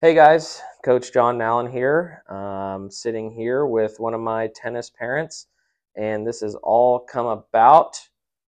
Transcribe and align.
Hey 0.00 0.14
guys, 0.14 0.62
Coach 0.84 1.12
John 1.12 1.38
Nallen 1.38 1.68
here. 1.68 2.22
Um, 2.28 2.88
sitting 2.88 3.32
here 3.32 3.66
with 3.66 3.98
one 3.98 4.14
of 4.14 4.20
my 4.20 4.48
tennis 4.54 4.90
parents, 4.90 5.48
and 5.96 6.24
this 6.24 6.40
has 6.42 6.54
all 6.62 7.00
come 7.00 7.26
about 7.26 7.98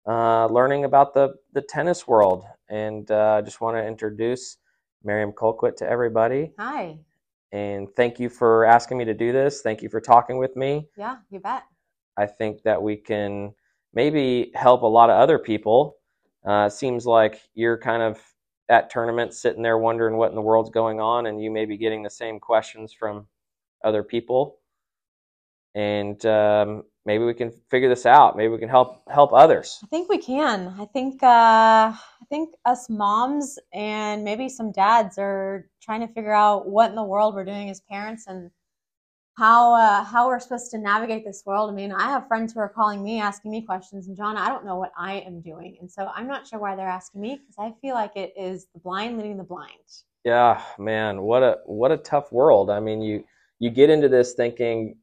uh, 0.08 0.46
learning 0.46 0.86
about 0.86 1.16
the 1.16 1.34
the 1.54 1.64
tennis 1.64 2.08
world. 2.08 2.44
And 2.70 3.10
uh, 3.10 3.38
I 3.38 3.42
just 3.42 3.60
want 3.60 3.76
to 3.76 3.84
introduce 3.84 4.58
Miriam 5.04 5.32
Colquitt 5.32 5.78
to 5.78 5.90
everybody. 5.90 6.52
Hi. 6.60 7.00
And 7.52 7.88
thank 7.96 8.20
you 8.20 8.30
for 8.30 8.66
asking 8.66 9.00
me 9.00 9.06
to 9.06 9.16
do 9.16 9.32
this. 9.32 9.64
Thank 9.64 9.82
you 9.82 9.90
for 9.90 10.00
talking 10.00 10.38
with 10.38 10.56
me. 10.56 10.90
Yeah, 10.96 11.16
you 11.32 11.40
bet. 11.40 11.64
I 12.18 12.28
think 12.28 12.62
that 12.66 12.84
we 12.84 12.98
can 12.98 13.56
maybe 13.96 14.52
help 14.54 14.84
a 14.84 14.86
lot 14.86 15.10
of 15.10 15.20
other 15.20 15.40
people. 15.40 15.96
Uh, 16.46 16.70
seems 16.70 17.08
like 17.08 17.42
you're 17.56 17.80
kind 17.80 18.04
of 18.04 18.22
at 18.72 18.90
tournaments 18.90 19.38
sitting 19.38 19.62
there 19.62 19.78
wondering 19.78 20.16
what 20.16 20.30
in 20.30 20.36
the 20.36 20.42
world's 20.42 20.70
going 20.70 21.02
on, 21.02 21.26
and 21.26 21.44
you 21.44 21.52
may 21.52 21.66
be 21.66 21.78
getting 21.78 22.04
the 22.04 22.10
same 22.10 22.40
questions 22.40 22.94
from 22.94 23.28
other 23.84 24.02
people. 24.02 24.60
And 25.76 26.26
um, 26.26 26.84
maybe 27.06 27.26
we 27.26 27.34
can 27.34 27.52
figure 27.70 27.90
this 27.90 28.06
out. 28.06 28.38
Maybe 28.38 28.48
we 28.48 28.60
can 28.60 28.70
help 28.70 29.04
help 29.10 29.34
others. 29.34 29.80
I 29.84 29.88
think 29.88 30.10
we 30.10 30.18
can. 30.18 30.74
I 30.80 30.86
think 30.86 31.22
uh, 31.22 31.28
I 31.94 32.26
think 32.30 32.56
us 32.66 32.90
moms 32.90 33.60
and 33.74 34.24
maybe 34.24 34.48
some 34.48 34.72
dads 34.72 35.18
are 35.18 35.68
trying 35.82 36.02
to 36.08 36.14
figure 36.14 36.34
out 36.34 36.70
what 36.70 36.90
in 36.90 36.96
the 36.96 37.04
world 37.04 37.36
we're 37.36 37.46
doing 37.46 37.70
as 37.70 37.82
parents 37.82 38.26
and 38.28 38.52
how 39.38 39.74
uh, 39.74 40.04
how 40.04 40.28
we're 40.28 40.40
supposed 40.40 40.72
to 40.72 40.78
navigate 40.78 41.26
this 41.26 41.44
world. 41.46 41.70
I 41.70 41.74
mean, 41.74 41.92
I 41.92 42.10
have 42.10 42.28
friends 42.28 42.54
who 42.54 42.60
are 42.60 42.70
calling 42.70 43.04
me 43.04 43.20
asking 43.20 43.52
me 43.52 43.62
questions, 43.62 44.08
and 44.08 44.18
John, 44.18 44.38
I 44.38 44.50
don't 44.50 44.66
know 44.66 44.78
what 44.78 44.92
I 44.98 45.20
am 45.20 45.42
doing, 45.42 45.78
and 45.80 45.92
so 45.92 46.10
I'm 46.14 46.28
not 46.28 46.48
sure 46.48 46.60
why 46.60 46.76
they're 46.76 46.88
asking 46.88 47.22
me 47.22 47.40
because 47.40 47.56
I 47.58 47.74
feel 47.82 47.96
like 47.96 48.16
it 48.16 48.34
is 48.38 48.68
the 48.74 48.80
blind 48.80 49.18
leading 49.18 49.38
the 49.38 49.44
blind. 49.44 49.72
Yeah, 50.24 50.62
man, 50.78 51.22
what 51.22 51.44
a 51.44 51.58
what 51.66 51.92
a 51.92 51.98
tough 51.98 52.32
world. 52.32 52.70
I 52.70 52.80
mean, 52.80 53.02
you 53.02 53.24
you 53.60 53.70
get 53.70 53.90
into 53.90 54.10
this 54.10 54.34
thinking 54.34 54.96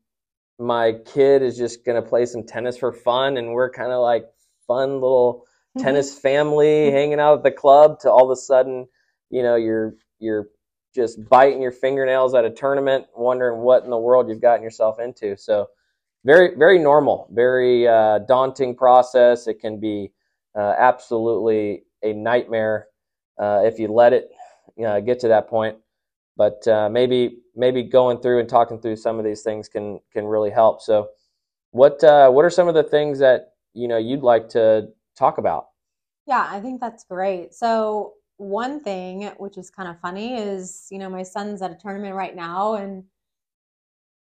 my 0.59 0.93
kid 0.93 1.43
is 1.43 1.57
just 1.57 1.85
going 1.85 2.03
to 2.03 2.09
play 2.09 2.27
some 2.27 2.45
tennis 2.45 2.77
for 2.77 2.93
fun 2.93 3.37
and 3.37 3.53
we're 3.53 3.71
kind 3.71 3.93
of 3.93 4.01
like 4.01 4.25
fun 4.67 4.95
little 4.95 5.45
tennis 5.79 6.19
family 6.19 6.91
hanging 6.91 7.21
out 7.21 7.39
at 7.39 7.45
the 7.45 7.51
club 7.51 8.01
to 8.01 8.11
all 8.11 8.25
of 8.25 8.37
a 8.37 8.41
sudden, 8.41 8.87
you 9.31 9.43
know, 9.43 9.55
you're 9.55 9.95
you're 10.19 10.49
just 10.99 11.29
biting 11.29 11.63
your 11.63 11.73
fingernails 11.73 12.35
at 12.35 12.45
a 12.45 12.51
tournament 12.51 13.07
wondering 13.17 13.61
what 13.61 13.85
in 13.85 13.91
the 13.91 13.99
world 13.99 14.29
you've 14.29 14.41
gotten 14.41 14.63
yourself 14.63 14.99
into. 15.01 15.37
So 15.37 15.69
very 16.25 16.57
very 16.57 16.79
normal, 16.79 17.29
very 17.33 17.87
uh, 17.87 18.21
daunting 18.21 18.75
process. 18.75 19.47
It 19.47 19.61
can 19.61 19.81
be 19.81 20.13
uh, 20.57 20.75
absolutely 20.79 21.85
a 22.03 22.13
nightmare 22.13 22.89
uh, 23.39 23.63
if 23.65 23.79
you 23.79 23.89
let 23.89 24.13
it 24.13 24.31
get 25.07 25.19
to 25.21 25.29
that 25.29 25.49
point 25.49 25.77
but 26.39 26.67
uh, 26.69 26.89
maybe 26.89 27.41
maybe 27.57 27.83
going 27.83 28.21
through 28.21 28.39
and 28.39 28.49
talking 28.49 28.81
through 28.81 28.97
some 28.97 29.19
of 29.19 29.25
these 29.25 29.43
things 29.43 29.69
can 29.69 29.99
can 30.13 30.25
really 30.25 30.51
help. 30.51 30.81
So, 30.81 31.09
what 31.73 32.03
uh, 32.03 32.31
what 32.31 32.45
are 32.45 32.51
some 32.51 32.69
of 32.69 32.75
the 32.75 32.85
things 32.85 33.19
that 33.19 33.55
you 33.75 33.89
know 33.89 33.99
you'd 33.99 34.23
like 34.23 34.49
to 34.51 34.89
talk 35.19 35.39
about? 35.39 35.67
Yeah, 36.27 36.47
I 36.49 36.61
think 36.61 36.81
that's 36.81 37.05
great. 37.05 37.55
So 37.55 38.15
one 38.39 38.81
thing 38.81 39.31
which 39.37 39.59
is 39.59 39.69
kind 39.69 39.89
of 39.89 40.01
funny 40.01 40.37
is 40.37 40.87
you 40.91 40.99
know 40.99 41.11
my 41.11 41.23
son's 41.23 41.61
at 41.61 41.71
a 41.71 41.75
tournament 41.75 42.15
right 42.15 42.35
now 42.35 42.75
and 42.75 43.05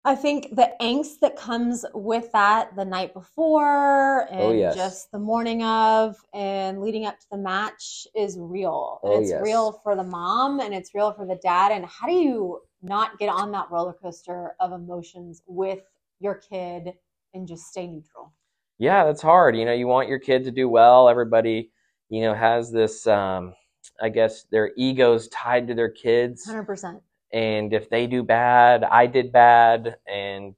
I 0.04 0.14
think 0.14 0.56
the 0.56 0.70
angst 0.80 1.20
that 1.20 1.36
comes 1.36 1.84
with 1.92 2.32
that 2.32 2.74
the 2.74 2.86
night 2.86 3.12
before 3.12 4.26
and 4.30 4.40
oh, 4.40 4.52
yes. 4.52 4.74
just 4.74 5.12
the 5.12 5.18
morning 5.18 5.62
of 5.62 6.16
and 6.32 6.80
leading 6.80 7.04
up 7.04 7.20
to 7.20 7.26
the 7.30 7.36
match 7.36 8.06
is 8.16 8.38
real. 8.40 9.00
And 9.02 9.12
oh, 9.12 9.20
it's 9.20 9.30
yes. 9.30 9.42
real 9.42 9.78
for 9.82 9.94
the 9.96 10.02
mom 10.02 10.60
and 10.60 10.72
it's 10.72 10.94
real 10.94 11.12
for 11.12 11.26
the 11.26 11.38
dad. 11.42 11.70
And 11.72 11.84
how 11.84 12.06
do 12.06 12.14
you 12.14 12.60
not 12.80 13.18
get 13.18 13.28
on 13.28 13.52
that 13.52 13.70
roller 13.70 13.92
coaster 13.92 14.54
of 14.58 14.72
emotions 14.72 15.42
with 15.46 15.80
your 16.18 16.36
kid 16.36 16.94
and 17.34 17.46
just 17.46 17.66
stay 17.66 17.86
neutral? 17.86 18.32
Yeah, 18.78 19.04
that's 19.04 19.20
hard. 19.20 19.54
You 19.54 19.66
know, 19.66 19.74
you 19.74 19.86
want 19.86 20.08
your 20.08 20.18
kid 20.18 20.44
to 20.44 20.50
do 20.50 20.66
well. 20.66 21.10
Everybody, 21.10 21.72
you 22.08 22.22
know, 22.22 22.32
has 22.32 22.72
this 22.72 23.06
um 23.06 23.52
I 24.00 24.08
guess 24.08 24.44
their 24.50 24.72
egos 24.76 25.28
tied 25.28 25.68
to 25.68 25.74
their 25.74 25.90
kids. 25.90 26.46
100% 26.48 27.00
and 27.32 27.72
if 27.72 27.88
they 27.90 28.06
do 28.06 28.22
bad, 28.22 28.84
I 28.84 29.06
did 29.06 29.32
bad, 29.32 29.96
and 30.08 30.56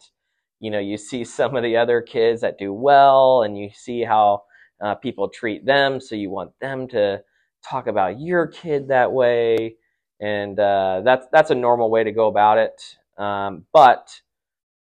you 0.60 0.70
know 0.70 0.78
you 0.78 0.97
see 0.97 1.25
some 1.25 1.56
of 1.56 1.62
the 1.62 1.76
other 1.76 2.00
kids 2.00 2.41
that 2.42 2.58
do 2.58 2.72
well, 2.72 3.42
and 3.42 3.58
you 3.58 3.70
see 3.75 4.03
how 4.03 4.44
uh, 4.82 4.94
people 4.97 5.28
treat 5.28 5.66
them, 5.66 6.00
so 6.00 6.14
you 6.14 6.30
want 6.30 6.53
them 6.60 6.88
to 6.88 7.22
talk 7.69 7.86
about 7.86 8.20
your 8.20 8.47
kid 8.47 8.88
that 8.88 9.12
way, 9.12 9.76
and 10.20 10.59
uh, 10.59 11.03
that's 11.04 11.26
that's 11.32 11.50
a 11.50 11.54
normal 11.54 11.91
way 11.91 12.04
to 12.04 12.12
go 12.12 12.28
about 12.28 12.59
it, 12.59 12.97
um, 13.19 13.66
but 13.72 14.20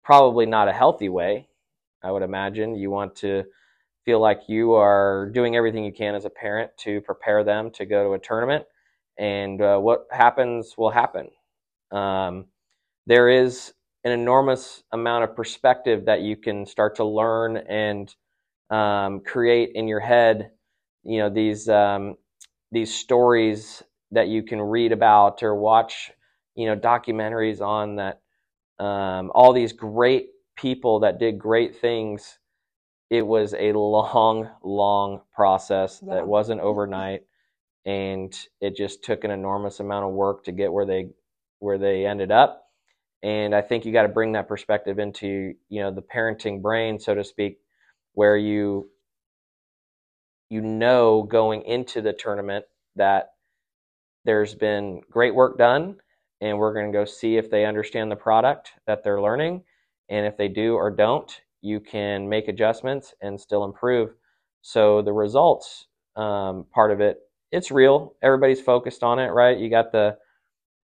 probably 0.04 0.46
not 0.46 0.68
a 0.68 0.72
healthy 0.72 1.08
way. 1.08 1.48
I 2.02 2.12
would 2.12 2.22
imagine. 2.22 2.74
You 2.76 2.90
want 2.90 3.16
to 3.16 3.44
feel 4.06 4.20
like 4.20 4.42
you 4.48 4.74
are 4.74 5.30
doing 5.34 5.56
everything 5.56 5.84
you 5.84 5.92
can 5.92 6.16
as 6.16 6.26
a 6.26 6.30
parent 6.30 6.72
to 6.78 7.02
prepare 7.02 7.44
them 7.44 7.72
to 7.72 7.86
go 7.86 8.04
to 8.04 8.14
a 8.14 8.20
tournament, 8.20 8.66
and 9.18 9.62
uh, 9.62 9.78
what 9.78 10.06
happens 10.12 10.76
will 10.78 10.92
happen 10.92 11.28
um, 11.92 12.46
there 13.06 13.28
is 13.28 13.72
an 14.04 14.12
enormous 14.12 14.82
amount 14.92 15.24
of 15.24 15.36
perspective 15.36 16.06
that 16.06 16.22
you 16.22 16.36
can 16.36 16.66
start 16.66 16.96
to 16.96 17.04
learn 17.04 17.56
and 17.56 18.14
um, 18.70 19.20
create 19.20 19.72
in 19.74 19.88
your 19.88 20.00
head. 20.00 20.50
You 21.04 21.20
know 21.20 21.30
these 21.30 21.68
um, 21.68 22.16
these 22.72 22.94
stories 22.94 23.82
that 24.12 24.28
you 24.28 24.42
can 24.42 24.60
read 24.60 24.92
about 24.92 25.42
or 25.42 25.54
watch. 25.54 26.12
You 26.54 26.68
know 26.68 26.76
documentaries 26.76 27.60
on 27.60 27.96
that. 27.96 28.20
Um, 28.78 29.32
all 29.34 29.52
these 29.52 29.72
great 29.72 30.30
people 30.56 31.00
that 31.00 31.18
did 31.18 31.38
great 31.38 31.76
things. 31.80 32.38
It 33.10 33.26
was 33.26 33.54
a 33.54 33.72
long, 33.72 34.50
long 34.62 35.22
process 35.34 36.02
Yeah. 36.04 36.14
that 36.14 36.26
wasn't 36.26 36.60
mm-hmm. 36.60 36.68
overnight, 36.68 37.22
and 37.84 38.36
it 38.60 38.76
just 38.76 39.04
took 39.04 39.24
an 39.24 39.30
enormous 39.30 39.80
amount 39.80 40.06
of 40.06 40.12
work 40.12 40.44
to 40.44 40.52
get 40.52 40.72
where 40.72 40.86
they 40.86 41.10
where 41.60 41.78
they 41.78 42.06
ended 42.06 42.30
up. 42.30 42.64
And 43.22 43.54
I 43.54 43.62
think 43.62 43.84
you 43.84 43.92
got 43.92 44.02
to 44.02 44.08
bring 44.08 44.32
that 44.32 44.48
perspective 44.48 44.98
into, 44.98 45.54
you 45.68 45.80
know, 45.80 45.90
the 45.90 46.02
parenting 46.02 46.60
brain, 46.62 46.98
so 47.00 47.14
to 47.14 47.24
speak, 47.24 47.58
where 48.12 48.36
you 48.36 48.90
you 50.48 50.60
know 50.60 51.22
going 51.22 51.62
into 51.62 52.00
the 52.00 52.12
tournament 52.12 52.64
that 52.96 53.30
there's 54.24 54.54
been 54.54 55.00
great 55.10 55.34
work 55.34 55.58
done 55.58 55.96
and 56.40 56.58
we're 56.58 56.74
going 56.74 56.90
to 56.90 56.96
go 56.96 57.04
see 57.04 57.36
if 57.36 57.50
they 57.50 57.64
understand 57.64 58.10
the 58.10 58.16
product 58.16 58.72
that 58.86 59.02
they're 59.02 59.20
learning 59.20 59.62
and 60.08 60.26
if 60.26 60.36
they 60.36 60.48
do 60.48 60.74
or 60.74 60.90
don't 60.90 61.40
you 61.66 61.80
can 61.80 62.28
make 62.28 62.48
adjustments 62.48 63.14
and 63.22 63.40
still 63.40 63.64
improve. 63.64 64.10
So 64.62 65.02
the 65.02 65.14
results 65.14 65.88
um, 66.16 66.66
part 66.74 66.92
of 66.92 67.00
it 67.02 67.18
it's 67.52 67.70
real. 67.72 68.14
Everybody's 68.22 68.60
focused 68.62 69.02
on 69.04 69.18
it 69.20 69.28
right? 69.28 69.58
You 69.58 69.70
got 69.70 69.92
the 69.92 70.18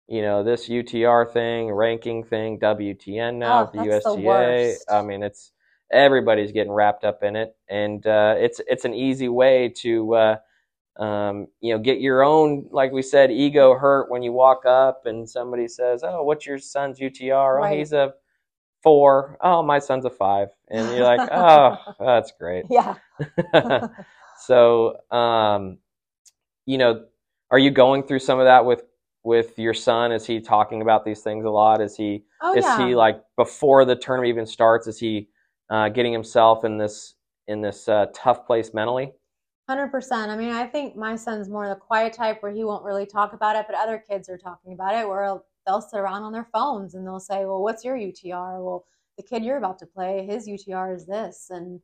you 0.08 0.22
know 0.22 0.44
this 0.44 0.68
UTR 0.68 1.32
thing, 1.32 1.70
ranking 1.72 2.24
thing, 2.24 2.58
WTN 2.60 3.36
now, 3.38 3.64
Oh, 3.64 3.70
the 3.72 3.80
that's 3.88 3.98
the 4.04 4.80
I 4.90 5.02
mean, 5.02 5.22
it's 5.22 5.52
everybody's 5.92 6.52
getting 6.52 6.72
wrapped 6.72 7.04
up 7.04 7.22
in 7.22 7.36
it, 7.36 7.56
and 7.70 8.06
uh, 8.06 8.34
it's 8.38 8.60
it's 8.68 8.84
an 8.84 8.94
easy 8.94 9.28
way 9.28 9.70
to 9.82 10.14
uh, 10.14 10.36
um, 11.02 11.48
you 11.60 11.74
know 11.74 11.80
get 11.80 12.00
your 12.00 12.22
own, 12.24 12.68
like 12.72 12.92
we 12.92 13.02
said, 13.02 13.30
ego 13.32 13.74
hurt 13.74 14.10
when 14.10 14.22
you 14.22 14.32
walk 14.32 14.66
up 14.66 15.02
and 15.06 15.28
somebody 15.28 15.68
says, 15.68 16.02
"Oh, 16.04 16.24
what's 16.24 16.46
your 16.46 16.58
son's 16.58 17.00
UTR? 17.00 17.60
Oh, 17.62 17.62
Right. 17.62 17.78
he's 17.78 17.92
a 17.92 18.14
four. 18.82 19.36
Oh, 19.40 19.62
my 19.62 19.78
son's 19.78 20.04
a 20.04 20.10
five. 20.10 20.48
and 20.68 20.94
you're 20.96 21.04
like, 21.04 21.28
"Oh, 21.32 21.76
that's 22.00 22.32
great." 22.38 22.64
Yeah. 22.70 22.96
so, 24.38 24.96
um, 25.10 25.78
you 26.66 26.78
know, 26.78 27.04
are 27.50 27.58
you 27.58 27.70
going 27.70 28.02
through 28.02 28.20
some 28.20 28.38
of 28.38 28.46
that 28.46 28.64
with 28.64 28.82
with 29.24 29.58
your 29.58 29.74
son? 29.74 30.12
Is 30.12 30.26
he 30.26 30.40
talking 30.40 30.82
about 30.82 31.04
these 31.04 31.20
things 31.22 31.44
a 31.44 31.50
lot? 31.50 31.80
Is 31.80 31.96
he 31.96 32.24
Oh, 32.40 32.54
is 32.56 32.64
yeah. 32.64 32.86
he 32.86 32.94
like 32.94 33.22
before 33.36 33.84
the 33.84 33.94
tournament 33.94 34.30
even 34.30 34.46
starts? 34.46 34.86
Is 34.86 34.98
he 34.98 35.28
uh, 35.70 35.88
getting 35.88 36.12
himself 36.12 36.64
in 36.64 36.76
this 36.78 37.14
in 37.46 37.60
this 37.60 37.88
uh, 37.88 38.06
tough 38.14 38.46
place 38.46 38.74
mentally? 38.74 39.12
Hundred 39.68 39.88
percent. 39.88 40.30
I 40.30 40.36
mean, 40.36 40.50
I 40.50 40.66
think 40.66 40.96
my 40.96 41.14
son's 41.14 41.48
more 41.48 41.68
the 41.68 41.76
quiet 41.76 42.12
type 42.12 42.42
where 42.42 42.52
he 42.52 42.64
won't 42.64 42.84
really 42.84 43.06
talk 43.06 43.32
about 43.32 43.54
it, 43.54 43.66
but 43.68 43.76
other 43.76 44.02
kids 44.08 44.28
are 44.28 44.36
talking 44.36 44.72
about 44.72 44.94
it 44.94 45.06
where 45.08 45.40
they'll 45.66 45.80
sit 45.80 45.98
around 46.00 46.22
on 46.22 46.32
their 46.32 46.48
phones 46.52 46.94
and 46.94 47.06
they'll 47.06 47.20
say, 47.20 47.44
"Well, 47.44 47.62
what's 47.62 47.84
your 47.84 47.96
UTR?" 47.96 48.62
Well, 48.64 48.84
the 49.16 49.22
kid 49.22 49.44
you're 49.44 49.58
about 49.58 49.78
to 49.80 49.86
play, 49.86 50.26
his 50.26 50.48
UTR 50.48 50.94
is 50.94 51.06
this, 51.06 51.48
and 51.50 51.80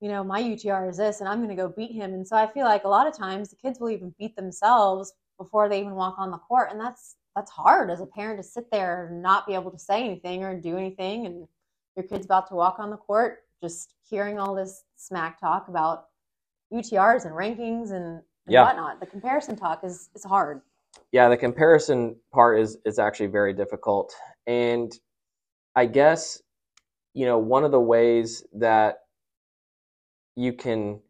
you 0.00 0.08
know, 0.10 0.22
my 0.22 0.42
UTR 0.42 0.88
is 0.90 0.98
this, 0.98 1.20
and 1.20 1.28
I'm 1.28 1.38
going 1.38 1.48
to 1.48 1.54
go 1.62 1.68
beat 1.70 1.92
him. 1.92 2.12
And 2.12 2.26
so 2.28 2.36
I 2.36 2.46
feel 2.52 2.64
like 2.66 2.84
a 2.84 2.88
lot 2.88 3.06
of 3.06 3.16
times 3.16 3.48
the 3.48 3.56
kids 3.56 3.80
will 3.80 3.88
even 3.90 4.14
beat 4.18 4.36
themselves 4.36 5.14
before 5.38 5.68
they 5.68 5.80
even 5.80 5.94
walk 5.94 6.16
on 6.18 6.30
the 6.30 6.38
court, 6.38 6.70
and 6.70 6.80
that's 6.80 7.16
that's 7.34 7.50
hard 7.50 7.90
as 7.90 8.00
a 8.00 8.06
parent 8.06 8.38
to 8.38 8.42
sit 8.42 8.70
there 8.70 9.06
and 9.08 9.22
not 9.22 9.46
be 9.46 9.54
able 9.54 9.70
to 9.70 9.78
say 9.78 10.02
anything 10.04 10.42
or 10.44 10.58
do 10.58 10.76
anything, 10.76 11.26
and 11.26 11.46
your 11.96 12.04
kid's 12.06 12.26
about 12.26 12.46
to 12.48 12.54
walk 12.54 12.78
on 12.78 12.90
the 12.90 12.96
court, 12.96 13.44
just 13.62 13.94
hearing 14.08 14.38
all 14.38 14.54
this 14.54 14.84
smack 14.96 15.40
talk 15.40 15.68
about 15.68 16.06
UTRs 16.72 17.24
and 17.24 17.34
rankings 17.34 17.90
and, 17.90 18.04
and 18.06 18.22
Yeah. 18.48 18.64
whatnot. 18.64 19.00
The 19.00 19.06
comparison 19.06 19.56
talk 19.56 19.84
is 19.84 20.10
is 20.14 20.24
hard. 20.24 20.62
Yeah, 21.16 21.30
the 21.30 21.38
comparison 21.38 22.16
part 22.30 22.60
is 22.60 22.76
is 22.84 22.98
actually 22.98 23.28
very 23.28 23.54
difficult, 23.54 24.14
and 24.46 24.92
I 25.74 25.86
guess 25.86 26.42
you 27.14 27.24
know 27.24 27.38
one 27.38 27.64
of 27.64 27.70
the 27.70 27.80
ways 27.80 28.44
that 28.52 28.98
you 30.36 30.52
can 30.52 31.00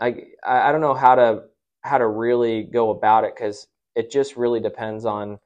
I 0.00 0.22
I 0.42 0.72
don't 0.72 0.80
know 0.80 0.94
how 0.94 1.16
to 1.16 1.42
how 1.82 1.98
to 1.98 2.06
really 2.08 2.62
go 2.62 2.88
about 2.88 3.24
it 3.24 3.34
because 3.36 3.66
it 3.94 4.10
just 4.10 4.38
really 4.38 4.60
depends 4.60 5.04
on 5.04 5.38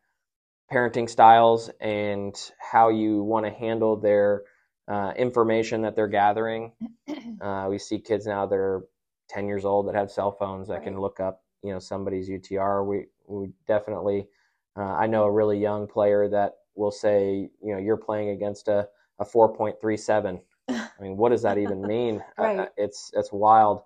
parenting 0.72 1.10
styles 1.10 1.68
and 1.80 2.32
how 2.60 2.90
you 2.90 3.24
want 3.24 3.44
to 3.44 3.50
handle 3.50 3.96
their 3.96 4.42
uh, 4.86 5.12
information 5.16 5.82
that 5.82 5.96
they're 5.96 6.06
gathering. 6.08 6.72
Uh, 7.40 7.68
we 7.70 7.78
see 7.78 7.98
kids 7.98 8.26
now 8.26 8.44
that 8.44 8.56
are 8.56 8.84
10 9.30 9.46
years 9.46 9.64
old 9.64 9.88
that 9.88 9.94
have 9.94 10.10
cell 10.10 10.30
phones 10.30 10.68
that 10.68 10.74
right. 10.74 10.84
can 10.84 11.00
look 11.00 11.20
up, 11.20 11.42
you 11.62 11.72
know, 11.72 11.78
somebody's 11.78 12.28
UTR. 12.28 12.86
We 12.86 13.06
we 13.26 13.50
definitely. 13.66 14.28
Uh, 14.76 14.94
I 14.94 15.06
know 15.06 15.24
a 15.24 15.30
really 15.30 15.58
young 15.58 15.86
player 15.86 16.28
that 16.28 16.52
will 16.76 16.92
say, 16.92 17.50
you 17.62 17.72
know, 17.72 17.78
you're 17.78 17.96
playing 17.96 18.30
against 18.30 18.68
a 18.68 18.88
a 19.18 19.24
4.37. 19.24 20.40
I 20.68 20.88
mean, 21.00 21.16
what 21.16 21.28
does 21.30 21.42
that 21.42 21.58
even 21.58 21.82
mean? 21.82 22.22
Uh, 22.38 22.66
it's 22.76 23.10
it's 23.14 23.32
wild. 23.32 23.82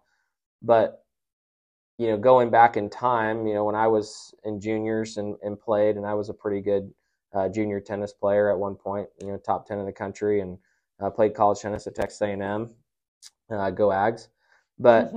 But 0.62 1.04
you 1.98 2.08
know, 2.08 2.16
going 2.16 2.50
back 2.50 2.76
in 2.76 2.88
time, 2.88 3.46
you 3.46 3.54
know, 3.54 3.64
when 3.64 3.74
I 3.74 3.86
was 3.86 4.34
in 4.44 4.60
juniors 4.60 5.16
and, 5.16 5.36
and 5.42 5.60
played, 5.60 5.96
and 5.96 6.06
I 6.06 6.14
was 6.14 6.28
a 6.28 6.34
pretty 6.34 6.60
good 6.60 6.92
uh, 7.34 7.48
junior 7.48 7.80
tennis 7.80 8.12
player 8.12 8.50
at 8.50 8.58
one 8.58 8.74
point, 8.74 9.08
you 9.20 9.28
know, 9.28 9.36
top 9.36 9.66
ten 9.66 9.78
in 9.78 9.86
the 9.86 9.92
country, 9.92 10.40
and 10.40 10.58
uh, 11.00 11.10
played 11.10 11.34
college 11.34 11.60
tennis 11.60 11.86
at 11.86 11.94
Texas 11.94 12.20
A&M. 12.20 12.70
Uh, 13.50 13.70
go 13.70 13.88
Ags! 13.88 14.28
But 14.78 15.12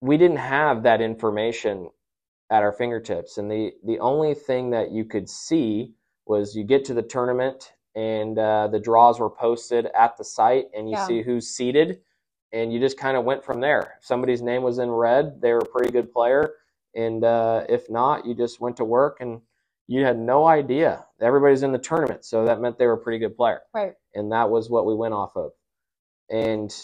we 0.00 0.16
didn't 0.16 0.38
have 0.38 0.82
that 0.84 1.00
information 1.00 1.90
at 2.50 2.62
our 2.62 2.72
fingertips, 2.72 3.38
and 3.38 3.50
the 3.50 3.72
the 3.84 3.98
only 3.98 4.34
thing 4.34 4.70
that 4.70 4.90
you 4.90 5.04
could 5.04 5.28
see 5.28 5.94
was 6.26 6.56
you 6.56 6.64
get 6.64 6.84
to 6.86 6.94
the 6.94 7.02
tournament 7.02 7.72
and 7.94 8.38
uh, 8.38 8.68
the 8.68 8.78
draws 8.78 9.18
were 9.18 9.30
posted 9.30 9.86
at 9.98 10.16
the 10.16 10.24
site, 10.24 10.66
and 10.74 10.88
you 10.88 10.96
yeah. 10.96 11.06
see 11.06 11.22
who's 11.22 11.48
seeded 11.48 12.00
and 12.52 12.72
you 12.72 12.80
just 12.80 12.98
kind 12.98 13.16
of 13.16 13.24
went 13.24 13.44
from 13.44 13.60
there. 13.60 13.96
If 13.98 14.06
somebody's 14.06 14.42
name 14.42 14.62
was 14.62 14.78
in 14.78 14.90
red, 14.90 15.40
they 15.40 15.52
were 15.52 15.58
a 15.58 15.64
pretty 15.64 15.92
good 15.92 16.12
player, 16.12 16.54
and 16.94 17.22
uh, 17.24 17.64
if 17.68 17.90
not, 17.90 18.26
you 18.26 18.34
just 18.34 18.60
went 18.60 18.76
to 18.78 18.84
work 18.84 19.18
and 19.20 19.40
you 19.86 20.04
had 20.04 20.18
no 20.18 20.46
idea. 20.46 21.04
Everybody's 21.20 21.62
in 21.62 21.72
the 21.72 21.78
tournament, 21.78 22.24
so 22.24 22.44
that 22.44 22.60
meant 22.60 22.78
they 22.78 22.86
were 22.86 22.94
a 22.94 22.98
pretty 22.98 23.18
good 23.18 23.36
player. 23.36 23.60
Right. 23.74 23.94
And 24.14 24.32
that 24.32 24.50
was 24.50 24.70
what 24.70 24.86
we 24.86 24.94
went 24.94 25.14
off 25.14 25.36
of. 25.36 25.52
And 26.30 26.74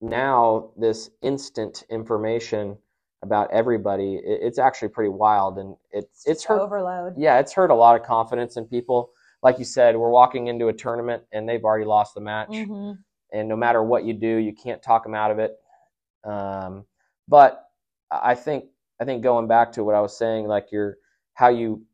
now 0.00 0.70
this 0.76 1.10
instant 1.22 1.84
information 1.90 2.76
about 3.22 3.52
everybody, 3.52 4.16
it, 4.16 4.40
it's 4.42 4.58
actually 4.58 4.88
pretty 4.88 5.10
wild, 5.10 5.58
and 5.58 5.76
it's 5.92 6.26
it's 6.26 6.44
hurt. 6.44 6.60
Overload. 6.60 7.14
Yeah, 7.18 7.38
it's 7.38 7.52
hurt 7.52 7.70
a 7.70 7.74
lot 7.74 8.00
of 8.00 8.06
confidence 8.06 8.56
in 8.56 8.64
people. 8.64 9.10
Like 9.42 9.58
you 9.58 9.64
said, 9.64 9.96
we're 9.96 10.10
walking 10.10 10.48
into 10.48 10.68
a 10.68 10.72
tournament 10.72 11.22
and 11.32 11.48
they've 11.48 11.64
already 11.64 11.86
lost 11.86 12.14
the 12.14 12.20
match. 12.20 12.50
Mm-hmm 12.50 12.92
and 13.32 13.48
no 13.48 13.56
matter 13.56 13.82
what 13.82 14.04
you 14.04 14.12
do, 14.12 14.36
you 14.36 14.52
can't 14.52 14.82
talk 14.82 15.02
them 15.02 15.14
out 15.14 15.30
of 15.30 15.38
it. 15.38 15.58
Um, 16.24 16.84
but 17.28 17.64
I 18.10 18.34
think 18.34 18.66
I 19.00 19.04
think 19.04 19.22
going 19.22 19.46
back 19.46 19.72
to 19.72 19.84
what 19.84 19.94
I 19.94 20.00
was 20.00 20.16
saying, 20.16 20.46
like 20.46 20.72
your 20.72 20.98
how 21.34 21.48
you 21.48 21.84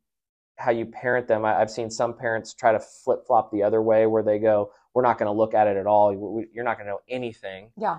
how 0.57 0.71
you 0.71 0.87
parent 0.87 1.29
them. 1.29 1.45
I, 1.45 1.59
have 1.59 1.71
seen 1.71 1.91
some 1.91 2.17
parents 2.17 2.55
try 2.55 2.73
to 2.73 2.81
flip 2.81 3.27
flop 3.27 3.53
the 3.53 3.63
other 3.63 3.83
way, 3.83 4.07
where 4.07 4.23
they 4.23 4.39
go, 4.39 4.71
"We're 4.97 5.03
not 5.03 5.19
going 5.19 5.27
to 5.27 5.37
look 5.37 5.53
at 5.53 5.67
it 5.67 5.77
at 5.77 5.87
all. 5.87 6.15
We, 6.15 6.47
you're 6.55 6.65
not 6.65 6.79
going 6.79 6.87
to 6.87 6.93
know 6.93 7.01
anything." 7.07 7.71
Yeah. 7.77 7.99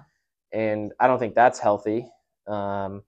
And 0.52 0.94
I 1.00 1.06
don't 1.06 1.20
think 1.20 1.36
that's 1.36 1.60
healthy. 1.60 2.10
Um, 2.48 3.04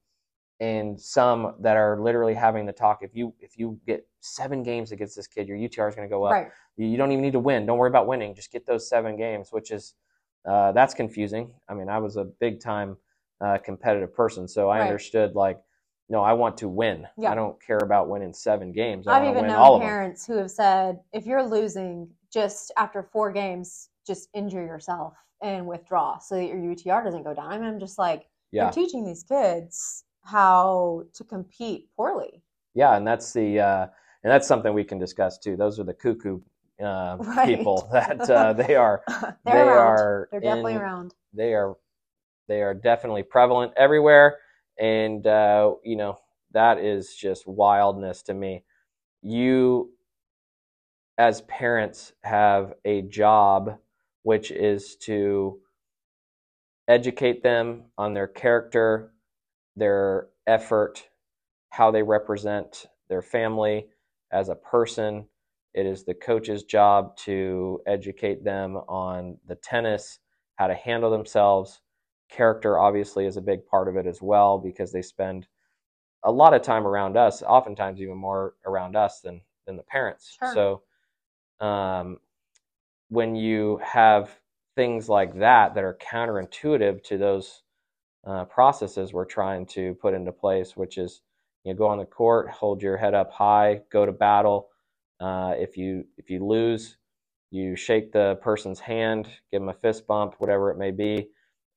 and 0.60 1.00
some 1.00 1.56
that 1.58 1.76
are 1.76 1.98
literally 2.00 2.34
having 2.34 2.66
the 2.66 2.72
talk. 2.72 3.00
If 3.02 3.16
you 3.16 3.34
if 3.40 3.58
you 3.58 3.80
get 3.84 4.06
seven 4.20 4.62
games 4.62 4.92
against 4.92 5.16
this 5.16 5.26
kid, 5.26 5.48
your 5.48 5.56
UTR 5.56 5.88
is 5.88 5.96
going 5.96 6.08
to 6.08 6.12
go 6.12 6.22
up. 6.22 6.32
Right. 6.32 6.48
You, 6.76 6.86
you 6.86 6.96
don't 6.96 7.10
even 7.10 7.22
need 7.22 7.32
to 7.32 7.40
win. 7.40 7.66
Don't 7.66 7.78
worry 7.78 7.90
about 7.90 8.06
winning. 8.06 8.36
Just 8.36 8.52
get 8.52 8.64
those 8.64 8.88
seven 8.88 9.16
games, 9.16 9.48
which 9.50 9.72
is 9.72 9.94
uh, 10.48 10.70
that's 10.70 10.94
confusing. 10.94 11.52
I 11.68 11.74
mean, 11.74 11.88
I 11.88 11.98
was 11.98 12.16
a 12.16 12.24
big 12.24 12.60
time 12.60 12.96
uh, 13.40 13.58
competitive 13.58 14.14
person, 14.14 14.46
so 14.46 14.68
I 14.68 14.78
right. 14.78 14.86
understood 14.86 15.34
like, 15.34 15.58
no, 16.08 16.20
I 16.22 16.32
want 16.34 16.58
to 16.58 16.68
win. 16.68 17.06
Yeah. 17.16 17.32
I 17.32 17.34
don't 17.34 17.60
care 17.62 17.78
about 17.78 18.08
winning 18.08 18.32
seven 18.32 18.72
games. 18.72 19.06
I 19.06 19.20
have 19.20 19.36
even 19.36 19.46
known 19.46 19.80
parents 19.80 20.26
who 20.26 20.36
have 20.36 20.50
said, 20.50 21.00
if 21.12 21.24
you're 21.24 21.42
losing 21.42 22.08
just 22.32 22.72
after 22.76 23.02
four 23.02 23.32
games, 23.32 23.88
just 24.06 24.28
injure 24.34 24.64
yourself 24.64 25.14
and 25.42 25.66
withdraw 25.66 26.18
so 26.18 26.36
that 26.36 26.46
your 26.46 26.56
UTR 26.56 27.04
doesn't 27.04 27.22
go 27.22 27.34
down. 27.34 27.52
I 27.52 27.58
mean, 27.58 27.68
I'm 27.68 27.80
just 27.80 27.98
like, 27.98 28.26
yeah. 28.52 28.64
you're 28.64 28.72
teaching 28.72 29.04
these 29.04 29.22
kids 29.22 30.04
how 30.22 31.04
to 31.14 31.24
compete 31.24 31.88
poorly. 31.96 32.42
Yeah, 32.74 32.96
and 32.96 33.06
that's 33.06 33.32
the 33.32 33.60
uh, 33.60 33.86
and 34.22 34.30
that's 34.30 34.46
something 34.46 34.72
we 34.72 34.84
can 34.84 34.98
discuss 34.98 35.38
too. 35.38 35.56
Those 35.56 35.80
are 35.80 35.84
the 35.84 35.94
cuckoo 35.94 36.40
uh, 36.82 37.16
right. 37.20 37.58
people 37.58 37.88
that 37.92 38.28
uh, 38.28 38.52
they 38.52 38.74
are 38.74 39.02
they 39.44 39.52
around. 39.52 39.68
are 39.68 40.28
they're 40.30 40.40
definitely 40.40 40.74
in, 40.74 40.78
around 40.78 41.14
they 41.32 41.54
are 41.54 41.76
they 42.48 42.62
are 42.62 42.74
definitely 42.74 43.22
prevalent 43.22 43.72
everywhere 43.76 44.38
and 44.78 45.26
uh, 45.26 45.72
you 45.84 45.96
know 45.96 46.18
that 46.52 46.78
is 46.78 47.14
just 47.14 47.46
wildness 47.46 48.22
to 48.22 48.34
me 48.34 48.64
you 49.22 49.90
as 51.20 51.42
parents 51.42 52.12
have 52.22 52.74
a 52.84 53.02
job 53.02 53.78
which 54.22 54.50
is 54.50 54.96
to 54.96 55.58
educate 56.88 57.42
them 57.42 57.84
on 57.96 58.14
their 58.14 58.26
character 58.26 59.12
their 59.76 60.28
effort 60.46 61.08
how 61.70 61.90
they 61.90 62.02
represent 62.02 62.86
their 63.08 63.22
family 63.22 63.86
as 64.32 64.48
a 64.48 64.54
person 64.54 65.26
it 65.74 65.86
is 65.86 66.04
the 66.04 66.14
coach's 66.14 66.64
job 66.64 67.16
to 67.18 67.80
educate 67.86 68.44
them 68.44 68.76
on 68.88 69.38
the 69.46 69.54
tennis, 69.56 70.18
how 70.56 70.66
to 70.66 70.74
handle 70.74 71.10
themselves. 71.10 71.80
Character, 72.28 72.78
obviously, 72.78 73.26
is 73.26 73.36
a 73.36 73.42
big 73.42 73.64
part 73.66 73.88
of 73.88 73.96
it 73.96 74.06
as 74.06 74.20
well 74.20 74.58
because 74.58 74.92
they 74.92 75.02
spend 75.02 75.46
a 76.24 76.30
lot 76.30 76.54
of 76.54 76.62
time 76.62 76.86
around 76.86 77.16
us, 77.16 77.42
oftentimes 77.42 78.00
even 78.00 78.16
more 78.16 78.54
around 78.66 78.96
us 78.96 79.20
than, 79.20 79.40
than 79.66 79.76
the 79.76 79.82
parents. 79.84 80.36
Sure. 80.38 80.52
So, 80.54 80.82
um, 81.60 82.18
when 83.08 83.36
you 83.36 83.80
have 83.84 84.30
things 84.76 85.08
like 85.08 85.38
that 85.38 85.74
that 85.74 85.84
are 85.84 85.98
counterintuitive 86.00 87.02
to 87.04 87.18
those 87.18 87.62
uh, 88.26 88.44
processes 88.46 89.12
we're 89.12 89.26
trying 89.26 89.66
to 89.66 89.94
put 89.96 90.14
into 90.14 90.32
place, 90.32 90.76
which 90.76 90.98
is 90.98 91.22
you 91.64 91.72
know, 91.72 91.78
go 91.78 91.86
on 91.88 91.98
the 91.98 92.06
court, 92.06 92.50
hold 92.50 92.82
your 92.82 92.96
head 92.98 93.14
up 93.14 93.32
high, 93.32 93.80
go 93.92 94.06
to 94.06 94.12
battle, 94.12 94.68
uh, 95.20 95.54
if 95.58 95.76
you 95.76 96.04
if 96.18 96.30
you 96.30 96.44
lose, 96.46 96.96
you 97.50 97.76
shake 97.76 98.12
the 98.12 98.38
person's 98.42 98.80
hand, 98.80 99.26
give 99.52 99.60
them 99.62 99.68
a 99.70 99.74
fist 99.74 100.06
bump, 100.06 100.34
whatever 100.38 100.70
it 100.70 100.78
may 100.78 100.90
be, 100.90 101.28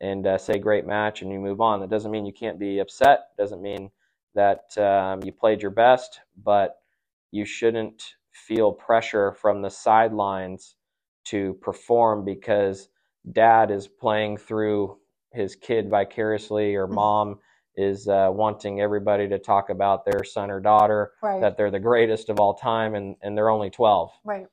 and 0.02 0.28
uh, 0.28 0.38
say 0.38 0.60
great 0.60 0.86
match, 0.88 1.22
and 1.22 1.32
you 1.32 1.40
move 1.40 1.62
on. 1.62 1.82
That 1.82 1.90
doesn't 1.90 2.12
mean 2.12 2.25
you 2.25 2.34
can't 2.34 2.60
be 2.60 2.80
upset. 2.80 3.30
Doesn't 3.38 3.62
mean 3.62 3.92
that 4.36 4.78
um, 4.78 5.24
you 5.24 5.32
played 5.34 5.62
your 5.62 5.72
best, 5.72 6.22
but 6.44 6.78
you 7.32 7.46
shouldn't 7.46 8.04
feel 8.34 8.72
pressure 8.72 9.32
from 9.34 9.62
the 9.62 9.70
sidelines 9.70 10.75
to 11.25 11.54
perform 11.62 12.25
because 12.25 12.90
dad 13.32 13.72
is 13.72 13.88
playing 13.88 14.38
through 14.38 14.98
his 15.32 15.56
kid 15.56 15.90
vicariously 15.90 16.75
or 16.75 16.86
mm-hmm. 16.86 16.96
mom 16.96 17.40
is 17.75 18.08
uh, 18.08 18.30
wanting 18.32 18.82
everybody 18.82 19.28
to 19.28 19.40
talk 19.40 19.70
about 19.70 20.06
their 20.06 20.24
son 20.24 20.52
or 20.52 20.60
daughter 20.60 21.12
right. 21.24 21.42
that 21.42 21.58
they're 21.58 21.72
the 21.72 21.80
greatest 21.80 22.30
of 22.30 22.40
all 22.40 22.54
time 22.54 22.94
and, 22.96 23.16
and 23.22 23.38
they're 23.38 23.50
only 23.50 23.70
12 23.70 24.12
right 24.24 24.48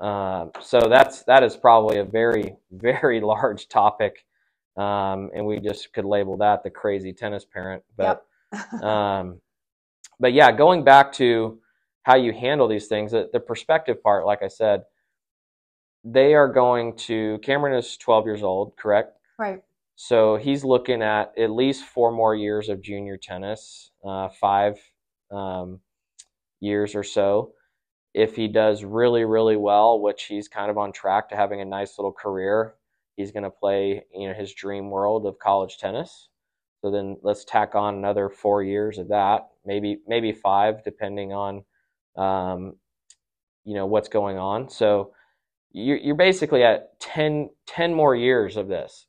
um, 0.00 0.50
so 0.60 0.80
that's 0.88 1.22
that 1.24 1.42
is 1.42 1.56
probably 1.56 1.98
a 1.98 2.04
very 2.04 2.56
very 2.72 3.20
large 3.20 3.68
topic 3.68 4.24
um, 4.76 5.30
and 5.34 5.44
we 5.44 5.58
just 5.60 5.92
could 5.92 6.04
label 6.04 6.36
that 6.36 6.62
the 6.62 6.70
crazy 6.70 7.12
tennis 7.12 7.44
parent 7.44 7.82
but 7.96 8.24
yep. 8.52 8.82
um, 8.82 9.40
but 10.20 10.32
yeah 10.32 10.50
going 10.50 10.82
back 10.84 11.12
to 11.12 11.58
how 12.08 12.16
you 12.16 12.32
handle 12.32 12.66
these 12.66 12.86
things 12.88 13.12
the, 13.12 13.28
the 13.32 13.40
perspective 13.40 14.02
part 14.02 14.26
like 14.26 14.42
i 14.42 14.48
said 14.48 14.82
they 16.04 16.34
are 16.34 16.50
going 16.52 16.96
to 16.96 17.38
cameron 17.42 17.74
is 17.74 17.96
12 17.96 18.26
years 18.26 18.42
old 18.42 18.72
correct 18.76 19.18
right 19.38 19.62
so 20.00 20.36
he's 20.36 20.62
looking 20.62 21.02
at 21.02 21.36
at 21.36 21.50
least 21.50 21.84
four 21.84 22.12
more 22.12 22.32
years 22.32 22.68
of 22.68 22.80
junior 22.80 23.16
tennis, 23.16 23.90
uh, 24.06 24.28
five 24.28 24.78
um, 25.32 25.80
years 26.60 26.94
or 26.94 27.02
so. 27.02 27.54
If 28.14 28.36
he 28.36 28.46
does 28.46 28.84
really, 28.84 29.24
really 29.24 29.56
well, 29.56 30.00
which 30.00 30.26
he's 30.26 30.46
kind 30.46 30.70
of 30.70 30.78
on 30.78 30.92
track 30.92 31.28
to 31.30 31.36
having 31.36 31.60
a 31.60 31.64
nice 31.64 31.98
little 31.98 32.12
career, 32.12 32.76
he's 33.16 33.32
going 33.32 33.42
to 33.42 33.50
play 33.50 34.04
you 34.14 34.28
know 34.28 34.34
his 34.34 34.54
dream 34.54 34.88
world 34.88 35.26
of 35.26 35.40
college 35.40 35.78
tennis. 35.78 36.28
So 36.80 36.92
then 36.92 37.16
let's 37.24 37.44
tack 37.44 37.74
on 37.74 37.96
another 37.96 38.28
four 38.28 38.62
years 38.62 38.98
of 38.98 39.08
that, 39.08 39.48
maybe 39.66 39.98
maybe 40.06 40.30
five, 40.30 40.84
depending 40.84 41.32
on 41.32 41.64
um, 42.18 42.76
you 43.64 43.74
know 43.74 43.86
what's 43.86 44.08
going 44.08 44.38
on. 44.38 44.70
So 44.70 45.12
you're, 45.72 45.98
you're 45.98 46.16
basically 46.16 46.64
at 46.64 46.98
10, 47.00 47.50
10 47.66 47.94
more 47.94 48.16
years 48.16 48.56
of 48.56 48.68
this 48.68 49.06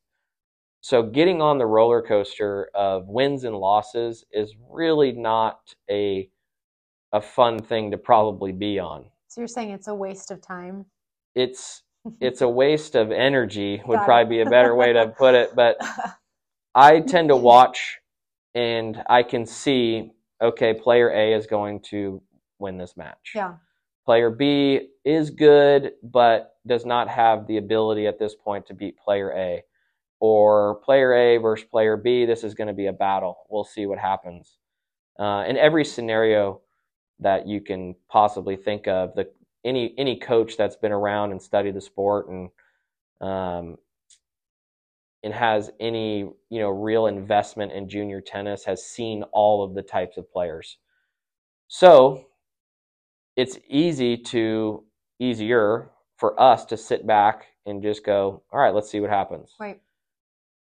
so 0.81 1.03
getting 1.03 1.41
on 1.41 1.57
the 1.57 1.65
roller 1.65 2.01
coaster 2.01 2.69
of 2.73 3.07
wins 3.07 3.43
and 3.43 3.55
losses 3.55 4.25
is 4.31 4.55
really 4.69 5.11
not 5.11 5.59
a 5.89 6.29
a 7.13 7.21
fun 7.21 7.59
thing 7.59 7.91
to 7.91 7.97
probably 7.97 8.51
be 8.51 8.79
on. 8.79 9.05
So 9.29 9.41
you're 9.41 9.47
saying 9.47 9.71
it's 9.71 9.87
a 9.87 9.95
waste 9.95 10.31
of 10.31 10.41
time? 10.41 10.85
It's 11.35 11.83
it's 12.21 12.41
a 12.41 12.49
waste 12.49 12.95
of 12.95 13.11
energy 13.11 13.81
would 13.85 13.95
Got 13.97 14.03
it. 14.03 14.05
probably 14.05 14.37
be 14.37 14.41
a 14.41 14.49
better 14.49 14.75
way 14.75 14.93
to 14.93 15.07
put 15.17 15.35
it, 15.35 15.55
but 15.55 15.77
I 16.75 17.01
tend 17.01 17.29
to 17.29 17.35
watch 17.35 17.99
and 18.55 19.03
I 19.09 19.23
can 19.23 19.45
see 19.45 20.11
okay, 20.41 20.73
player 20.73 21.09
A 21.11 21.33
is 21.33 21.47
going 21.47 21.81
to 21.89 22.21
win 22.59 22.77
this 22.77 22.95
match. 22.97 23.31
yeah. 23.35 23.55
Player 24.05 24.31
B 24.31 24.87
is 25.05 25.29
good, 25.29 25.91
but 26.01 26.55
does 26.65 26.85
not 26.85 27.07
have 27.07 27.45
the 27.45 27.57
ability 27.57 28.07
at 28.07 28.17
this 28.17 28.33
point 28.33 28.65
to 28.67 28.73
beat 28.73 28.97
player 28.97 29.31
A. 29.33 29.63
Or 30.19 30.75
player 30.83 31.13
A 31.13 31.37
versus 31.37 31.67
player 31.69 31.95
B, 31.95 32.25
this 32.25 32.43
is 32.43 32.53
going 32.53 32.67
to 32.67 32.73
be 32.73 32.87
a 32.87 32.93
battle. 32.93 33.37
We'll 33.49 33.63
see 33.63 33.85
what 33.85 33.99
happens. 33.99 34.57
Uh, 35.19 35.45
in 35.47 35.57
every 35.57 35.85
scenario 35.85 36.61
that 37.19 37.47
you 37.47 37.61
can 37.61 37.95
possibly 38.09 38.55
think 38.55 38.87
of, 38.87 39.13
the 39.15 39.29
any 39.65 39.93
any 39.97 40.17
coach 40.17 40.57
that's 40.57 40.75
been 40.75 40.91
around 40.91 41.31
and 41.31 41.41
studied 41.41 41.75
the 41.75 41.81
sport 41.81 42.29
and 42.29 42.49
um, 43.21 43.77
and 45.23 45.33
has 45.33 45.69
any 45.79 46.19
you 46.49 46.59
know 46.59 46.69
real 46.69 47.07
investment 47.07 47.71
in 47.73 47.89
junior 47.89 48.21
tennis 48.21 48.63
has 48.65 48.85
seen 48.85 49.23
all 49.33 49.63
of 49.63 49.73
the 49.73 49.81
types 49.81 50.17
of 50.17 50.31
players. 50.31 50.77
So 51.67 52.28
it's 53.39 53.57
easy 53.69 54.17
to 54.17 54.83
easier 55.17 55.91
for 56.17 56.39
us 56.39 56.65
to 56.65 56.75
sit 56.75 57.07
back 57.07 57.45
and 57.65 57.81
just 57.81 58.05
go, 58.05 58.43
all 58.51 58.59
right, 58.59 58.73
let's 58.73 58.89
see 58.91 58.99
what 58.99 59.09
happens. 59.09 59.55
Right. 59.57 59.79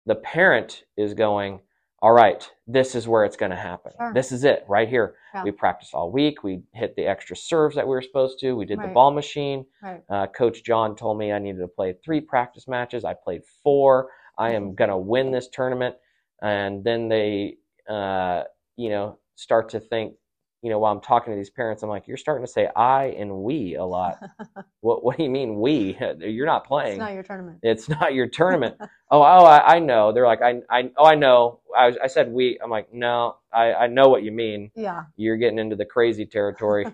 The 0.07 0.15
parent 0.15 0.85
is 0.97 1.15
going, 1.15 1.61
all 2.01 2.13
right, 2.13 2.49
this 2.69 2.95
is 2.95 3.09
where 3.09 3.25
it's 3.25 3.37
going 3.37 3.51
to 3.51 3.57
happen. 3.57 3.93
Sure. 3.99 4.15
This 4.15 4.31
is 4.31 4.45
it 4.45 4.65
right 4.69 4.89
here. 4.89 5.17
Yeah. 5.35 5.43
We 5.43 5.51
practiced 5.51 5.95
all 5.95 6.13
week. 6.13 6.45
We 6.45 6.63
hit 6.73 6.95
the 6.95 7.07
extra 7.07 7.37
serves 7.37 7.75
that 7.75 7.87
we 7.87 7.91
were 7.91 8.03
supposed 8.03 8.39
to. 8.39 8.53
We 8.53 8.67
did 8.67 8.81
the 8.81 8.87
ball 8.89 9.11
machine. 9.11 9.67
Right. 9.83 10.03
Uh, 10.09 10.29
Coach 10.29 10.63
John 10.65 10.95
told 10.95 11.19
me 11.19 11.33
I 11.33 11.41
needed 11.41 11.59
to 11.59 11.69
play 11.69 11.97
three 12.05 12.21
practice 12.21 12.69
matches. 12.69 13.05
I 13.05 13.15
played 13.15 13.43
four. 13.65 14.11
I 14.39 14.53
am 14.53 14.77
going 14.77 14.91
to 14.91 14.97
win 14.97 15.33
this 15.33 15.49
tournament. 15.53 15.97
And 16.41 16.85
then 16.85 17.09
they, 17.09 17.57
uh, 17.89 18.45
you 18.77 18.91
know, 18.91 19.19
start 19.35 19.71
to 19.71 19.81
think, 19.81 20.15
you 20.63 20.69
know, 20.69 20.79
while 20.79 20.93
I'm 20.93 21.01
talking 21.01 21.33
to 21.33 21.37
these 21.37 21.49
parents, 21.51 21.83
I'm 21.83 21.89
like, 21.89 22.07
you're 22.07 22.19
starting 22.19 22.45
to 22.45 22.51
say 22.53 22.69
I 22.77 23.07
and 23.19 23.43
we 23.43 23.77
a 23.77 23.85
lot. 23.85 24.19
what, 24.81 25.03
what 25.03 25.17
do 25.17 25.25
you 25.25 25.31
mean 25.31 25.59
we? 25.59 25.97
You're 26.19 26.47
not 26.47 26.67
playing. 26.67 26.93
It's 26.93 26.99
not 26.99 27.15
your 27.15 27.23
tournament. 27.23 27.59
It's 27.63 27.89
not 27.89 28.15
your 28.15 28.27
tournament. 28.27 28.77
oh, 28.81 28.89
oh, 29.11 29.23
I, 29.45 29.77
I 29.77 29.79
know. 29.79 30.13
They're 30.13 30.27
like, 30.27 30.43
I, 30.43 30.61
I, 30.71 30.91
oh, 30.99 31.07
I 31.07 31.15
know. 31.15 31.61
I, 31.77 31.87
was- 31.87 31.97
I 32.03 32.09
said 32.09 32.31
we. 32.31 32.59
I'm 32.63 32.69
like, 32.71 32.93
no, 32.93 33.37
I, 33.53 33.73
I 33.73 33.87
know 33.87 34.09
what 34.09 34.23
you 34.23 34.33
mean. 34.33 34.71
Yeah. 34.75 35.05
You're 35.17 35.39
getting 35.39 35.59
into 35.59 35.77
the 35.77 35.87
crazy 35.87 36.27
territory 36.27 36.87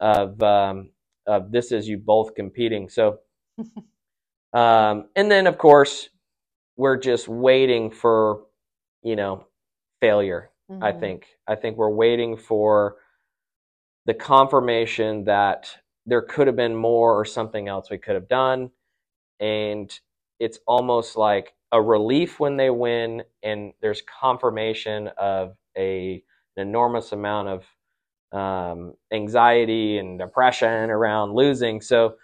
of, 0.00 0.42
um, 0.42 0.90
of 1.26 1.52
this 1.52 1.70
is 1.70 1.86
you 1.88 1.98
both 1.98 2.34
competing. 2.34 2.88
So, 2.88 3.20
um, 4.52 5.08
and 5.14 5.30
then 5.30 5.46
of 5.46 5.58
course, 5.58 6.08
we're 6.76 6.96
just 6.96 7.28
waiting 7.28 7.90
for, 7.90 8.42
you 9.02 9.14
know, 9.16 9.46
failure. 10.00 10.50
I 10.70 10.92
Mhm. 10.92 11.00
think. 11.00 11.26
I 11.46 11.54
think 11.56 11.76
we're 11.76 11.90
waiting 11.90 12.36
for 12.36 12.96
the 14.06 14.14
confirmation 14.14 15.24
that 15.24 15.68
there 16.06 16.22
could 16.22 16.46
have 16.46 16.56
been 16.56 16.76
more 16.76 17.18
or 17.18 17.24
something 17.24 17.68
else 17.68 17.90
we 17.90 17.98
could 17.98 18.14
have 18.14 18.28
done. 18.28 18.70
And 19.40 19.98
it's 20.38 20.60
almost 20.66 21.16
like 21.16 21.54
a 21.72 21.82
relief 21.82 22.40
when 22.40 22.56
they 22.56 22.70
win, 22.70 23.24
and 23.42 23.72
there's 23.82 24.02
confirmation 24.02 25.08
of 25.18 25.56
a, 25.76 26.22
an 26.56 26.68
enormous 26.68 27.12
amount 27.12 27.48
of 27.48 27.66
um, 28.32 28.94
anxiety 29.12 29.98
and 29.98 30.18
depression 30.18 30.90
around 30.90 31.34
losing. 31.34 31.80
So 31.80 32.16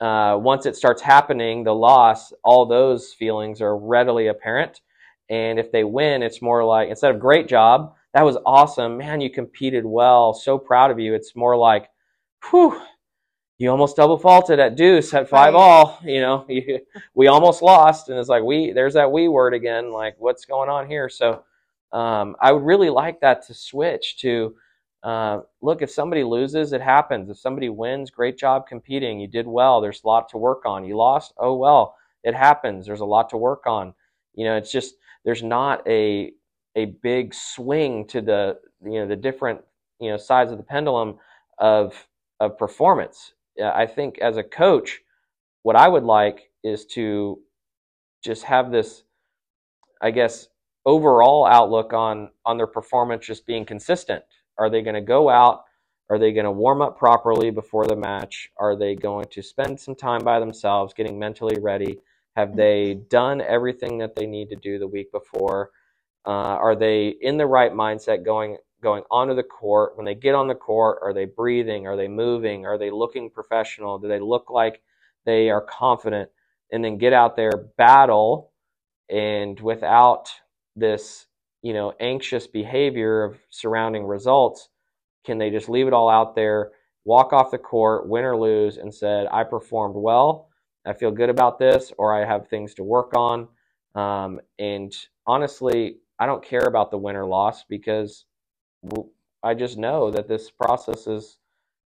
uh, 0.00 0.38
once 0.40 0.66
it 0.66 0.76
starts 0.76 1.02
happening, 1.02 1.64
the 1.64 1.74
loss, 1.74 2.32
all 2.44 2.66
those 2.66 3.12
feelings 3.12 3.60
are 3.62 3.76
readily 3.76 4.28
apparent. 4.28 4.80
And 5.32 5.58
if 5.58 5.72
they 5.72 5.84
win, 5.84 6.22
it's 6.22 6.42
more 6.42 6.62
like 6.62 6.90
instead 6.90 7.14
of 7.14 7.20
great 7.20 7.48
job, 7.48 7.94
that 8.12 8.22
was 8.24 8.36
awesome, 8.44 8.98
man, 8.98 9.22
you 9.22 9.30
competed 9.30 9.86
well, 9.86 10.34
so 10.34 10.58
proud 10.58 10.90
of 10.90 10.98
you. 11.00 11.14
It's 11.14 11.34
more 11.34 11.56
like, 11.56 11.88
whew, 12.50 12.78
you 13.58 13.70
almost 13.70 13.96
double 13.96 14.18
faulted 14.18 14.60
at 14.60 14.76
deuce 14.76 15.14
at 15.14 15.30
five 15.30 15.54
Right. 15.54 15.60
all. 15.60 15.98
You 16.04 16.20
know, 16.20 16.44
you, 16.48 16.80
we 17.14 17.28
almost 17.28 17.62
lost, 17.62 18.10
and 18.10 18.18
it's 18.18 18.28
like 18.28 18.42
we 18.42 18.72
there's 18.72 18.94
that 18.94 19.10
we 19.10 19.28
word 19.28 19.54
again. 19.54 19.90
Like, 19.92 20.16
what's 20.18 20.44
going 20.44 20.68
on 20.68 20.86
here? 20.86 21.08
So, 21.08 21.44
um, 21.92 22.36
I 22.40 22.52
would 22.52 22.64
really 22.64 22.90
like 22.90 23.20
that 23.20 23.46
to 23.46 23.54
switch 23.54 24.18
to. 24.18 24.54
Uh, 25.02 25.40
look, 25.62 25.82
if 25.82 25.90
somebody 25.90 26.24
loses, 26.24 26.72
it 26.72 26.80
happens. 26.82 27.30
If 27.30 27.38
somebody 27.38 27.68
wins, 27.70 28.10
great 28.10 28.38
job 28.38 28.66
competing. 28.68 29.20
You 29.20 29.28
did 29.28 29.46
well. 29.46 29.80
There's 29.80 30.02
a 30.04 30.06
lot 30.06 30.28
to 30.30 30.38
work 30.38 30.66
on. 30.66 30.84
You 30.84 30.96
lost, 30.96 31.32
oh 31.38 31.54
well, 31.56 31.96
it 32.22 32.34
happens. 32.34 32.86
There's 32.86 33.00
a 33.00 33.04
lot 33.06 33.30
to 33.30 33.36
work 33.36 33.66
on. 33.66 33.94
You 34.34 34.44
know, 34.46 34.56
it's 34.56 34.72
just 34.72 34.94
there's 35.24 35.42
not 35.42 35.86
a 35.88 36.32
a 36.76 36.86
big 37.02 37.34
swing 37.34 38.06
to 38.08 38.20
the 38.20 38.58
you 38.84 39.00
know 39.00 39.06
the 39.06 39.16
different 39.16 39.60
you 40.00 40.10
know 40.10 40.16
sides 40.16 40.52
of 40.52 40.58
the 40.58 40.64
pendulum 40.64 41.18
of 41.58 42.06
of 42.40 42.58
performance. 42.58 43.34
I 43.62 43.86
think 43.86 44.18
as 44.18 44.36
a 44.36 44.42
coach, 44.42 45.00
what 45.62 45.76
I 45.76 45.88
would 45.88 46.04
like 46.04 46.50
is 46.64 46.86
to 46.86 47.38
just 48.24 48.44
have 48.44 48.70
this, 48.70 49.04
I 50.00 50.10
guess, 50.10 50.48
overall 50.86 51.46
outlook 51.46 51.92
on 51.92 52.30
on 52.44 52.56
their 52.56 52.66
performance 52.66 53.26
just 53.26 53.46
being 53.46 53.64
consistent. 53.64 54.24
Are 54.58 54.70
they 54.70 54.82
going 54.82 54.94
to 54.94 55.00
go 55.00 55.28
out? 55.28 55.64
Are 56.10 56.18
they 56.18 56.32
going 56.32 56.44
to 56.44 56.50
warm 56.52 56.82
up 56.82 56.98
properly 56.98 57.50
before 57.50 57.86
the 57.86 57.96
match? 57.96 58.50
Are 58.58 58.76
they 58.76 58.94
going 58.94 59.26
to 59.30 59.42
spend 59.42 59.80
some 59.80 59.94
time 59.94 60.24
by 60.24 60.40
themselves, 60.40 60.92
getting 60.94 61.18
mentally 61.18 61.58
ready? 61.60 61.98
Have 62.36 62.56
they 62.56 62.94
done 62.94 63.40
everything 63.40 63.98
that 63.98 64.14
they 64.14 64.26
need 64.26 64.48
to 64.50 64.56
do 64.56 64.78
the 64.78 64.88
week 64.88 65.12
before? 65.12 65.70
Uh, 66.26 66.30
are 66.30 66.76
they 66.76 67.08
in 67.08 67.36
the 67.36 67.46
right 67.46 67.72
mindset 67.72 68.24
going 68.24 68.56
going 68.82 69.02
onto 69.10 69.34
the 69.34 69.42
court? 69.42 69.96
When 69.96 70.06
they 70.06 70.14
get 70.14 70.34
on 70.34 70.48
the 70.48 70.54
court, 70.54 70.98
are 71.02 71.12
they 71.12 71.26
breathing? 71.26 71.86
Are 71.86 71.96
they 71.96 72.08
moving? 72.08 72.64
Are 72.64 72.78
they 72.78 72.90
looking 72.90 73.30
professional? 73.30 73.98
Do 73.98 74.08
they 74.08 74.20
look 74.20 74.50
like 74.50 74.82
they 75.26 75.50
are 75.50 75.60
confident? 75.60 76.30
And 76.72 76.82
then 76.82 76.96
get 76.96 77.12
out 77.12 77.36
there, 77.36 77.52
battle, 77.76 78.52
and 79.10 79.60
without 79.60 80.30
this, 80.74 81.26
you 81.60 81.74
know, 81.74 81.92
anxious 82.00 82.46
behavior 82.46 83.24
of 83.24 83.38
surrounding 83.50 84.04
results, 84.04 84.70
can 85.24 85.36
they 85.38 85.50
just 85.50 85.68
leave 85.68 85.86
it 85.86 85.92
all 85.92 86.08
out 86.08 86.34
there, 86.34 86.72
walk 87.04 87.32
off 87.34 87.50
the 87.50 87.58
court, 87.58 88.08
win 88.08 88.24
or 88.24 88.36
lose, 88.38 88.78
and 88.78 88.94
said, 88.94 89.26
"I 89.30 89.44
performed 89.44 89.96
well. 89.96 90.48
I 90.86 90.92
feel 90.92 91.10
good 91.10 91.30
about 91.30 91.58
this, 91.58 91.92
or 91.98 92.14
I 92.14 92.24
have 92.26 92.48
things 92.48 92.74
to 92.74 92.82
work 92.82 93.14
on." 93.16 93.48
Um, 93.94 94.40
and 94.58 94.94
honestly, 95.26 95.98
I 96.18 96.26
don't 96.26 96.42
care 96.44 96.64
about 96.66 96.90
the 96.90 96.98
win 96.98 97.16
or 97.16 97.26
loss 97.26 97.64
because 97.64 98.24
I 99.42 99.54
just 99.54 99.76
know 99.76 100.10
that 100.10 100.28
this 100.28 100.50
process 100.50 101.06
is 101.06 101.38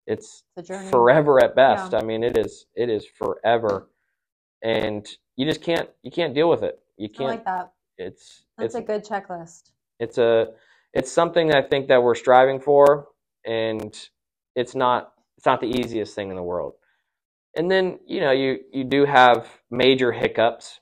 it's 0.06 0.44
The 0.56 0.62
journey. 0.62 0.90
forever 0.90 1.42
at 1.42 1.54
best. 1.54 1.92
Yeah. 1.92 1.98
I 1.98 2.02
mean, 2.02 2.22
it 2.22 2.36
is 2.36 2.66
it 2.74 2.90
is 2.90 3.06
forever, 3.06 3.88
and 4.62 5.06
you 5.36 5.46
just 5.46 5.62
can't 5.62 5.88
you 6.02 6.10
can't 6.10 6.34
deal 6.34 6.48
with 6.50 6.62
it. 6.62 6.78
You 6.96 7.08
can't. 7.08 7.30
I 7.30 7.32
like 7.34 7.44
that. 7.44 7.72
It's 7.96 8.44
That's 8.58 8.74
it's 8.74 8.84
a 8.84 8.86
good 8.86 9.04
checklist. 9.04 9.70
it's 10.00 10.18
a 10.18 10.48
it's 10.92 11.10
something 11.10 11.48
that 11.48 11.56
I 11.56 11.62
think 11.62 11.88
that 11.88 12.02
we're 12.02 12.14
striving 12.14 12.60
for, 12.60 13.08
and 13.46 13.96
it's 14.54 14.74
not 14.74 15.14
it's 15.36 15.46
not 15.46 15.60
the 15.60 15.68
easiest 15.68 16.14
thing 16.14 16.30
in 16.30 16.36
the 16.36 16.42
world. 16.42 16.74
And 17.56 17.70
then 17.70 17.98
you 18.06 18.20
know 18.20 18.32
you 18.32 18.60
you 18.72 18.84
do 18.84 19.04
have 19.04 19.48
major 19.70 20.12
hiccups. 20.12 20.80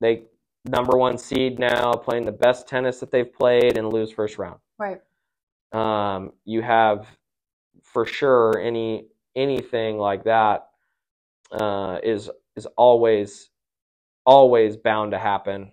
They 0.00 0.24
number 0.66 0.96
one 0.96 1.16
seed 1.18 1.58
now 1.58 1.92
playing 1.94 2.26
the 2.26 2.32
best 2.32 2.68
tennis 2.68 3.00
that 3.00 3.10
they've 3.10 3.32
played 3.32 3.78
and 3.78 3.92
lose 3.92 4.12
first 4.12 4.38
round. 4.38 4.58
Right. 4.78 5.00
Um, 5.72 6.32
you 6.44 6.62
have 6.62 7.06
for 7.82 8.04
sure 8.04 8.58
any 8.60 9.06
anything 9.36 9.98
like 9.98 10.24
that 10.24 10.68
uh, 11.52 11.98
is 12.02 12.30
is 12.56 12.66
always 12.76 13.50
always 14.26 14.76
bound 14.76 15.12
to 15.12 15.18
happen. 15.18 15.72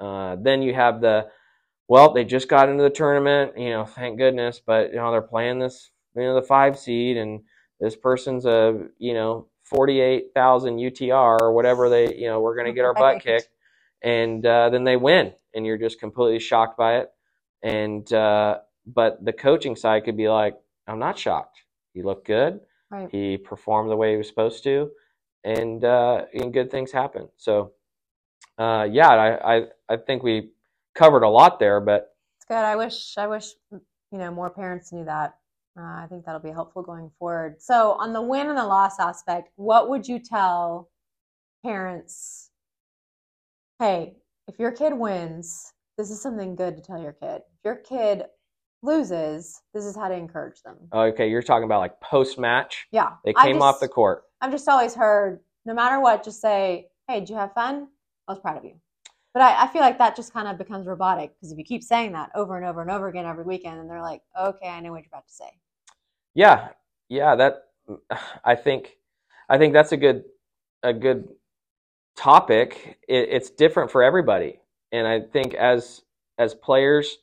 Uh, 0.00 0.36
then 0.40 0.62
you 0.62 0.74
have 0.74 1.00
the 1.00 1.28
well, 1.88 2.12
they 2.12 2.24
just 2.24 2.48
got 2.48 2.68
into 2.68 2.82
the 2.82 2.90
tournament, 2.90 3.56
you 3.56 3.70
know, 3.70 3.86
thank 3.86 4.18
goodness, 4.18 4.60
but 4.64 4.90
you 4.90 4.96
know 4.96 5.10
they're 5.10 5.22
playing 5.22 5.58
this, 5.58 5.90
you 6.14 6.22
know, 6.22 6.34
the 6.34 6.46
five 6.46 6.78
seed, 6.78 7.16
and 7.16 7.40
this 7.80 7.96
person's 7.96 8.44
a 8.46 8.88
you 8.98 9.14
know 9.14 9.46
forty 9.68 10.00
eight 10.00 10.32
thousand 10.34 10.78
UTR 10.78 11.40
or 11.40 11.52
whatever 11.52 11.88
they, 11.88 12.14
you 12.14 12.26
know, 12.26 12.40
we're 12.40 12.56
gonna 12.56 12.72
get 12.72 12.84
our 12.84 12.94
butt 12.94 13.22
kicked, 13.22 13.48
and 14.02 14.44
uh, 14.44 14.70
then 14.70 14.84
they 14.84 14.96
win, 14.96 15.32
and 15.54 15.66
you're 15.66 15.78
just 15.78 16.00
completely 16.00 16.38
shocked 16.38 16.76
by 16.76 16.98
it, 16.98 17.10
and 17.62 18.12
uh, 18.12 18.58
but 18.86 19.24
the 19.24 19.32
coaching 19.32 19.76
side 19.76 20.04
could 20.04 20.16
be 20.16 20.28
like, 20.28 20.56
I'm 20.86 20.98
not 20.98 21.18
shocked. 21.18 21.58
He 21.94 22.02
looked 22.02 22.26
good. 22.26 22.60
Right. 22.90 23.08
He 23.10 23.36
performed 23.36 23.90
the 23.90 23.96
way 23.96 24.12
he 24.12 24.16
was 24.16 24.28
supposed 24.28 24.64
to, 24.64 24.90
and 25.44 25.84
uh, 25.84 26.24
and 26.32 26.52
good 26.52 26.70
things 26.70 26.90
happen. 26.92 27.28
So 27.36 27.72
uh, 28.58 28.88
yeah, 28.90 29.08
I, 29.08 29.56
I 29.56 29.62
I 29.88 29.96
think 29.96 30.22
we 30.22 30.50
covered 30.94 31.22
a 31.22 31.28
lot 31.28 31.58
there, 31.58 31.80
but 31.80 32.14
It's 32.38 32.46
good. 32.46 32.56
I 32.56 32.76
wish 32.76 33.16
I 33.18 33.26
wish 33.26 33.52
you 33.70 34.18
know 34.18 34.30
more 34.30 34.50
parents 34.50 34.92
knew 34.92 35.04
that. 35.04 35.36
Uh, 35.78 35.82
I 35.82 36.06
think 36.08 36.24
that'll 36.24 36.40
be 36.40 36.50
helpful 36.50 36.82
going 36.82 37.10
forward. 37.18 37.62
So 37.62 37.92
on 37.92 38.12
the 38.12 38.22
win 38.22 38.48
and 38.48 38.58
the 38.58 38.66
loss 38.66 38.98
aspect, 38.98 39.50
what 39.56 39.88
would 39.88 40.08
you 40.08 40.18
tell 40.18 40.90
parents? 41.64 42.50
Hey, 43.78 44.16
if 44.48 44.58
your 44.58 44.72
kid 44.72 44.92
wins, 44.92 45.72
this 45.96 46.10
is 46.10 46.20
something 46.20 46.56
good 46.56 46.76
to 46.76 46.82
tell 46.82 47.00
your 47.00 47.12
kid. 47.12 47.42
If 47.58 47.64
your 47.64 47.76
kid 47.76 48.24
loses, 48.82 49.62
this 49.72 49.84
is 49.84 49.94
how 49.94 50.08
to 50.08 50.14
encourage 50.14 50.62
them. 50.62 50.76
okay, 50.92 51.28
you're 51.28 51.42
talking 51.42 51.64
about 51.64 51.80
like 51.80 52.00
post 52.00 52.38
match. 52.38 52.86
Yeah, 52.90 53.10
They 53.24 53.34
came 53.34 53.62
off 53.62 53.78
the 53.78 53.88
court. 53.88 54.24
I've 54.40 54.50
just 54.50 54.68
always 54.68 54.94
heard, 54.94 55.40
no 55.64 55.74
matter 55.74 56.00
what, 56.00 56.24
just 56.24 56.40
say, 56.40 56.88
"Hey, 57.08 57.20
did 57.20 57.28
you 57.28 57.36
have 57.36 57.52
fun? 57.54 57.88
I 58.26 58.32
was 58.32 58.40
proud 58.40 58.56
of 58.56 58.64
you." 58.64 58.74
But 59.34 59.42
I, 59.42 59.64
I 59.64 59.66
feel 59.68 59.82
like 59.82 59.98
that 59.98 60.16
just 60.16 60.32
kind 60.32 60.48
of 60.48 60.58
becomes 60.58 60.86
robotic 60.86 61.34
because 61.34 61.52
if 61.52 61.58
you 61.58 61.64
keep 61.64 61.82
saying 61.82 62.12
that 62.12 62.30
over 62.34 62.56
and 62.56 62.64
over 62.64 62.82
and 62.82 62.90
over 62.90 63.08
again 63.08 63.26
every 63.26 63.44
weekend, 63.44 63.78
and 63.80 63.90
they're 63.90 64.02
like, 64.02 64.22
"Okay, 64.40 64.68
I 64.68 64.80
know 64.80 64.92
what 64.92 65.02
you're 65.02 65.08
about 65.12 65.26
to 65.26 65.34
say." 65.34 65.50
Yeah, 66.34 66.70
yeah. 67.10 67.36
That 67.36 67.64
I 68.44 68.56
think 68.56 68.96
I 69.50 69.58
think 69.58 69.74
that's 69.74 69.92
a 69.92 69.98
good 69.98 70.24
a 70.84 70.94
good 70.94 71.28
topic. 72.16 72.98
It, 73.08 73.28
it's 73.30 73.50
different 73.50 73.90
for 73.90 74.02
everybody, 74.02 74.60
and 74.92 75.06
I 75.06 75.20
think 75.22 75.54
as 75.54 76.02
as 76.38 76.54
players 76.54 77.18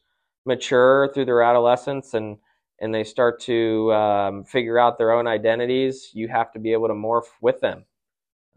mature 0.46 1.12
through 1.14 1.26
their 1.26 1.44
adolescence 1.44 2.14
and 2.14 2.38
and 2.82 2.94
they 2.96 3.04
start 3.04 3.42
to 3.42 3.94
um, 3.94 4.44
figure 4.46 4.80
out 4.80 4.98
their 4.98 5.12
own 5.14 5.28
identities, 5.28 6.12
you 6.14 6.28
have 6.30 6.52
to 6.54 6.60
be 6.60 6.74
able 6.74 6.88
to 6.90 6.94
morph 6.96 7.28
with 7.42 7.60
them. 7.62 7.86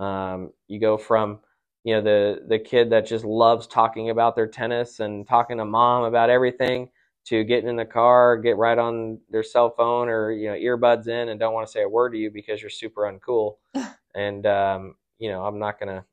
Um, 0.00 0.52
you 0.68 0.80
go 0.80 0.98
from 0.98 1.40
you 1.84 1.94
know 1.96 2.02
the 2.02 2.42
the 2.48 2.60
kid 2.60 2.90
that 2.90 3.06
just 3.06 3.24
loves 3.24 3.66
talking 3.68 4.10
about 4.10 4.36
their 4.36 4.48
tennis 4.48 5.00
and 5.00 5.26
talking 5.28 5.58
to 5.58 5.66
mom 5.66 6.04
about 6.04 6.30
everything 6.30 6.90
to 7.28 7.44
getting 7.44 7.68
in 7.68 7.76
the 7.76 7.84
car, 7.84 8.38
get 8.38 8.56
right 8.56 8.78
on 8.78 9.18
their 9.30 9.42
cell 9.42 9.70
phone 9.70 10.08
or 10.08 10.32
you 10.32 10.48
know 10.48 10.54
earbuds 10.54 11.08
in 11.08 11.28
and 11.28 11.38
don't 11.38 11.52
want 11.52 11.66
to 11.66 11.70
say 11.70 11.82
a 11.82 11.88
word 11.88 12.10
to 12.10 12.18
you 12.18 12.30
because 12.30 12.60
you're 12.62 12.70
super 12.70 13.02
uncool. 13.02 13.56
and 14.14 14.46
um, 14.46 14.94
you 15.18 15.30
know 15.30 15.44
I'm 15.44 15.58
not 15.58 15.78
gonna 15.78 16.04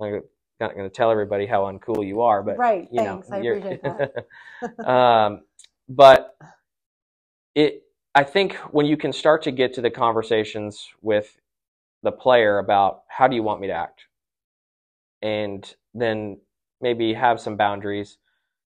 I'm 0.00 0.22
not 0.60 0.76
gonna 0.76 0.88
tell 0.90 1.10
everybody 1.10 1.46
how 1.46 1.62
uncool 1.62 2.06
you 2.06 2.22
are, 2.22 2.42
but 2.42 2.58
right. 2.58 2.88
you 2.90 3.04
Thanks. 3.04 3.28
know 3.28 3.36
I 3.36 3.40
appreciate 3.40 3.82
that. 3.82 4.86
um, 4.88 5.42
but 5.88 6.36
it 7.54 7.82
I 8.14 8.24
think 8.24 8.54
when 8.70 8.86
you 8.86 8.96
can 8.96 9.12
start 9.12 9.42
to 9.42 9.52
get 9.52 9.74
to 9.74 9.80
the 9.80 9.90
conversations 9.90 10.88
with 11.02 11.36
the 12.02 12.12
player 12.12 12.58
about 12.58 13.02
how 13.08 13.28
do 13.28 13.36
you 13.36 13.42
want 13.42 13.60
me 13.60 13.68
to 13.68 13.72
act, 13.72 14.06
and 15.22 15.72
then 15.94 16.38
maybe 16.80 17.14
have 17.14 17.40
some 17.40 17.56
boundaries, 17.56 18.18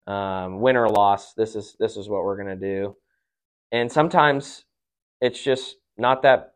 um, 0.08 0.60
win 0.62 0.78
or 0.78 0.90
loss. 0.90 1.34
This 1.34 1.56
is 1.56 1.76
this 1.80 1.98
is 1.98 2.10
what 2.10 2.24
we're 2.24 2.38
gonna 2.38 2.56
do, 2.56 2.96
and 3.72 3.92
sometimes 3.92 4.66
it's 5.22 5.44
just 5.44 5.76
not 5.98 6.22
that 6.24 6.54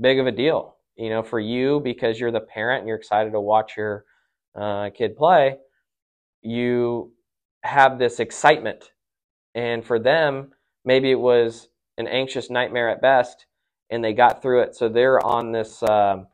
big 0.00 0.18
of 0.18 0.26
a 0.26 0.32
deal, 0.32 0.76
you 0.96 1.10
know, 1.10 1.22
for 1.22 1.38
you 1.38 1.80
because 1.80 2.18
you're 2.18 2.32
the 2.32 2.40
parent 2.40 2.80
and 2.80 2.88
you're 2.88 2.96
excited 2.96 3.32
to 3.32 3.40
watch 3.40 3.76
your 3.76 4.04
uh, 4.54 4.90
kid 4.90 5.16
play. 5.16 5.58
You 6.42 7.12
have 7.62 7.98
this 7.98 8.20
excitement, 8.20 8.90
and 9.54 9.84
for 9.84 9.98
them, 9.98 10.52
maybe 10.84 11.10
it 11.10 11.20
was 11.20 11.68
an 11.98 12.08
anxious 12.08 12.50
nightmare 12.50 12.88
at 12.88 13.02
best, 13.02 13.46
and 13.90 14.02
they 14.02 14.14
got 14.14 14.42
through 14.42 14.62
it. 14.62 14.74
So 14.74 14.88
they're 14.88 15.24
on 15.24 15.52
this. 15.52 15.82
Um, 15.82 16.26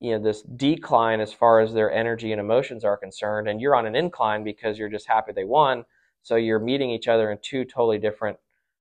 you 0.00 0.12
know 0.12 0.22
this 0.22 0.42
decline 0.42 1.20
as 1.20 1.32
far 1.32 1.60
as 1.60 1.72
their 1.72 1.92
energy 1.92 2.32
and 2.32 2.40
emotions 2.40 2.84
are 2.84 2.96
concerned 2.96 3.48
and 3.48 3.60
you're 3.60 3.74
on 3.74 3.86
an 3.86 3.96
incline 3.96 4.44
because 4.44 4.78
you're 4.78 4.88
just 4.88 5.08
happy 5.08 5.32
they 5.32 5.44
won 5.44 5.84
so 6.22 6.36
you're 6.36 6.58
meeting 6.58 6.90
each 6.90 7.08
other 7.08 7.30
in 7.30 7.38
two 7.42 7.64
totally 7.64 7.98
different 7.98 8.38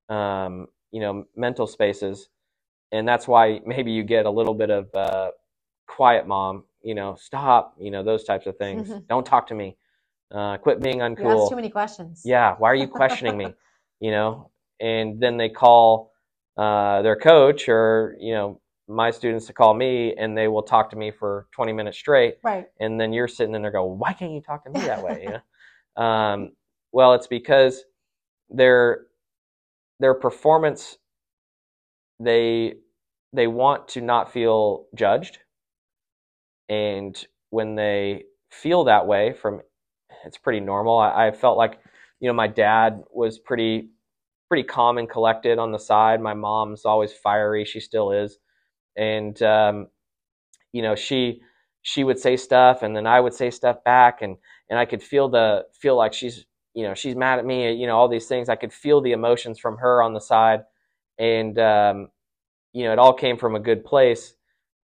um, 0.09 0.67
you 0.91 0.99
know 0.99 1.25
mental 1.35 1.67
spaces. 1.67 2.27
And 2.93 3.07
that's 3.07 3.25
why 3.27 3.61
maybe 3.65 3.91
you 3.91 4.03
get 4.03 4.25
a 4.25 4.29
little 4.29 4.53
bit 4.53 4.69
of 4.69 4.93
uh, 4.93 5.31
quiet 5.87 6.27
mom 6.27 6.63
you 6.83 6.95
know 6.95 7.15
stop 7.19 7.75
you 7.79 7.91
know 7.91 8.03
those 8.03 8.23
types 8.23 8.47
of 8.47 8.57
things. 8.57 8.91
Don't 9.09 9.25
talk 9.25 9.47
to 9.47 9.55
me. 9.55 9.77
Uh, 10.33 10.57
quit 10.57 10.81
being 10.81 10.99
You 10.99 11.03
ask 11.03 11.49
too 11.49 11.55
many 11.55 11.69
questions. 11.69 12.21
yeah 12.23 12.55
why 12.57 12.69
are 12.69 12.75
you 12.75 12.87
questioning 12.87 13.37
me? 13.37 13.53
You 13.99 14.09
know? 14.09 14.49
And 14.79 15.21
then 15.21 15.37
they 15.37 15.49
call 15.49 16.11
uh, 16.57 17.03
their 17.03 17.15
coach 17.15 17.69
or 17.69 18.15
you 18.19 18.33
know 18.33 18.59
my 18.87 19.11
students 19.11 19.45
to 19.45 19.53
call 19.53 19.73
me 19.75 20.15
and 20.17 20.35
they 20.35 20.47
will 20.47 20.63
talk 20.63 20.89
to 20.89 20.95
me 20.95 21.11
for 21.11 21.47
20 21.53 21.71
minutes 21.71 21.97
straight. 21.97 22.37
Right. 22.43 22.67
and 22.79 22.99
then 22.99 23.13
you're 23.13 23.27
sitting 23.27 23.53
in 23.53 23.61
there 23.61 23.71
go 23.71 23.85
why 23.85 24.13
can't 24.13 24.31
you 24.31 24.41
talk 24.41 24.63
to 24.65 24.71
me 24.71 24.79
that 24.81 25.03
way? 25.03 25.19
You 25.23 25.39
know? 25.97 26.03
um, 26.03 26.51
well 26.91 27.13
it's 27.13 27.27
because 27.27 27.83
their 28.49 29.07
their 29.99 30.13
performance 30.13 30.97
they 32.19 32.75
they 33.33 33.47
want 33.47 33.87
to 33.89 34.01
not 34.01 34.31
feel 34.31 34.85
judged. 34.95 35.39
And 36.69 37.17
when 37.49 37.75
they 37.75 38.23
feel 38.49 38.83
that 38.85 39.07
way 39.07 39.33
from 39.33 39.61
it's 40.25 40.37
pretty 40.37 40.59
normal. 40.59 40.97
I, 40.99 41.27
I 41.27 41.31
felt 41.31 41.57
like 41.57 41.79
you 42.19 42.27
know 42.27 42.33
my 42.33 42.47
dad 42.47 43.03
was 43.11 43.39
pretty 43.39 43.89
pretty 44.49 44.63
calm 44.63 44.97
and 44.97 45.09
collected 45.09 45.59
on 45.59 45.71
the 45.71 45.79
side. 45.79 46.21
My 46.21 46.33
mom's 46.33 46.85
always 46.85 47.13
fiery. 47.13 47.65
She 47.65 47.79
still 47.79 48.11
is. 48.11 48.37
And 48.97 49.41
um, 49.43 49.87
you 50.73 50.81
know 50.81 50.95
she 50.95 51.41
she 51.83 52.03
would 52.03 52.19
say 52.19 52.37
stuff 52.37 52.83
and 52.83 52.95
then 52.95 53.07
I 53.07 53.19
would 53.21 53.33
say 53.33 53.51
stuff 53.51 53.83
back 53.83 54.21
and 54.21 54.37
and 54.69 54.79
I 54.79 54.85
could 54.85 55.03
feel 55.03 55.29
the 55.29 55.65
feel 55.79 55.97
like 55.97 56.13
she's 56.13 56.45
you 56.73 56.83
know 56.83 56.93
she's 56.93 57.15
mad 57.15 57.39
at 57.39 57.45
me 57.45 57.73
you 57.73 57.87
know 57.87 57.97
all 57.97 58.07
these 58.09 58.27
things. 58.27 58.49
I 58.49 58.55
could 58.55 58.73
feel 58.73 59.01
the 59.01 59.11
emotions 59.13 59.59
from 59.59 59.77
her 59.77 60.01
on 60.03 60.13
the 60.13 60.21
side. 60.21 60.61
And 61.19 61.57
um, 61.59 62.09
you 62.73 62.85
know 62.85 62.93
it 62.93 62.99
all 62.99 63.13
came 63.13 63.37
from 63.37 63.55
a 63.55 63.59
good 63.59 63.83
place. 63.85 64.35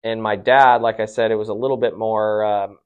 And 0.03 0.21
my 0.23 0.35
dad 0.35 0.81
like 0.81 0.99
I 0.99 1.05
said 1.05 1.31
it 1.31 1.35
was 1.35 1.49
a 1.49 1.53
little 1.53 1.77
bit 1.77 1.97
more 1.97 2.43
um, 2.45 2.79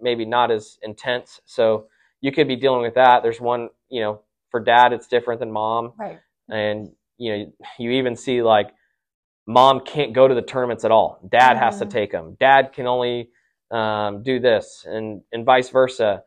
maybe 0.00 0.24
not 0.24 0.50
as 0.50 0.78
intense. 0.82 1.40
So 1.46 1.86
you 2.20 2.32
could 2.32 2.48
be 2.48 2.56
dealing 2.56 2.82
with 2.82 2.94
that. 2.94 3.22
There's 3.22 3.40
one 3.40 3.68
you 3.88 4.00
know 4.02 4.22
for 4.50 4.60
dad 4.60 4.92
it's 4.92 5.06
different 5.08 5.40
than 5.40 5.52
mom. 5.52 5.92
Right. 5.98 6.18
and 6.48 6.90
you 7.18 7.32
know 7.36 7.52
you 7.78 7.90
even 7.92 8.16
see 8.16 8.42
like 8.42 8.70
mom 9.46 9.80
can't 9.80 10.12
go 10.12 10.28
to 10.28 10.34
the 10.34 10.42
tournaments 10.42 10.84
at 10.84 10.90
all. 10.90 11.20
Dad 11.28 11.56
has 11.56 11.78
to 11.80 11.86
Mhm. 11.86 11.90
take 11.90 12.12
them 12.12 12.36
dad 12.40 12.72
can 12.72 12.86
only 12.86 13.30
um, 13.70 14.22
do 14.22 14.40
this 14.40 14.86
and 14.88 15.22
and 15.32 15.44
vice 15.44 15.68
versa 15.70 16.22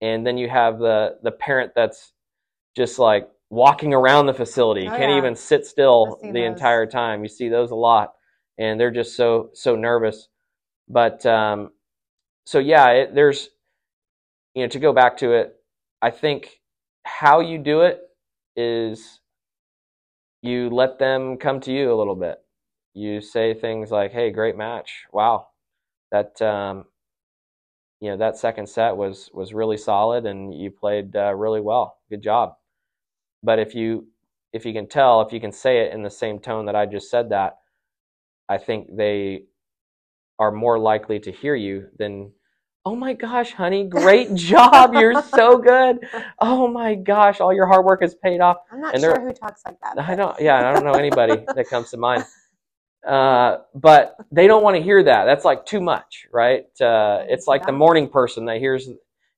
and 0.00 0.26
then 0.26 0.38
you 0.38 0.48
have 0.48 0.78
the 0.78 1.18
the 1.22 1.30
parent 1.32 1.72
that's 1.74 2.12
just 2.76 2.98
like 2.98 3.28
walking 3.50 3.94
around 3.94 4.26
the 4.26 4.34
facility 4.34 4.86
Oh, 4.86 4.90
can't 4.90 5.10
yeah. 5.10 5.18
even 5.18 5.36
sit 5.36 5.66
still 5.66 6.18
the 6.22 6.28
those. 6.40 6.52
entire 6.52 6.86
time. 6.86 7.22
You 7.22 7.28
see 7.28 7.48
those 7.48 7.70
a 7.70 7.76
lot 7.76 8.14
and 8.58 8.78
they're 8.80 8.90
just 8.90 9.16
so 9.16 9.50
so 9.54 9.76
nervous. 9.76 10.28
But 10.88 11.24
um 11.26 11.70
so 12.44 12.58
yeah 12.58 12.88
it, 12.90 13.14
there's 13.14 13.50
you 14.54 14.62
know 14.62 14.68
to 14.68 14.78
go 14.78 14.92
back 14.92 15.16
to 15.18 15.32
it 15.32 15.56
i 16.02 16.10
think 16.10 16.60
how 17.04 17.40
you 17.40 17.58
do 17.58 17.82
it 17.82 18.02
is 18.56 19.20
you 20.42 20.70
let 20.70 20.98
them 20.98 21.36
come 21.36 21.60
to 21.60 21.72
you 21.72 21.92
a 21.92 21.96
little 21.96 22.14
bit. 22.14 22.38
You 22.94 23.20
say 23.20 23.54
things 23.54 23.90
like 23.90 24.12
hey 24.12 24.30
great 24.30 24.56
match. 24.56 25.04
Wow. 25.12 25.48
That 26.12 26.40
um 26.42 26.86
you 28.00 28.10
know 28.10 28.16
that 28.16 28.36
second 28.36 28.68
set 28.68 28.96
was 28.96 29.30
was 29.32 29.54
really 29.54 29.76
solid 29.76 30.26
and 30.26 30.54
you 30.54 30.70
played 30.70 31.14
uh, 31.16 31.34
really 31.34 31.60
well 31.60 31.98
good 32.10 32.22
job 32.22 32.54
but 33.42 33.58
if 33.58 33.74
you 33.74 34.06
if 34.52 34.64
you 34.66 34.72
can 34.72 34.86
tell 34.88 35.22
if 35.22 35.32
you 35.32 35.40
can 35.40 35.52
say 35.52 35.78
it 35.80 35.92
in 35.92 36.02
the 36.02 36.10
same 36.10 36.38
tone 36.38 36.66
that 36.66 36.76
i 36.76 36.86
just 36.86 37.10
said 37.10 37.30
that 37.30 37.58
i 38.48 38.58
think 38.58 38.88
they 38.96 39.42
are 40.38 40.52
more 40.52 40.78
likely 40.78 41.18
to 41.18 41.32
hear 41.32 41.54
you 41.54 41.88
than 41.98 42.30
oh 42.84 42.94
my 42.94 43.14
gosh 43.14 43.52
honey 43.52 43.84
great 43.84 44.34
job 44.36 44.94
you're 44.94 45.22
so 45.22 45.58
good 45.58 45.98
oh 46.40 46.68
my 46.68 46.94
gosh 46.94 47.40
all 47.40 47.52
your 47.52 47.66
hard 47.66 47.84
work 47.84 48.02
has 48.02 48.14
paid 48.14 48.40
off 48.40 48.58
I'm 48.70 48.80
not 48.80 48.94
And 48.94 49.02
sure 49.02 49.20
who 49.20 49.32
talks 49.32 49.62
like 49.66 49.76
that. 49.82 49.98
I 49.98 50.14
don't. 50.14 50.38
Yeah, 50.40 50.68
I 50.68 50.72
don't 50.72 50.84
know 50.84 50.92
anybody 50.92 51.44
that 51.54 51.68
comes 51.68 51.90
to 51.90 51.96
mind. 51.96 52.24
Uh, 53.06 53.58
but 53.74 54.16
they 54.32 54.48
don't 54.48 54.64
want 54.64 54.76
to 54.76 54.82
hear 54.82 55.02
that. 55.02 55.24
That's 55.26 55.44
like 55.44 55.64
too 55.64 55.80
much, 55.80 56.26
right? 56.32 56.64
Uh, 56.80 57.24
it's 57.28 57.46
like 57.46 57.64
the 57.64 57.72
morning 57.72 58.08
person 58.08 58.46
that 58.46 58.58
hears, 58.58 58.88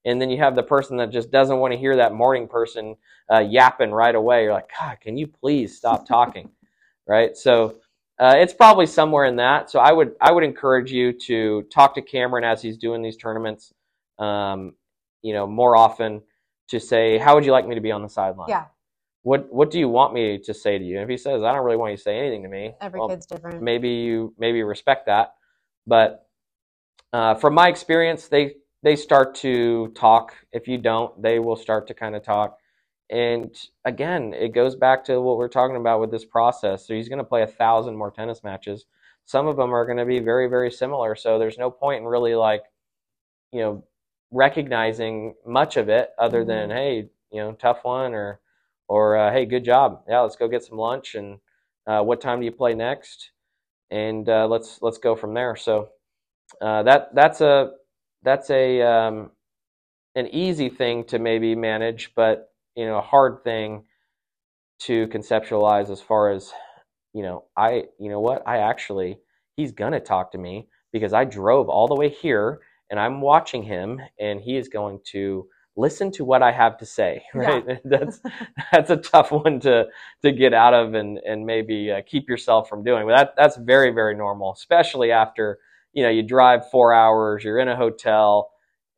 and 0.04 0.20
then 0.20 0.30
you 0.30 0.38
have 0.38 0.56
the 0.56 0.62
person 0.62 0.96
that 0.96 1.10
just 1.10 1.30
doesn't 1.30 1.58
want 1.58 1.72
to 1.72 1.78
hear 1.78 1.96
that 1.96 2.14
morning 2.14 2.48
person 2.48 2.96
uh, 3.30 3.40
yapping 3.40 3.90
right 3.90 4.14
away. 4.14 4.44
You're 4.44 4.54
like, 4.54 4.70
God, 4.78 4.98
can 5.00 5.18
you 5.18 5.26
please 5.26 5.76
stop 5.76 6.06
talking, 6.06 6.50
right? 7.06 7.36
So 7.36 7.76
uh, 8.18 8.36
it's 8.38 8.54
probably 8.54 8.86
somewhere 8.86 9.26
in 9.26 9.36
that. 9.36 9.70
So 9.70 9.80
I 9.80 9.92
would 9.92 10.14
I 10.20 10.32
would 10.32 10.44
encourage 10.44 10.90
you 10.90 11.12
to 11.26 11.62
talk 11.64 11.94
to 11.96 12.02
Cameron 12.02 12.44
as 12.44 12.62
he's 12.62 12.78
doing 12.78 13.02
these 13.02 13.18
tournaments, 13.18 13.74
um, 14.18 14.74
you 15.20 15.34
know, 15.34 15.46
more 15.46 15.76
often 15.76 16.22
to 16.68 16.80
say, 16.80 17.18
how 17.18 17.34
would 17.34 17.44
you 17.44 17.52
like 17.52 17.66
me 17.68 17.74
to 17.74 17.80
be 17.82 17.92
on 17.92 18.02
the 18.02 18.08
sideline? 18.08 18.48
Yeah. 18.48 18.64
What 19.22 19.52
what 19.52 19.70
do 19.70 19.78
you 19.78 19.88
want 19.88 20.14
me 20.14 20.38
to 20.38 20.54
say 20.54 20.78
to 20.78 20.84
you? 20.84 20.96
And 20.96 21.04
if 21.04 21.08
he 21.08 21.16
says, 21.16 21.42
I 21.42 21.52
don't 21.52 21.64
really 21.64 21.76
want 21.76 21.92
you 21.92 21.96
to 21.96 22.02
say 22.02 22.18
anything 22.18 22.42
to 22.44 22.48
me, 22.48 22.74
Every 22.80 23.00
well, 23.00 23.08
kid's 23.08 23.26
different. 23.26 23.62
maybe 23.62 23.88
you 23.88 24.34
maybe 24.38 24.62
respect 24.62 25.06
that. 25.06 25.34
But 25.86 26.26
uh, 27.12 27.34
from 27.34 27.54
my 27.54 27.68
experience, 27.68 28.28
they 28.28 28.54
they 28.82 28.96
start 28.96 29.34
to 29.36 29.88
talk. 29.96 30.34
If 30.52 30.68
you 30.68 30.78
don't, 30.78 31.20
they 31.20 31.38
will 31.38 31.56
start 31.56 31.86
to 31.88 31.94
kind 31.94 32.14
of 32.14 32.22
talk. 32.22 32.58
And 33.10 33.56
again, 33.84 34.34
it 34.34 34.54
goes 34.54 34.76
back 34.76 35.04
to 35.06 35.20
what 35.20 35.38
we're 35.38 35.48
talking 35.48 35.76
about 35.76 36.00
with 36.00 36.10
this 36.10 36.26
process. 36.26 36.86
So 36.86 36.94
he's 36.94 37.08
going 37.08 37.18
to 37.18 37.24
play 37.24 37.42
a 37.42 37.46
thousand 37.46 37.96
more 37.96 38.10
tennis 38.10 38.44
matches. 38.44 38.84
Some 39.24 39.46
of 39.46 39.56
them 39.56 39.74
are 39.74 39.86
going 39.86 39.98
to 39.98 40.04
be 40.04 40.20
very, 40.20 40.46
very 40.46 40.70
similar. 40.70 41.16
So 41.16 41.38
there's 41.38 41.56
no 41.58 41.70
point 41.70 42.02
in 42.02 42.06
really 42.06 42.34
like, 42.34 42.64
you 43.50 43.60
know, 43.60 43.84
recognizing 44.30 45.34
much 45.46 45.78
of 45.78 45.88
it 45.88 46.10
other 46.18 46.44
than, 46.44 46.68
Mhm. 46.68 46.74
hey, 46.74 46.96
you 47.32 47.40
know, 47.40 47.52
tough 47.52 47.82
one 47.82 48.12
or, 48.14 48.40
or 48.88 49.16
uh, 49.16 49.32
hey, 49.32 49.46
good 49.46 49.64
job. 49.64 50.02
Yeah, 50.08 50.20
let's 50.20 50.36
go 50.36 50.48
get 50.48 50.64
some 50.64 50.78
lunch. 50.78 51.14
And 51.14 51.38
uh, 51.86 52.02
what 52.02 52.20
time 52.20 52.40
do 52.40 52.46
you 52.46 52.52
play 52.52 52.74
next? 52.74 53.30
And 53.90 54.28
uh, 54.28 54.46
let's 54.48 54.80
let's 54.82 54.98
go 54.98 55.14
from 55.14 55.34
there. 55.34 55.56
So 55.56 55.90
uh, 56.60 56.82
that 56.84 57.14
that's 57.14 57.40
a 57.40 57.72
that's 58.22 58.50
a 58.50 58.82
um, 58.82 59.30
an 60.14 60.26
easy 60.28 60.68
thing 60.68 61.04
to 61.04 61.18
maybe 61.18 61.54
manage, 61.54 62.12
but 62.16 62.50
you 62.74 62.86
know, 62.86 62.98
a 62.98 63.02
hard 63.02 63.44
thing 63.44 63.84
to 64.80 65.06
conceptualize 65.08 65.90
as 65.90 66.00
far 66.00 66.30
as 66.30 66.52
you 67.14 67.22
know. 67.22 67.44
I 67.56 67.84
you 67.98 68.10
know 68.10 68.20
what 68.20 68.42
I 68.46 68.58
actually 68.58 69.18
he's 69.56 69.72
gonna 69.72 70.00
talk 70.00 70.32
to 70.32 70.38
me 70.38 70.68
because 70.92 71.12
I 71.12 71.24
drove 71.24 71.68
all 71.68 71.88
the 71.88 71.94
way 71.94 72.08
here 72.08 72.60
and 72.90 72.98
I'm 72.98 73.20
watching 73.20 73.62
him 73.62 74.00
and 74.18 74.40
he 74.40 74.56
is 74.56 74.68
going 74.68 75.00
to 75.12 75.46
listen 75.78 76.10
to 76.12 76.26
what 76.26 76.42
I 76.42 76.52
have 76.52 76.78
to 76.78 76.86
say. 76.86 77.24
Right? 77.34 77.64
That's 77.84 78.20
that's 78.72 78.90
a 78.90 78.98
tough 78.98 79.32
one 79.32 79.60
to 79.62 79.86
to 80.24 80.32
get 80.32 80.54
out 80.54 80.74
of 80.74 80.94
and 80.94 81.18
and 81.18 81.46
maybe 81.46 81.92
uh, 81.92 82.02
keep 82.06 82.28
yourself 82.28 82.68
from 82.68 82.84
doing. 82.84 83.06
But 83.06 83.16
that 83.16 83.34
that's 83.36 83.56
very 83.58 83.92
very 83.92 84.16
normal, 84.16 84.52
especially 84.52 85.12
after 85.12 85.60
you 85.94 86.04
know 86.04 86.10
you 86.10 86.24
drive 86.24 86.70
four 86.70 86.94
hours, 86.94 87.44
you're 87.44 87.60
in 87.60 87.68
a 87.68 87.76
hotel, 87.76 88.50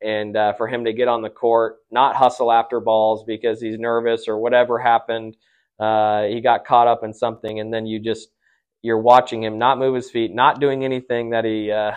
and 0.03 0.37
uh, 0.37 0.53
for 0.55 0.67
him 0.67 0.85
to 0.85 0.93
get 0.93 1.09
on 1.09 1.23
the 1.23 1.31
court, 1.31 1.77
not 1.91 2.17
hustle 2.17 2.51
after 2.51 2.81
balls 2.81 3.23
because 3.25 3.61
he's 3.61 3.79
nervous 3.79 4.27
or 4.27 4.39
whatever 4.39 4.79
happened, 4.79 5.37
uh, 5.79 6.23
he 6.23 6.41
got 6.41 6.65
caught 6.65 6.87
up 6.87 7.03
in 7.03 7.13
something, 7.13 7.59
and 7.61 7.73
then 7.73 7.85
you 7.87 7.99
just 7.99 8.29
you're 8.83 8.99
watching 9.01 9.43
him 9.43 9.59
not 9.59 9.79
move 9.79 9.95
his 9.95 10.11
feet, 10.11 10.33
not 10.35 10.59
doing 10.61 10.85
anything 10.85 11.31
that 11.31 11.45
he. 11.45 11.71
Uh, 11.71 11.93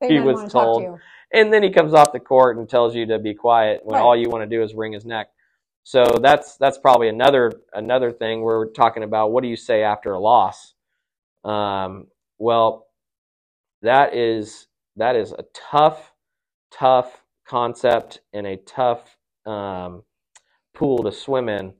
He 0.08 0.20
was 0.20 0.42
to 0.42 0.48
told. 0.50 0.82
you. 0.82 0.98
And 1.32 1.52
then 1.52 1.62
he 1.62 1.70
comes 1.70 1.94
off 1.94 2.12
the 2.12 2.20
court 2.20 2.58
and 2.58 2.68
tells 2.68 2.94
you 2.94 3.06
to 3.06 3.18
be 3.18 3.34
quiet 3.34 3.80
when 3.84 3.96
Right. 3.96 4.02
all 4.02 4.16
you 4.16 4.28
want 4.30 4.48
to 4.48 4.56
do 4.56 4.62
is 4.62 4.74
wring 4.74 4.92
his 4.92 5.04
neck. 5.06 5.28
So 5.84 6.04
that's 6.22 6.56
that's 6.58 6.78
probably 6.78 7.08
another 7.08 7.52
another 7.74 8.12
thing 8.12 8.42
we're 8.42 8.70
talking 8.70 9.02
about. 9.02 9.32
What 9.32 9.42
do 9.42 9.48
you 9.48 9.56
say 9.56 9.82
after 9.82 10.12
a 10.12 10.20
loss? 10.20 10.74
Um, 11.44 12.08
well, 12.38 12.86
that 13.82 14.14
is 14.14 14.68
that 14.96 15.16
is 15.16 15.32
a 15.32 15.44
tough, 15.54 16.12
tough 16.72 17.24
concept 17.46 18.20
and 18.32 18.46
a 18.46 18.56
tough 18.58 19.16
um, 19.46 20.04
pool 20.74 21.02
to 21.04 21.12
swim 21.12 21.48
in. 21.48 21.74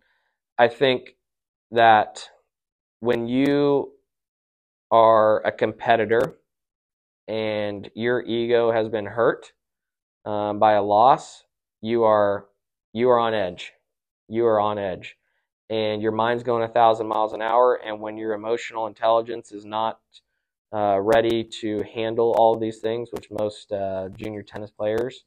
I 0.59 0.69
think 0.69 1.17
that 1.73 2.29
when 3.01 3.27
you 3.29 3.93
are 4.91 5.45
a 5.47 5.53
competitor 5.53 6.39
and 7.29 7.91
your 7.95 8.23
ego 8.23 8.71
has 8.73 8.89
been 8.89 9.07
hurt 9.07 9.53
um, 10.25 10.59
by 10.59 10.73
a 10.75 10.83
loss, 10.83 11.45
you 11.81 12.05
are 12.05 12.47
you 12.93 13.09
are 13.11 13.19
on 13.19 13.35
edge. 13.35 13.73
You 14.29 14.47
are 14.47 14.61
on 14.61 14.79
edge, 14.79 15.17
and 15.71 16.03
your 16.03 16.13
mind's 16.13 16.43
going 16.43 16.63
a 16.63 16.69
thousand 16.69 17.09
miles 17.09 17.33
an 17.33 17.43
hour. 17.43 17.81
And 17.85 18.01
when 18.01 18.17
your 18.17 18.35
emotional 18.35 18.87
intelligence 18.87 19.53
is 19.53 19.65
not 19.65 20.01
uh, 20.73 21.01
ready 21.01 21.45
to 21.45 21.83
handle 21.95 22.35
all 22.39 22.55
of 22.55 22.61
these 22.61 22.79
things, 22.79 23.09
which 23.13 23.31
most 23.31 23.73
uh, 23.73 24.09
junior 24.17 24.43
tennis 24.43 24.71
players, 24.71 25.25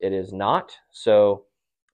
it 0.00 0.12
is 0.12 0.32
not. 0.32 0.72
So 0.90 1.44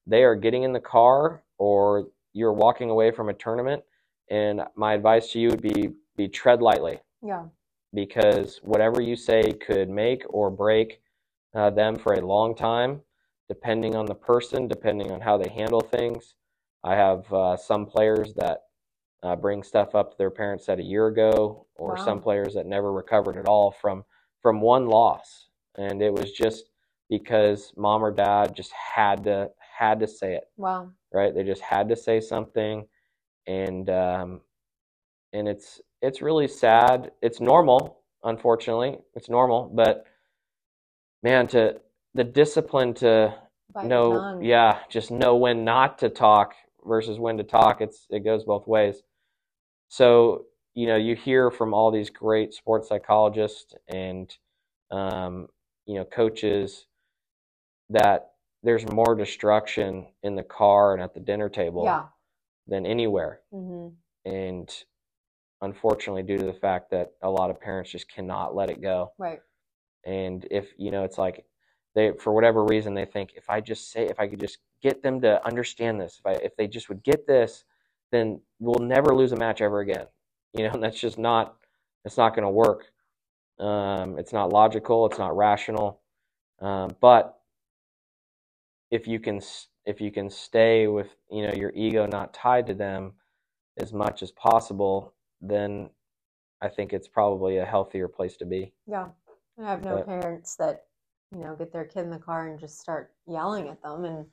they 0.07 0.23
are 0.23 0.35
getting 0.35 0.63
in 0.63 0.73
the 0.73 0.79
car, 0.79 1.43
or 1.57 2.07
you're 2.33 2.53
walking 2.53 2.89
away 2.89 3.11
from 3.11 3.29
a 3.29 3.33
tournament. 3.33 3.83
And 4.29 4.61
my 4.75 4.93
advice 4.93 5.31
to 5.31 5.39
you 5.39 5.49
would 5.49 5.61
be 5.61 5.91
be 6.15 6.27
tread 6.27 6.61
lightly 6.61 6.99
Yeah. 7.21 7.45
Because 7.93 8.59
whatever 8.63 9.01
you 9.01 9.15
say 9.15 9.43
could 9.53 9.89
make 9.89 10.23
or 10.29 10.49
break 10.49 11.01
uh, 11.55 11.69
them 11.69 11.97
for 11.97 12.13
a 12.13 12.25
long 12.25 12.55
time, 12.55 13.01
depending 13.47 13.95
on 13.95 14.05
the 14.05 14.15
person, 14.15 14.67
depending 14.67 15.11
on 15.11 15.21
how 15.21 15.37
they 15.37 15.49
handle 15.49 15.81
things. 15.81 16.35
I 16.83 16.95
have 16.95 17.31
uh, 17.33 17.57
some 17.57 17.85
players 17.85 18.33
that 18.35 18.63
uh, 19.23 19.35
bring 19.35 19.63
stuff 19.63 19.95
up 19.95 20.11
to 20.11 20.17
their 20.17 20.29
parents 20.29 20.65
said 20.65 20.79
a 20.79 20.83
year 20.83 21.07
ago, 21.07 21.65
or 21.75 21.91
Wow. 21.91 21.95
some 21.95 22.21
players 22.21 22.53
that 22.53 22.65
never 22.65 22.91
recovered 22.91 23.37
at 23.37 23.47
all 23.47 23.71
from 23.71 24.03
from 24.41 24.61
one 24.61 24.87
loss, 24.87 25.49
and 25.77 26.01
it 26.01 26.13
was 26.13 26.31
just 26.31 26.69
because 27.09 27.73
mom 27.75 28.03
or 28.03 28.11
dad 28.11 28.55
just 28.55 28.71
had 28.71 29.23
to 29.23 29.49
had 29.77 29.99
to 29.99 30.07
say 30.07 30.35
it 30.35 30.43
Wow. 30.57 30.91
right? 31.11 31.33
They 31.33 31.43
just 31.43 31.61
had 31.61 31.89
to 31.89 31.95
say 31.95 32.19
something, 32.19 32.87
and 33.47 33.89
um, 33.89 34.41
and 35.33 35.47
it's 35.47 35.81
it's 36.01 36.21
really 36.21 36.47
sad. 36.47 37.11
It's 37.21 37.39
normal, 37.39 37.99
unfortunately. 38.23 38.97
It's 39.15 39.29
normal, 39.29 39.71
but 39.73 40.05
man, 41.23 41.47
to 41.47 41.79
the 42.13 42.23
discipline 42.23 42.93
to 42.95 43.33
your 43.75 43.83
know, 43.83 44.39
yeah, 44.41 44.79
just 44.89 45.11
know 45.11 45.35
when 45.35 45.63
not 45.63 45.99
to 45.99 46.09
talk 46.09 46.53
versus 46.85 47.19
when 47.19 47.37
to 47.37 47.43
talk. 47.43 47.81
It's 47.81 48.07
it 48.09 48.23
goes 48.23 48.43
both 48.43 48.67
ways. 48.67 49.01
So 49.89 50.45
you 50.73 50.85
know, 50.87 50.95
you 50.95 51.15
hear 51.15 51.49
from 51.49 51.73
all 51.73 51.91
these 51.91 52.09
great 52.09 52.53
sports 52.53 52.89
psychologists 52.89 53.73
and 53.87 54.35
um, 54.91 55.47
you 55.85 55.95
know 55.95 56.05
coaches 56.05 56.85
that 57.89 58.31
there's 58.63 58.85
more 58.91 59.15
destruction 59.15 60.07
in 60.23 60.35
the 60.35 60.43
car 60.43 60.93
and 60.93 61.01
at 61.01 61.13
the 61.13 61.19
dinner 61.19 61.49
table 61.49 61.85
Yeah. 61.85 62.05
than 62.67 62.85
anywhere. 62.85 63.41
hmm 63.51 63.89
And 64.25 64.69
unfortunately, 65.61 66.23
due 66.23 66.37
to 66.37 66.45
the 66.45 66.53
fact 66.53 66.91
that 66.91 67.13
a 67.21 67.29
lot 67.29 67.49
of 67.49 67.59
parents 67.59 67.91
just 67.91 68.09
cannot 68.09 68.55
let 68.55 68.69
it 68.69 68.81
go. 68.81 69.11
Right. 69.17 69.39
And 70.05 70.45
if, 70.51 70.73
you 70.77 70.91
know, 70.91 71.03
it's 71.03 71.17
like 71.17 71.45
they, 71.95 72.11
for 72.11 72.31
whatever 72.33 72.63
reason, 72.63 72.93
they 72.93 73.05
think 73.05 73.33
if 73.35 73.49
I 73.49 73.59
just 73.59 73.91
say, 73.91 74.05
if 74.05 74.19
I 74.19 74.27
could 74.27 74.39
just 74.39 74.59
get 74.81 75.01
them 75.01 75.19
to 75.21 75.45
understand 75.45 75.99
this, 75.99 76.19
if, 76.19 76.25
I, 76.25 76.33
if 76.43 76.55
they 76.55 76.67
just 76.67 76.89
would 76.89 77.03
get 77.03 77.27
this, 77.27 77.63
then 78.11 78.39
we'll 78.59 78.85
never 78.85 79.15
lose 79.15 79.31
a 79.31 79.35
match 79.35 79.61
ever 79.61 79.79
again. 79.79 80.05
You 80.53 80.63
know, 80.63 80.71
and 80.71 80.81
that's 80.81 80.99
just 80.99 81.19
not, 81.19 81.57
it's 82.03 82.17
not 82.17 82.33
going 82.33 82.45
to 82.45 82.49
work. 82.49 82.85
Um, 83.59 84.17
it's 84.17 84.33
not 84.33 84.51
logical. 84.51 85.05
It's 85.05 85.19
not 85.19 85.35
rational. 85.35 85.99
Um, 86.59 86.95
but 86.99 87.37
if 88.89 89.07
you 89.07 89.19
can, 89.19 89.39
if 89.85 90.01
you 90.01 90.09
can 90.09 90.31
stay 90.31 90.87
with, 90.87 91.09
you 91.29 91.45
know, 91.45 91.53
your 91.53 91.71
ego 91.75 92.07
not 92.07 92.33
tied 92.33 92.65
to 92.67 92.73
them 92.73 93.11
as 93.77 93.93
much 93.93 94.23
as 94.23 94.31
possible, 94.31 95.13
then 95.41 95.89
I 96.61 96.69
think 96.69 96.93
it's 96.93 97.07
probably 97.07 97.57
a 97.57 97.65
healthier 97.65 98.07
place 98.07 98.37
to 98.37 98.45
be. 98.45 98.73
Yeah. 98.87 99.09
I 99.59 99.63
have 99.69 99.83
no 99.83 99.97
But- 99.97 100.05
parents 100.07 100.55
that, 100.57 100.85
you 101.31 101.39
know, 101.39 101.55
get 101.55 101.71
their 101.71 101.85
kid 101.85 102.03
in 102.03 102.09
the 102.09 102.19
car 102.19 102.47
and 102.47 102.59
just 102.59 102.79
start 102.79 103.13
yelling 103.27 103.67
at 103.67 103.81
them 103.81 104.05
and 104.05 104.25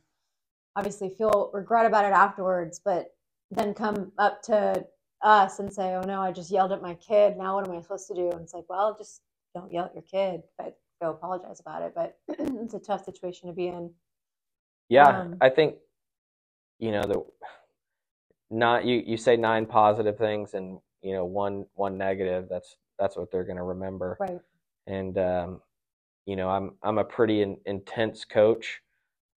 obviously 0.76 1.10
feel 1.10 1.50
regret 1.52 1.86
about 1.86 2.04
it 2.04 2.12
afterwards, 2.12 2.80
but 2.84 3.14
then 3.50 3.74
come 3.74 4.12
up 4.18 4.42
to 4.42 4.86
us 5.22 5.58
and 5.58 5.72
say, 5.72 5.94
Oh 5.94 6.02
no, 6.02 6.20
I 6.20 6.32
just 6.32 6.50
yelled 6.50 6.72
at 6.72 6.82
my 6.82 6.94
kid. 6.94 7.36
Now 7.36 7.54
what 7.56 7.66
am 7.68 7.76
I 7.76 7.80
supposed 7.80 8.08
to 8.08 8.14
do? 8.14 8.30
And 8.30 8.40
it's 8.42 8.54
like, 8.54 8.68
well, 8.68 8.94
just 8.96 9.22
don't 9.54 9.72
yell 9.72 9.84
at 9.86 9.94
your 9.94 10.02
kid, 10.02 10.42
but 10.58 10.78
go 11.00 11.10
apologize 11.10 11.60
about 11.60 11.82
it. 11.82 11.92
But 11.94 12.18
it's 12.28 12.74
a 12.74 12.78
tough 12.80 13.04
situation 13.04 13.48
to 13.48 13.54
be 13.54 13.68
in. 13.68 13.90
Yeah, 14.88 15.20
Um, 15.20 15.36
I 15.40 15.48
think 15.50 15.76
you 16.78 16.90
know 16.90 17.02
the 17.02 17.24
not 18.50 18.84
you 18.84 19.02
you 19.06 19.16
say 19.16 19.36
nine 19.36 19.64
positive 19.66 20.18
things 20.18 20.54
and 20.54 20.78
you 21.04 21.12
know 21.12 21.24
one 21.24 21.66
one 21.74 21.96
negative. 21.98 22.46
That's 22.50 22.76
that's 22.98 23.16
what 23.16 23.30
they're 23.30 23.44
going 23.44 23.58
to 23.58 23.62
remember. 23.62 24.16
Right. 24.18 24.40
And 24.86 25.16
um, 25.18 25.60
you 26.26 26.36
know, 26.36 26.48
I'm 26.48 26.72
I'm 26.82 26.98
a 26.98 27.04
pretty 27.04 27.42
in, 27.42 27.58
intense 27.66 28.24
coach. 28.24 28.80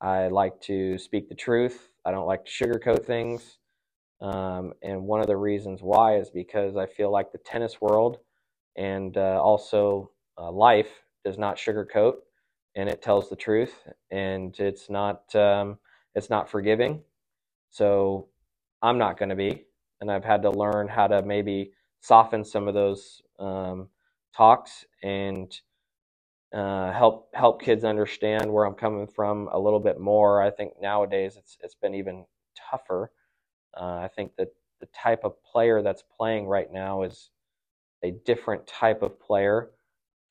I 0.02 0.28
like 0.28 0.60
to 0.62 0.98
speak 0.98 1.28
the 1.28 1.36
truth. 1.36 1.90
I 2.06 2.12
don't 2.12 2.28
like 2.28 2.46
to 2.46 2.52
sugarcoat 2.52 3.06
things. 3.06 3.58
Um, 4.22 4.74
and 4.82 5.04
one 5.04 5.22
of 5.22 5.28
the 5.28 5.38
reasons 5.38 5.82
why 5.82 6.18
is 6.18 6.30
because 6.30 6.76
I 6.76 6.88
feel 6.88 7.12
like 7.12 7.32
the 7.32 7.38
tennis 7.40 7.80
world 7.82 8.18
and 8.76 9.16
uh, 9.18 9.40
also 9.42 10.12
uh, 10.38 10.52
life 10.52 10.90
does 11.26 11.38
not 11.38 11.58
sugarcoat, 11.58 12.14
and 12.76 12.90
it 12.90 13.02
tells 13.02 13.30
the 13.30 13.36
truth, 13.36 13.74
and 14.12 14.58
it's 14.60 14.90
not 14.90 15.36
um, 15.36 15.78
it's 16.16 16.30
not 16.30 16.50
forgiving. 16.50 17.02
So 17.70 18.28
I'm 18.82 18.98
not 18.98 19.18
going 19.20 19.30
to 19.30 19.36
be, 19.36 19.66
and 20.02 20.12
I've 20.12 20.26
had 20.26 20.42
to 20.44 20.52
learn 20.52 20.88
how 20.88 21.08
to 21.08 21.24
maybe 21.24 21.72
soften 22.02 22.44
some 22.46 22.68
of 22.68 22.74
those 22.74 23.22
um, 23.40 23.90
talks 24.36 24.86
and 25.04 25.54
uh, 26.54 26.92
help 26.94 27.30
help 27.34 27.62
kids 27.62 27.84
understand 27.84 28.52
where 28.52 28.66
I'm 28.66 28.74
coming 28.76 29.08
from 29.08 29.50
a 29.52 29.60
little 29.60 29.80
bit 29.80 30.00
more. 30.00 30.42
I 30.42 30.50
think 30.52 30.74
nowadays 30.82 31.38
it's 31.38 31.58
it's 31.64 31.76
been 31.76 31.96
even 31.96 32.26
tougher. 32.72 33.12
Uh, 33.80 33.98
I 34.04 34.10
think 34.16 34.36
that 34.38 34.50
the 34.82 34.88
type 34.88 35.22
of 35.24 35.34
player 35.44 35.82
that's 35.82 36.04
playing 36.18 36.48
right 36.48 36.72
now 36.72 37.04
is 37.04 37.30
a 38.04 38.12
different 38.26 38.68
type 38.68 39.04
of 39.04 39.20
player. 39.20 39.72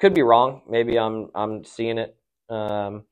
Could 0.01 0.15
be 0.15 0.23
wrong. 0.23 0.63
Maybe 0.69 0.99
I'm 0.99 1.31
I'm 1.35 1.65
seeing 1.65 1.99
it 1.99 2.17
um, 2.51 3.05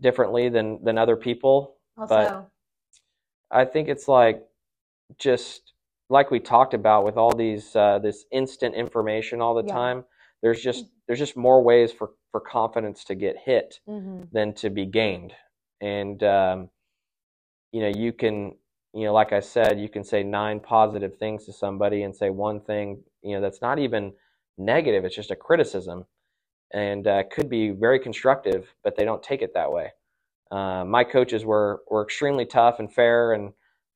differently 0.00 0.48
than 0.50 0.84
than 0.84 0.98
other 0.98 1.16
people. 1.16 1.76
Also, 1.98 2.14
But- 2.16 2.50
I 3.50 3.64
think 3.66 3.88
it's 3.88 4.08
like 4.08 4.42
just 5.18 5.74
like 6.08 6.30
we 6.30 6.40
talked 6.40 6.74
about 6.74 7.04
with 7.04 7.16
all 7.16 7.32
these 7.32 7.74
uh, 7.76 7.98
this 8.00 8.24
instant 8.32 8.74
information 8.74 9.40
all 9.40 9.54
the 9.54 9.62
Yeah. 9.62 9.72
time. 9.72 10.04
There's 10.42 10.62
just 10.62 10.86
there's 11.06 11.18
just 11.18 11.36
more 11.36 11.62
ways 11.62 11.92
for 11.92 12.10
for 12.32 12.40
confidence 12.40 13.04
to 13.04 13.14
get 13.14 13.36
hit 13.44 13.80
hmm 13.86 14.22
than 14.32 14.54
to 14.54 14.70
be 14.70 14.86
gained. 14.86 15.34
And 15.80 16.22
um, 16.22 16.70
you 17.72 17.82
know, 17.82 17.88
you 17.88 18.12
can, 18.12 18.54
you 18.94 19.04
know, 19.04 19.12
like 19.12 19.32
I 19.32 19.40
said, 19.40 19.80
you 19.80 19.88
can 19.88 20.04
say 20.04 20.22
nine 20.22 20.60
positive 20.60 21.16
things 21.18 21.44
to 21.46 21.52
somebody 21.52 22.02
and 22.02 22.14
say 22.16 22.30
one 22.30 22.60
thing, 22.60 23.02
you 23.22 23.34
know, 23.34 23.40
that's 23.40 23.60
not 23.60 23.78
even 23.78 24.12
negative. 24.58 25.04
It's 25.04 25.16
just 25.16 25.30
a 25.30 25.36
criticism, 25.36 26.06
and 26.72 27.06
uh, 27.06 27.24
could 27.30 27.48
be 27.50 27.70
very 27.70 27.98
constructive, 28.00 28.74
but 28.84 28.96
they 28.96 29.04
don't 29.04 29.22
take 29.22 29.42
it 29.42 29.54
that 29.54 29.72
way. 29.72 29.92
Uh, 30.50 30.84
my 30.86 31.04
coaches 31.04 31.44
were 31.44 31.82
were 31.90 32.04
extremely 32.04 32.46
tough 32.46 32.78
and 32.80 32.92
fair, 32.92 33.32
and 33.34 33.52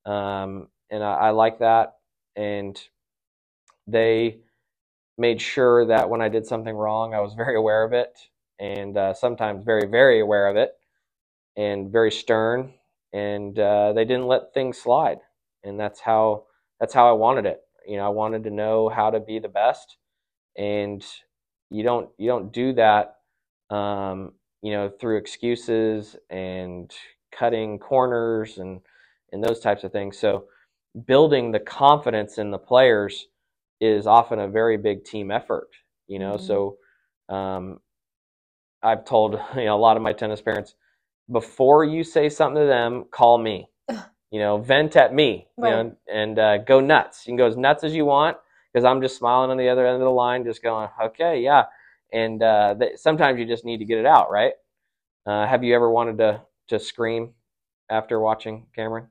um, 0.07 0.69
and 0.91 1.05
I, 1.05 1.15
I 1.15 1.31
like 1.31 1.61
that. 1.61 1.95
And 2.37 2.81
they 3.87 4.41
made 5.19 5.41
sure 5.41 5.87
that 5.87 6.09
when 6.11 6.21
I 6.21 6.29
did 6.29 6.47
something 6.47 6.75
wrong, 6.75 7.15
I 7.15 7.21
was 7.21 7.35
very 7.35 7.57
aware 7.57 7.85
of 7.85 7.93
it, 7.93 8.19
and 8.59 8.97
uh, 8.97 9.15
sometimes 9.15 9.65
very, 9.65 9.87
very 9.87 10.21
aware 10.21 10.49
of 10.49 10.57
it, 10.57 10.73
and 11.57 11.93
very 11.93 12.11
stern. 12.13 12.75
And 13.13 13.59
uh, 13.59 13.93
they 13.93 14.05
didn't 14.05 14.29
let 14.29 14.55
things 14.55 14.79
slide, 14.79 15.19
and 15.65 15.79
that's 15.79 16.01
how 16.01 16.45
that's 16.81 16.95
how 16.95 17.09
I 17.09 17.13
wanted 17.13 17.47
it. 17.47 17.61
You 17.87 17.99
know, 17.99 18.07
I 18.07 18.11
wanted 18.11 18.45
to 18.45 18.51
know 18.51 18.89
how 18.89 19.11
to 19.11 19.21
be 19.21 19.39
the 19.39 19.49
best, 19.49 19.97
and 20.57 21.05
you 21.71 21.83
don't 21.85 22.11
you 22.19 22.29
don't 22.29 22.53
do 22.53 22.73
that, 22.75 23.17
um, 23.71 24.33
you 24.63 24.73
know, 24.73 24.91
through 25.01 25.19
excuses 25.19 26.17
and 26.31 26.93
cutting 27.33 27.79
corners 27.79 28.59
and 28.59 28.81
and 29.33 29.45
those 29.45 29.61
types 29.61 29.85
of 29.85 29.93
things. 29.93 30.19
So 30.19 30.47
building 31.07 31.53
the 31.53 31.61
confidence 31.61 32.39
in 32.39 32.51
the 32.51 32.59
players 32.59 33.29
is 33.81 34.07
often 34.07 34.39
a 34.41 34.49
very 34.49 34.77
big 34.77 35.05
team 35.05 35.31
effort, 35.31 35.69
you 36.09 36.19
know. 36.19 36.35
Mhm. 36.35 36.41
So 36.47 36.79
um, 37.29 37.81
I've 38.83 39.05
told 39.05 39.35
you 39.57 39.65
know 39.67 39.77
a 39.77 39.79
lot 39.79 39.97
of 39.97 40.03
my 40.03 40.13
tennis 40.13 40.43
parents 40.43 40.75
before 41.31 41.85
you 41.85 42.05
say 42.05 42.29
something 42.29 42.63
to 42.63 42.67
them, 42.67 43.05
call 43.11 43.39
me. 43.39 43.69
You 44.33 44.41
know, 44.41 44.59
vent 44.59 44.97
at 44.97 45.15
me. 45.15 45.49
You 45.57 45.63
know, 45.65 45.97
and 46.13 46.39
uh, 46.39 46.59
go 46.59 46.81
nuts. 46.81 47.27
You 47.27 47.33
can 47.33 47.39
go 47.39 47.47
as 47.47 47.57
nuts 47.57 47.85
as 47.85 47.95
you 47.95 48.05
want 48.05 48.37
because 48.73 48.85
I'm 48.85 49.03
just 49.03 49.17
smiling 49.19 49.51
on 49.51 49.57
the 49.59 49.69
other 49.69 49.87
end 49.87 49.97
of 49.97 50.01
the 50.03 50.11
line, 50.11 50.45
just 50.45 50.63
going, 50.63 50.89
okay, 51.03 51.41
yeah. 51.41 51.65
And 52.13 52.43
uh, 52.43 52.75
th- 52.79 52.99
sometimes 52.99 53.39
you 53.41 53.47
just 53.47 53.65
need 53.65 53.79
to 53.79 53.85
get 53.85 53.99
it 53.99 54.07
out, 54.07 54.31
right? 54.31 54.53
Uh, 55.27 55.47
have 55.47 55.65
you 55.65 55.75
ever 55.75 55.91
wanted 55.91 56.19
to 56.19 56.43
to 56.69 56.79
scream 56.81 57.35
after 57.91 58.21
watching 58.21 58.67
Cameron? 58.75 59.09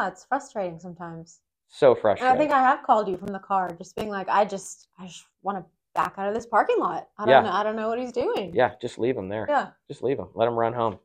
Yeah, 0.00 0.08
it's 0.08 0.24
frustrating 0.24 0.78
sometimes. 0.80 1.40
So 1.68 1.94
And 2.20 2.28
I 2.28 2.36
think 2.36 2.52
I 2.52 2.60
have 2.60 2.82
called 2.84 3.08
you 3.08 3.16
from 3.16 3.28
the 3.32 3.38
car, 3.40 3.70
just 3.78 3.96
being 3.96 4.08
like, 4.10 4.28
I 4.28 4.44
just, 4.44 4.88
I 4.98 5.06
just 5.06 5.24
want 5.42 5.58
to 5.58 5.64
back 5.94 6.14
out 6.18 6.28
of 6.28 6.34
this 6.34 6.46
parking 6.46 6.78
lot. 6.78 7.08
I 7.18 7.26
don't 7.26 7.30
Yeah. 7.30 7.42
know, 7.42 7.52
I 7.52 7.62
don't 7.64 7.76
know 7.76 7.88
what 7.88 7.98
he's 8.00 8.12
doing. 8.12 8.52
yeah, 8.54 8.72
just 8.80 8.98
leave 8.98 9.16
him 9.16 9.28
there. 9.28 9.46
Yeah. 9.48 9.68
just 9.88 10.02
leave 10.02 10.18
him. 10.18 10.28
let 10.34 10.48
him 10.48 10.54
run 10.54 10.72
home 10.74 10.98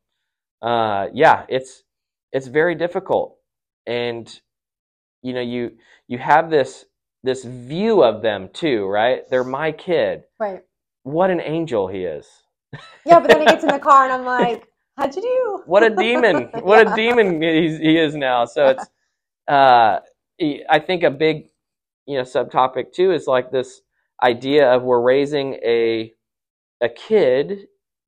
uh 0.63 1.07
yeah 1.13 1.45
it's 1.49 1.83
it's 2.33 2.47
very 2.47 2.75
difficult 2.75 3.37
and 3.87 4.41
you 5.23 5.33
know 5.33 5.41
you 5.41 5.71
you 6.07 6.17
have 6.19 6.51
this 6.51 6.85
this 7.23 7.45
view 7.45 8.03
of 8.03 8.21
them 8.23 8.49
too 8.53 8.85
right 8.87 9.29
they're 9.29 9.43
my 9.45 9.71
kid 9.71 10.23
Right. 10.39 10.63
what 11.03 11.31
an 11.31 11.41
angel 11.41 11.87
he 11.87 12.05
is 12.05 12.27
Yeah, 13.05 13.19
but 13.19 13.29
then 13.31 13.41
he 13.41 13.47
gets 13.47 13.63
in 13.63 13.71
the 13.71 13.79
car 13.79 14.03
and 14.05 14.13
I'm 14.13 14.25
like, 14.25 14.67
how'd 14.97 15.15
you 15.15 15.21
do? 15.21 15.63
what 15.65 15.83
a 15.83 15.89
demon 15.95 16.43
what 16.63 16.87
a 16.87 16.95
demon 16.95 17.41
he's, 17.41 17.79
he 17.79 17.97
is 17.97 18.15
now 18.15 18.45
so 18.45 18.67
it's 18.69 18.85
uh 19.47 19.99
i 20.69 20.79
think 20.79 21.03
a 21.03 21.11
big 21.11 21.49
you 22.07 22.17
know 22.17 22.23
subtopic 22.23 22.93
too 22.93 23.11
is 23.11 23.27
like 23.27 23.51
this 23.51 23.81
idea 24.23 24.71
of 24.73 24.83
we're 24.83 25.01
raising 25.01 25.55
a 25.65 26.13
a 26.81 26.89
kid 26.89 27.67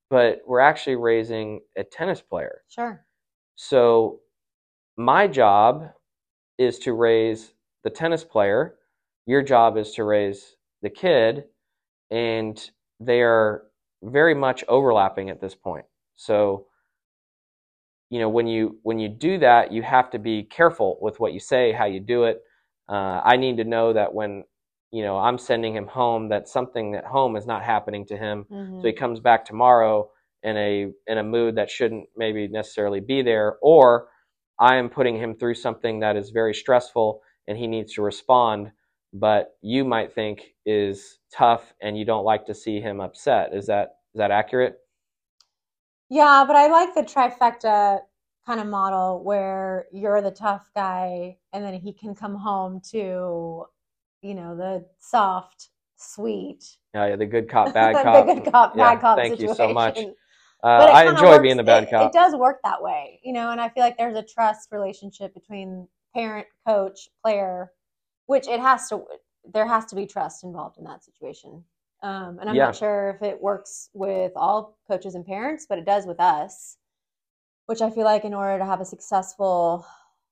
but 0.10 0.42
we're 0.48 0.60
actually 0.62 0.96
raising 0.96 1.62
a 1.78 1.84
tennis 1.84 2.22
player 2.22 2.62
Sure. 2.70 3.06
So 3.56 4.20
my 4.98 5.28
job 5.28 5.90
is 6.60 6.80
to 6.82 6.94
raise 6.94 7.54
the 7.84 7.92
tennis 7.92 8.24
player. 8.26 8.76
Your 9.28 9.44
job 9.44 9.78
is 9.78 9.94
to 9.94 10.06
raise 10.06 10.58
the 10.84 10.92
kid, 10.92 11.46
and 12.12 12.72
they 13.02 13.22
are 13.24 13.64
very 14.04 14.36
much 14.36 14.66
overlapping 14.70 15.32
at 15.32 15.42
this 15.42 15.56
point. 15.56 15.86
So 16.18 16.67
you 18.10 18.20
know 18.20 18.30
when 18.30 18.48
you 18.48 18.78
when 18.84 19.00
you 19.00 19.10
do 19.10 19.40
that, 19.40 19.72
you 19.72 19.82
have 19.84 20.10
to 20.12 20.20
be 20.20 20.44
careful 20.44 20.98
with 21.02 21.20
what 21.20 21.34
you 21.34 21.40
say, 21.40 21.72
how 21.72 21.86
you 21.86 22.00
do 22.00 22.24
it. 22.26 22.42
Uh, 22.90 23.22
I 23.24 23.38
need 23.38 23.58
to 23.58 23.64
know 23.66 23.94
that 23.94 24.14
when 24.14 24.44
you 24.92 25.04
know 25.04 25.18
I'm 25.18 25.38
sending 25.38 25.76
him 25.76 25.88
home, 25.88 26.30
that 26.30 26.48
something 26.48 26.96
at 26.96 27.06
home 27.06 27.36
is 27.36 27.46
not 27.46 27.64
happening 27.64 28.06
to 28.08 28.18
him 28.18 28.46
Mhm. 28.52 28.82
so 28.82 28.88
he 28.88 28.94
comes 28.94 29.20
back 29.20 29.46
tomorrow 29.46 30.10
in 30.44 30.56
a 30.58 30.88
in 31.08 31.18
a 31.18 31.24
mood 31.24 31.56
that 31.56 31.70
shouldn't 31.70 32.08
maybe 32.16 32.48
necessarily 32.48 33.00
be 33.00 33.22
there 33.24 33.58
or 33.62 34.08
i 34.60 34.76
am 34.76 34.90
putting 34.90 35.18
him 35.18 35.36
through 35.36 35.56
something 35.56 36.00
that 36.00 36.16
is 36.16 36.30
very 36.30 36.54
stressful 36.54 37.22
and 37.48 37.58
he 37.58 37.68
needs 37.68 37.94
to 37.94 38.02
respond 38.04 38.72
but 39.14 39.56
you 39.62 39.84
might 39.84 40.14
think 40.14 40.54
is 40.66 41.20
tough 41.34 41.74
and 41.82 41.98
you 41.98 42.06
don't 42.06 42.24
like 42.26 42.46
to 42.46 42.54
see 42.54 42.80
him 42.80 43.02
upset 43.02 43.54
is 43.54 43.66
that 43.68 43.96
is 44.14 44.20
that 44.20 44.32
accurate 44.32 44.76
Yeah, 46.10 46.44
but 46.48 46.56
I 46.56 46.68
like 46.68 46.94
the 46.96 47.02
trifecta 47.04 48.00
kind 48.46 48.60
of 48.62 48.68
model 48.68 49.24
where 49.24 49.88
you're 49.92 50.22
the 50.22 50.32
tough 50.32 50.70
guy 50.74 51.38
and 51.52 51.64
then 51.64 51.74
he 51.74 51.92
can 51.92 52.16
come 52.16 52.36
home 52.36 52.80
to, 52.92 53.66
you 54.22 54.34
know, 54.34 54.56
the 54.56 54.86
soft, 55.00 55.70
sweet, 55.98 56.64
Yeah, 56.94 57.08
yeah 57.08 57.16
the 57.18 57.26
good 57.26 57.50
cop 57.50 57.74
bad 57.74 57.96
the 57.96 58.04
cop 58.04 58.28
the 58.28 58.34
good 58.36 58.52
cop, 58.52 58.76
Yeah, 58.76 58.94
bad 58.94 59.02
cop 59.02 59.18
thank 59.18 59.34
situation. 59.38 59.50
you 59.50 59.68
so 59.68 59.74
much 59.74 60.00
uh, 60.64 60.90
i 60.94 61.04
enjoy 61.06 61.32
works- 61.32 61.42
being 61.44 61.58
the 61.58 61.64
bad 61.64 61.84
it, 61.84 61.90
cop 61.90 62.14
It 62.14 62.18
does 62.18 62.36
work 62.36 62.60
that 62.64 62.82
way, 62.82 63.20
you 63.24 63.34
know, 63.34 63.52
and 63.52 63.60
I 63.60 63.70
feel 63.70 63.84
like 63.84 63.98
there's 63.98 64.16
a 64.18 64.24
trust 64.24 64.70
relationship 64.72 65.34
between 65.34 65.88
parent, 66.16 66.48
coach, 66.66 67.10
player, 67.22 67.72
which 68.28 68.48
it 68.48 68.60
has 68.60 68.88
to. 68.90 69.04
There 69.54 69.68
has 69.68 69.86
to 69.88 69.96
be 69.96 70.06
trust 70.08 70.44
involved 70.44 70.78
in 70.78 70.84
that 70.86 71.04
situation. 71.04 71.64
Um, 72.04 72.40
and 72.40 72.50
I'm 72.50 72.56
Yeah. 72.56 72.58
not 72.58 72.76
sure 72.76 73.12
if 73.12 73.22
it 73.24 73.42
works 73.42 73.90
with 73.94 74.32
all 74.36 74.78
coaches 74.88 75.16
and 75.16 75.26
parents, 75.26 75.66
but 75.68 75.80
it 75.80 75.86
does 75.86 76.06
with 76.06 76.20
us. 76.20 76.78
Which 77.68 77.82
I 77.82 77.90
feel 77.92 78.06
like 78.06 78.26
in 78.26 78.34
order 78.34 78.60
to 78.60 78.66
have 78.66 78.82
a 78.82 78.86
successful 78.86 79.86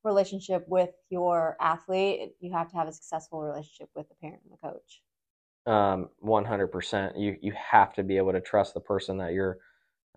relationship 0.04 0.68
with 0.68 0.92
your 1.10 1.58
athlete, 1.62 2.36
you 2.42 2.54
have 2.54 2.70
to 2.72 2.78
have 2.78 2.88
a 2.88 2.94
successful 2.94 3.42
relationship 3.42 3.90
with 3.96 4.10
the 4.10 4.16
parent 4.16 4.42
and 4.44 4.54
the 4.54 4.58
coach. 4.58 5.02
um, 5.66 6.10
100% 6.24 7.20
you 7.20 7.38
you 7.42 7.54
have 7.54 7.94
to 7.94 8.04
be 8.04 8.18
able 8.18 8.32
to 8.34 8.42
trust 8.42 8.74
the 8.74 8.80
person 8.80 9.18
that 9.18 9.34
you're 9.34 9.58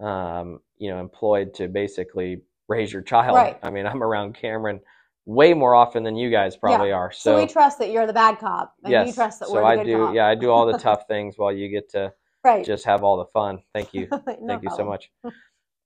um, 0.00 0.60
you 0.78 0.90
know 0.90 1.00
employed 1.00 1.54
to 1.54 1.68
basically 1.68 2.42
raise 2.68 2.92
your 2.92 3.02
child 3.02 3.36
Right. 3.36 3.58
i 3.62 3.70
mean 3.70 3.86
i'm 3.86 4.02
around 4.02 4.34
cameron 4.34 4.80
way 5.28 5.52
more 5.52 5.74
often 5.74 6.02
than 6.02 6.16
you 6.16 6.30
guys 6.30 6.56
probably 6.56 6.90
are. 6.90 7.12
So, 7.12 7.32
so, 7.32 7.40
we 7.40 7.46
trust 7.46 7.78
that 7.80 7.90
you're 7.90 8.06
the 8.06 8.14
bad 8.14 8.38
cop, 8.38 8.74
and 8.82 8.90
yes. 8.90 9.06
you 9.06 9.12
trust 9.12 9.40
that 9.40 9.48
so 9.48 9.54
we're 9.54 9.60
the 9.60 9.66
i 9.66 9.76
good 9.76 9.84
do 9.84 9.96
cop. 9.98 10.14
yeah 10.14 10.26
i 10.26 10.34
do 10.34 10.50
all 10.50 10.64
the 10.64 10.78
tough 10.88 11.06
things 11.06 11.34
while 11.36 11.52
you 11.52 11.68
get 11.68 11.90
to 11.90 12.10
right. 12.42 12.64
just 12.64 12.86
have 12.86 13.04
all 13.04 13.18
the 13.18 13.26
fun. 13.26 13.60
Thank 13.74 13.92
you. 13.92 14.08
No 14.10 14.46
thank 14.46 14.62
you 14.62 14.70
so 14.74 14.84
much. 14.84 15.10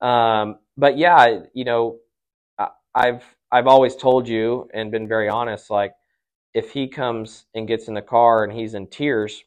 Um, 0.00 0.58
but 0.76 0.96
yeah 0.96 1.40
you 1.54 1.64
know 1.64 1.98
I, 2.56 2.68
i've 2.94 3.24
i've 3.50 3.66
always 3.66 3.96
told 3.96 4.28
you 4.28 4.68
and 4.72 4.90
been 4.90 5.08
very 5.08 5.28
honest 5.28 5.70
like 5.70 5.92
if 6.54 6.70
he 6.70 6.86
comes 6.86 7.46
and 7.54 7.66
gets 7.66 7.88
in 7.88 7.94
the 7.94 8.02
car 8.02 8.44
and 8.44 8.52
he's 8.52 8.74
in 8.74 8.86
tears 8.86 9.42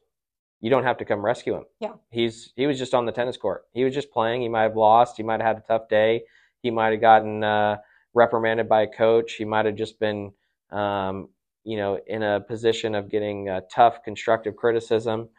you 0.60 0.70
don't 0.70 0.84
have 0.84 0.98
to 0.98 1.06
come 1.06 1.24
rescue 1.24 1.56
him. 1.56 1.66
Yeah. 1.80 1.94
he's 2.10 2.52
he 2.56 2.66
was 2.68 2.78
just 2.78 2.94
on 2.94 3.06
the 3.06 3.12
tennis 3.12 3.38
court. 3.38 3.66
He 3.74 3.84
was 3.84 3.94
just 3.94 4.12
playing. 4.12 4.42
He 4.42 4.50
might 4.50 4.64
have 4.64 4.76
lost. 4.76 5.16
He 5.16 5.24
might 5.24 5.40
have 5.40 5.56
had 5.56 5.58
a 5.58 5.68
tough 5.68 5.88
day. 5.88 6.24
He 6.64 6.72
might 6.72 6.92
have 6.92 7.02
gotten 7.02 7.44
uh, 7.44 7.78
reprimanded 8.16 8.68
by 8.68 8.82
a 8.84 8.88
coach 8.88 9.34
he 9.34 9.46
might 9.46 9.66
have 9.66 9.76
just 9.76 10.00
been 10.00 10.32
um, 10.72 11.30
you 11.64 11.78
know 11.78 12.00
in 12.08 12.24
a 12.24 12.40
position 12.40 12.96
of 12.96 13.10
getting 13.10 13.50
uh, 13.50 13.62
tough 13.74 14.04
constructive 14.04 14.56
criticism 14.56 15.30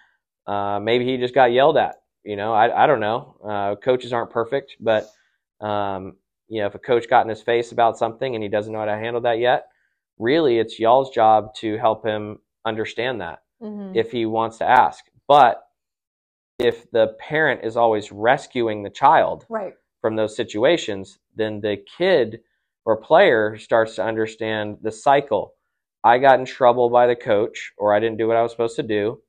uh, 0.46 0.78
maybe 0.80 1.04
he 1.04 1.16
just 1.16 1.34
got 1.34 1.52
yelled 1.52 1.76
at 1.76 1.96
you 2.24 2.36
know 2.36 2.52
i, 2.52 2.84
I 2.84 2.86
don't 2.86 3.00
know 3.00 3.36
uh, 3.44 3.74
coaches 3.76 4.12
aren't 4.12 4.30
perfect 4.30 4.76
but 4.80 5.08
um, 5.60 6.16
you 6.48 6.60
know 6.60 6.66
if 6.66 6.74
a 6.74 6.78
coach 6.78 7.08
got 7.08 7.24
in 7.24 7.28
his 7.30 7.42
face 7.42 7.72
about 7.72 7.98
something 7.98 8.34
and 8.34 8.42
he 8.42 8.48
doesn't 8.48 8.72
know 8.72 8.80
how 8.80 8.84
to 8.84 8.92
handle 8.92 9.22
that 9.22 9.38
yet 9.38 9.66
really 10.18 10.58
it's 10.58 10.78
y'all's 10.78 11.10
job 11.10 11.54
to 11.56 11.76
help 11.78 12.04
him 12.06 12.38
understand 12.64 13.20
that 13.20 13.40
Mhm. 13.62 13.96
if 13.96 14.12
he 14.12 14.26
wants 14.26 14.58
to 14.58 14.64
ask 14.68 15.06
but 15.26 15.66
if 16.58 16.90
the 16.90 17.16
parent 17.18 17.64
is 17.64 17.76
always 17.76 18.12
rescuing 18.12 18.82
the 18.82 18.90
child 18.90 19.44
right. 19.48 19.74
from 20.00 20.16
those 20.16 20.36
situations, 20.36 21.18
then 21.34 21.60
the 21.60 21.78
kid 21.98 22.40
or 22.86 22.96
player 22.96 23.58
starts 23.58 23.96
to 23.96 24.04
understand 24.04 24.78
the 24.80 24.92
cycle. 24.92 25.52
I 26.04 26.18
got 26.18 26.38
in 26.40 26.46
trouble 26.46 26.88
by 26.88 27.08
the 27.08 27.16
coach, 27.16 27.72
or 27.76 27.92
I 27.92 28.00
didn't 28.00 28.16
do 28.18 28.28
what 28.28 28.36
I 28.36 28.42
was 28.42 28.52
supposed 28.52 28.76
to 28.76 28.82
do. 28.84 29.20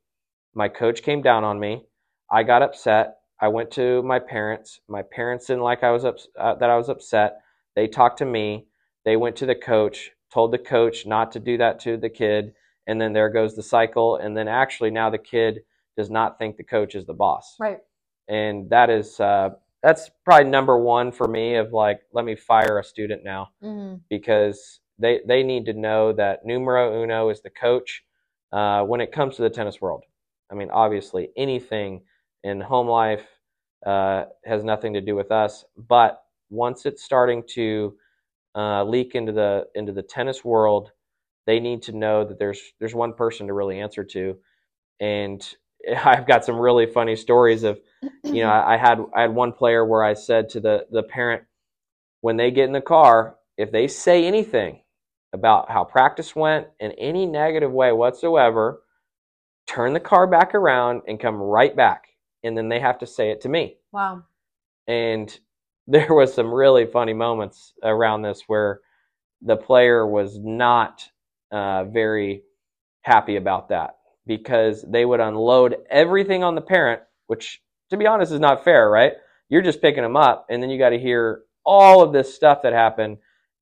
My 0.53 0.69
coach 0.69 1.01
came 1.01 1.21
down 1.23 1.43
on 1.43 1.59
me. 1.59 1.83
I 2.31 2.43
got 2.43 2.61
upset. 2.61 3.15
I 3.41 3.47
went 3.49 3.71
to 3.71 4.03
my 4.03 4.19
parents. 4.19 4.79
My 4.87 5.01
parents 5.01 5.47
didn't 5.47 5.63
like 5.63 5.83
I 5.83 5.91
was 5.91 6.05
ups- 6.05 6.27
uh, 6.39 6.55
that 6.55 6.69
I 6.69 6.77
was 6.77 6.87
upset. 6.87 7.41
They 7.75 7.87
talked 7.87 8.19
to 8.19 8.25
me. 8.25 8.67
They 9.05 9.17
went 9.17 9.35
to 9.37 9.45
the 9.47 9.55
coach, 9.55 10.11
told 10.31 10.51
the 10.53 10.57
coach 10.59 11.05
not 11.05 11.31
to 11.31 11.39
do 11.39 11.57
that 11.57 11.79
to 11.81 11.97
the 11.97 12.09
kid, 12.09 12.53
and 12.85 13.01
then 13.01 13.13
there 13.13 13.29
goes 13.29 13.55
the 13.55 13.63
cycle. 13.63 14.17
And 14.17 14.37
then 14.37 14.47
actually 14.47 14.91
now 14.91 15.09
the 15.09 15.17
kid 15.17 15.59
does 15.97 16.09
not 16.11 16.37
think 16.37 16.57
the 16.57 16.63
coach 16.63 16.93
is 16.93 17.05
the 17.07 17.13
boss, 17.13 17.55
Right. 17.59 17.79
and 18.27 18.69
that 18.69 18.91
is 18.91 19.19
uh, 19.19 19.49
that's 19.83 20.09
probably 20.25 20.49
number 20.49 20.77
one 20.77 21.11
for 21.11 21.27
me. 21.27 21.55
Of 21.55 21.73
like, 21.73 22.01
let 22.13 22.25
me 22.25 22.35
fire 22.35 22.79
a 22.79 22.83
student 22.83 23.23
now 23.23 23.49
hmm 23.61 23.95
because 24.09 24.79
they 24.99 25.21
they 25.27 25.43
need 25.43 25.65
to 25.65 25.73
know 25.73 26.13
that 26.13 26.45
numero 26.45 27.03
uno 27.03 27.29
is 27.29 27.41
the 27.41 27.49
coach 27.49 28.03
uh, 28.53 28.83
when 28.83 29.01
it 29.01 29.11
comes 29.11 29.35
to 29.35 29.41
the 29.41 29.49
tennis 29.49 29.81
world. 29.81 30.03
I 30.51 30.55
mean, 30.55 30.69
obviously, 30.71 31.29
anything 31.37 32.03
in 32.43 32.61
home 32.61 32.87
life 32.87 33.25
uh, 33.85 34.25
has 34.45 34.63
nothing 34.63 34.93
to 34.93 35.01
do 35.01 35.15
with 35.15 35.31
us, 35.31 35.65
but 35.77 36.23
once 36.49 36.85
it's 36.85 37.03
starting 37.03 37.43
to 37.55 37.95
uh, 38.55 38.83
leak 38.83 39.15
into 39.15 39.31
the 39.31 39.67
into 39.75 39.91
the 39.93 40.03
tennis 40.03 40.43
world, 40.45 40.91
they 41.45 41.59
need 41.59 41.83
to 41.83 41.91
know 41.93 42.25
that 42.25 42.39
there's 42.39 42.61
there's 42.79 42.95
one 42.95 43.13
person 43.13 43.47
to 43.47 43.53
really 43.53 43.79
answer 43.79 44.03
to, 44.03 44.37
and 44.99 45.55
I've 46.05 46.27
got 46.27 46.45
some 46.45 46.57
really 46.57 46.85
funny 46.85 47.15
stories 47.15 47.63
of 47.63 47.79
you 48.23 48.43
know, 48.43 48.51
I, 48.51 48.77
had 48.77 48.99
I 49.15 49.21
had 49.21 49.33
one 49.33 49.53
player 49.53 49.85
where 49.85 50.03
I 50.03 50.13
said 50.13 50.49
to 50.49 50.59
the 50.59 50.85
the 50.91 51.03
parent 51.03 51.43
when 52.21 52.37
they 52.37 52.51
get 52.51 52.65
in 52.65 52.73
the 52.73 52.81
car, 52.81 53.35
if 53.57 53.71
they 53.71 53.87
say 53.87 54.25
anything 54.25 54.81
about 55.33 55.69
how 55.69 55.83
practice 55.83 56.35
went 56.35 56.67
in 56.79 56.91
any 56.93 57.25
negative 57.25 57.71
way 57.71 57.91
whatsoever, 57.91 58.81
turn 59.67 59.93
the 59.93 59.99
car 59.99 60.27
back 60.27 60.55
around 60.55 61.01
and 61.07 61.19
come 61.19 61.35
right 61.35 61.75
back, 61.75 62.05
and 62.43 62.57
then 62.57 62.69
they 62.69 62.79
have 62.79 62.99
to 62.99 63.07
say 63.07 63.31
it 63.31 63.41
to 63.41 63.49
me. 63.49 63.77
wow. 63.91 64.23
And 64.87 65.37
there 65.87 66.13
was 66.13 66.33
some 66.33 66.53
really 66.53 66.85
funny 66.85 67.13
moments 67.13 67.73
around 67.81 68.21
this 68.21 68.43
where 68.47 68.81
the 69.41 69.55
player 69.55 70.05
was 70.05 70.37
not 70.37 71.07
uh, 71.51 71.85
very 71.85 72.43
happy 73.03 73.37
about 73.37 73.69
that 73.69 73.96
because 74.27 74.83
they 74.87 75.05
would 75.05 75.19
unload 75.19 75.77
everything 75.89 76.43
on 76.43 76.55
the 76.55 76.61
parent, 76.61 77.01
which, 77.27 77.61
to 77.89 77.97
be 77.97 78.07
honest, 78.07 78.31
is 78.31 78.39
not 78.39 78.63
fair, 78.63 78.89
right? 78.89 79.13
You're 79.49 79.61
just 79.61 79.81
picking 79.81 80.03
them 80.03 80.17
up, 80.17 80.45
and 80.49 80.61
then 80.61 80.69
you 80.69 80.77
got 80.77 80.89
to 80.89 80.99
hear 80.99 81.43
all 81.65 82.01
of 82.01 82.13
this 82.13 82.33
stuff 82.33 82.61
that 82.63 82.73
happened, 82.73 83.17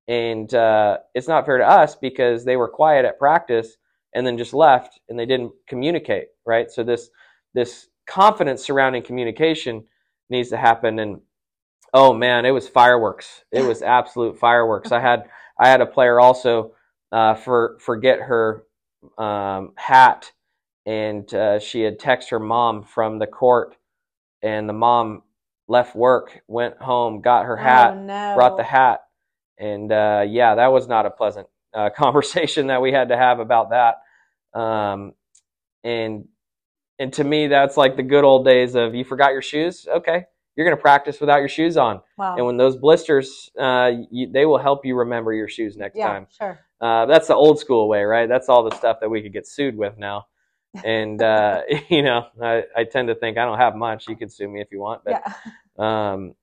and 0.07 0.53
uh, 0.53 0.97
it's 1.13 1.27
not 1.27 1.45
fair 1.45 1.57
to 1.57 1.67
us 1.67 1.95
because 1.95 2.45
they 2.45 2.55
were 2.55 2.67
quiet 2.67 3.05
at 3.05 3.19
practice 3.19 3.77
and 4.13 4.25
then 4.25 4.37
just 4.37 4.53
left, 4.53 4.99
and 5.09 5.19
they 5.19 5.25
didn't 5.25 5.51
communicate, 5.67 6.27
right? 6.45 6.71
So 6.71 6.83
this 6.83 7.09
this 7.53 7.87
confidence 8.07 8.63
surrounding 8.63 9.03
communication 9.03 9.83
needs 10.29 10.49
to 10.49 10.57
happen, 10.57 10.99
and 10.99 11.21
oh 11.93 12.13
man, 12.13 12.45
it 12.45 12.51
was 12.51 12.67
fireworks. 12.67 13.43
It 13.51 13.63
was 13.63 13.81
absolute 13.81 14.39
fireworks. 14.39 14.91
I 14.91 15.01
had 15.01 15.25
I 15.59 15.67
had 15.67 15.81
a 15.81 15.85
player 15.85 16.19
also 16.19 16.73
uh, 17.11 17.35
for 17.35 17.77
forget 17.79 18.19
her 18.19 18.63
um, 19.17 19.73
hat, 19.75 20.31
and 20.85 21.33
uh, 21.33 21.59
she 21.59 21.81
had 21.81 21.99
texted 21.99 22.29
her 22.31 22.39
mom 22.39 22.83
from 22.83 23.19
the 23.19 23.27
court, 23.27 23.75
and 24.41 24.69
the 24.69 24.73
mom 24.73 25.23
left 25.67 25.95
work, 25.95 26.41
went 26.47 26.77
home, 26.77 27.21
got 27.21 27.45
her 27.45 27.57
hat, 27.57 27.93
Oh, 27.93 27.99
no. 28.03 28.33
brought 28.35 28.57
the 28.57 28.63
hat, 28.63 29.01
and 29.57 29.91
uh, 29.91 30.25
yeah, 30.27 30.55
that 30.55 30.67
was 30.67 30.87
not 30.87 31.05
a 31.05 31.11
pleasant 31.11 31.47
uh, 31.73 31.89
conversation 31.95 32.67
that 32.67 32.81
we 32.81 32.91
had 32.91 33.09
to 33.09 33.17
have 33.17 33.39
about 33.39 33.71
that. 33.71 33.95
Um, 34.59 35.13
and 35.83 36.25
and 36.99 37.11
to 37.13 37.23
me, 37.23 37.47
that's 37.47 37.77
like 37.77 37.97
the 37.97 38.03
good 38.03 38.23
old 38.23 38.45
days 38.45 38.75
of 38.75 38.95
you 38.95 39.03
forgot 39.03 39.31
your 39.33 39.41
shoes. 39.41 39.87
Okay, 39.87 40.25
you're 40.55 40.65
gonna 40.67 40.81
practice 40.81 41.19
without 41.19 41.39
your 41.39 41.49
shoes 41.49 41.77
on, 41.77 42.01
Wow. 42.17 42.35
and 42.37 42.45
when 42.45 42.57
those 42.57 42.77
blisters, 42.77 43.49
uh, 43.59 43.91
you, 44.11 44.31
they 44.31 44.45
will 44.45 44.59
help 44.59 44.85
you 44.85 44.95
remember 44.97 45.33
your 45.33 45.47
shoes 45.49 45.77
next 45.77 45.97
yeah, 45.97 46.07
time. 46.07 46.27
sure. 46.37 46.59
Uh, 46.81 47.05
that's 47.07 47.27
the 47.27 47.35
old 47.35 47.59
school 47.59 47.87
way, 47.89 48.03
right? 48.03 48.29
That's 48.29 48.49
all 48.49 48.63
the 48.63 48.75
stuff 48.75 48.99
that 49.01 49.09
we 49.09 49.21
could 49.21 49.33
get 49.33 49.47
sued 49.47 49.77
with 49.77 49.97
now. 49.97 50.25
And 50.83 51.21
uh, 51.21 51.61
you 51.89 52.03
know, 52.03 52.27
I, 52.41 52.63
I 52.75 52.83
tend 52.85 53.07
to 53.09 53.15
think 53.15 53.37
I 53.37 53.45
don't 53.45 53.57
have 53.59 53.75
much. 53.75 54.07
You 54.07 54.15
can 54.15 54.29
sue 54.29 54.47
me 54.49 54.61
if 54.61 54.67
you 54.71 54.79
want, 54.79 55.03
but 55.05 55.21
Yeah. 55.79 55.83
um, 55.83 56.35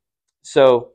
so 0.42 0.92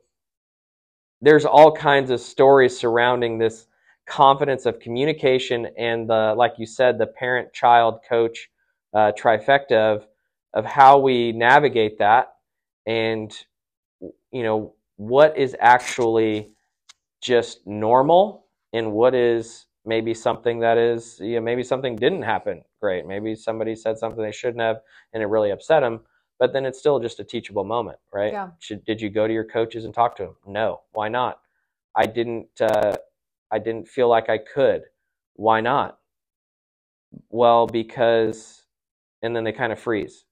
there's 1.20 1.44
all 1.44 1.72
kinds 1.72 2.10
of 2.10 2.20
stories 2.20 2.78
surrounding 2.78 3.38
this 3.38 3.66
confidence 4.06 4.66
of 4.66 4.80
communication 4.80 5.68
and 5.78 6.08
the, 6.08 6.34
like 6.36 6.54
you 6.58 6.66
said, 6.66 6.98
the 6.98 7.06
parent, 7.08 7.52
child, 7.52 8.00
coach 8.08 8.50
uh, 8.94 9.12
trifecta 9.18 9.72
of 9.96 10.06
of 10.54 10.64
how 10.64 10.98
we 10.98 11.32
navigate 11.32 11.98
that, 11.98 12.34
and 12.86 13.32
you 14.32 14.42
know 14.42 14.74
what 14.96 15.36
is 15.38 15.56
actually 15.60 16.48
just 17.22 17.66
normal 17.66 18.46
and 18.74 18.92
what 18.92 19.14
is 19.14 19.66
maybe 19.86 20.14
something 20.14 20.60
that 20.60 20.78
is 20.78 21.18
you 21.20 21.36
know 21.36 21.42
maybe 21.42 21.64
something 21.64 21.96
didn't 21.96 22.22
happen 22.22 22.62
great. 22.80 23.06
Maybe 23.06 23.34
somebody 23.34 23.74
said 23.74 23.98
something 23.98 24.22
they 24.22 24.32
shouldn't 24.32 24.60
have 24.62 24.78
and 25.12 25.22
it 25.22 25.26
really 25.26 25.50
upset 25.50 25.82
them 25.82 26.00
but 26.38 26.52
then 26.52 26.64
it's 26.64 26.78
still 26.78 27.00
just 27.00 27.20
a 27.20 27.24
teachable 27.24 27.64
moment 27.64 27.98
right? 28.12 28.32
Yeah. 28.32 28.50
Should, 28.60 28.84
did 28.84 29.00
you 29.00 29.10
go 29.10 29.26
to 29.26 29.32
your 29.32 29.44
coaches 29.44 29.84
and 29.84 29.94
talk 29.94 30.16
to 30.16 30.24
them 30.24 30.36
no. 30.46 30.82
Why 30.92 31.08
not? 31.08 31.40
I 31.96 32.06
didn't 32.06 32.48
uh, 32.60 32.96
i 33.50 33.58
didn't 33.58 33.88
feel 33.88 34.08
like 34.08 34.28
i 34.28 34.38
could. 34.38 34.82
Why 35.34 35.60
not? 35.60 35.98
Well 37.30 37.66
because 37.66 38.64
and 39.22 39.34
then 39.34 39.44
they 39.44 39.52
kind 39.52 39.72
of 39.72 39.80
freeze 39.80 40.24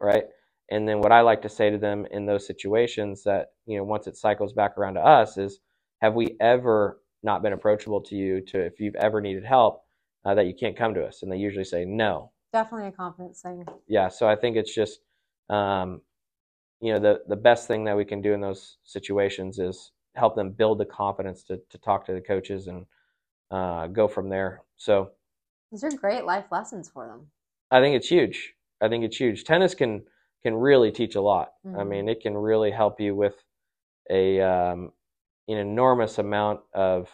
right? 0.00 0.24
And 0.70 0.88
then 0.88 1.00
what 1.00 1.12
i 1.12 1.20
like 1.20 1.42
to 1.42 1.48
say 1.48 1.70
to 1.70 1.78
them 1.78 2.06
in 2.10 2.26
those 2.26 2.46
situations 2.46 3.22
that 3.24 3.48
you 3.66 3.78
know 3.78 3.84
once 3.84 4.06
it 4.06 4.16
cycles 4.16 4.52
back 4.52 4.78
around 4.78 4.94
to 4.94 5.00
us 5.00 5.38
is 5.38 5.60
have 6.02 6.14
we 6.14 6.36
ever 6.40 7.00
not 7.22 7.42
been 7.42 7.54
approachable 7.54 8.00
to 8.02 8.16
you 8.16 8.40
to 8.42 8.60
if 8.60 8.80
you've 8.80 8.96
ever 8.96 9.20
needed 9.20 9.44
help 9.44 9.83
uh, 10.24 10.34
that 10.34 10.46
you 10.46 10.54
can't 10.54 10.76
come 10.76 10.94
to 10.94 11.04
us 11.04 11.22
and 11.22 11.30
they 11.30 11.36
usually 11.36 11.64
say 11.64 11.84
no 11.84 12.30
Definitely 12.52 12.88
a 12.88 12.92
confidence 12.92 13.40
thing. 13.40 13.64
yeah 13.88 14.08
so 14.08 14.28
i 14.28 14.36
think 14.36 14.56
it's 14.56 14.74
just 14.74 15.00
um, 15.50 16.00
you 16.80 16.92
know 16.92 16.98
the 16.98 17.22
the 17.28 17.36
best 17.36 17.66
thing 17.68 17.84
that 17.84 17.96
we 17.96 18.04
can 18.04 18.20
do 18.22 18.32
in 18.32 18.40
those 18.40 18.78
situations 18.84 19.58
is 19.58 19.92
help 20.14 20.36
them 20.36 20.50
build 20.50 20.78
the 20.78 20.84
confidence 20.84 21.42
to, 21.44 21.60
to 21.70 21.78
talk 21.78 22.06
to 22.06 22.12
the 22.12 22.20
coaches 22.20 22.68
and 22.68 22.86
uh, 23.50 23.86
go 23.88 24.06
from 24.08 24.28
there 24.28 24.62
so 24.76 25.10
These 25.72 25.84
are 25.84 25.90
great 25.90 26.24
life 26.24 26.46
lessons 26.50 26.88
for 26.88 27.06
them. 27.08 27.26
i 27.70 27.80
think 27.80 27.94
it's 27.96 28.08
huge 28.08 28.54
i 28.80 28.88
think 28.88 29.04
it's 29.04 29.16
huge 29.16 29.44
tennis 29.44 29.74
can 29.74 30.02
can 30.42 30.54
really 30.54 30.92
teach 30.92 31.14
a 31.16 31.20
lot 31.20 31.54
i 31.66 31.68
Mhm. 31.78 31.88
mean 31.88 32.08
it 32.08 32.20
can 32.20 32.36
really 32.36 32.70
help 32.70 33.00
you 33.00 33.14
with 33.16 33.36
a 34.10 34.40
um, 34.40 34.92
an 35.48 35.58
enormous 35.58 36.18
amount 36.18 36.60
of 36.72 37.10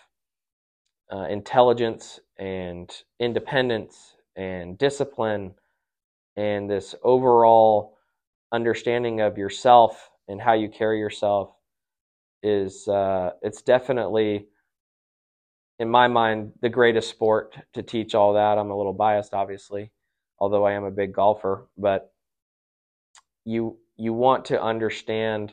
uh, 1.13 1.27
intelligence 1.29 2.21
and 2.39 2.91
independence 3.19 4.17
and 4.37 4.79
discipline 4.79 5.55
and 6.37 6.71
this 6.71 6.95
overall 7.03 7.99
understanding 8.53 9.21
of 9.21 9.39
yourself 9.39 10.11
and 10.29 10.41
how 10.41 10.53
you 10.53 10.69
carry 10.69 10.99
yourself 10.99 11.53
is 12.43 12.89
uh, 12.89 13.31
it's 13.43 13.63
definitely 13.63 14.47
in 15.79 15.89
my 15.89 16.09
mind 16.09 16.53
the 16.63 16.69
greatest 16.69 17.11
sport 17.11 17.57
to 17.75 17.83
teach 17.83 18.15
all 18.15 18.35
that. 18.35 18.59
I'm 18.59 18.71
a 18.71 18.77
little 18.77 18.93
biased 18.93 19.35
obviously 19.35 19.91
although 20.41 20.65
i 20.65 20.73
am 20.73 20.85
a 20.85 20.91
big 20.91 21.13
golfer 21.13 21.69
but 21.77 22.13
you 23.45 23.77
you 23.97 24.13
want 24.13 24.47
to 24.47 24.61
understand 24.61 25.53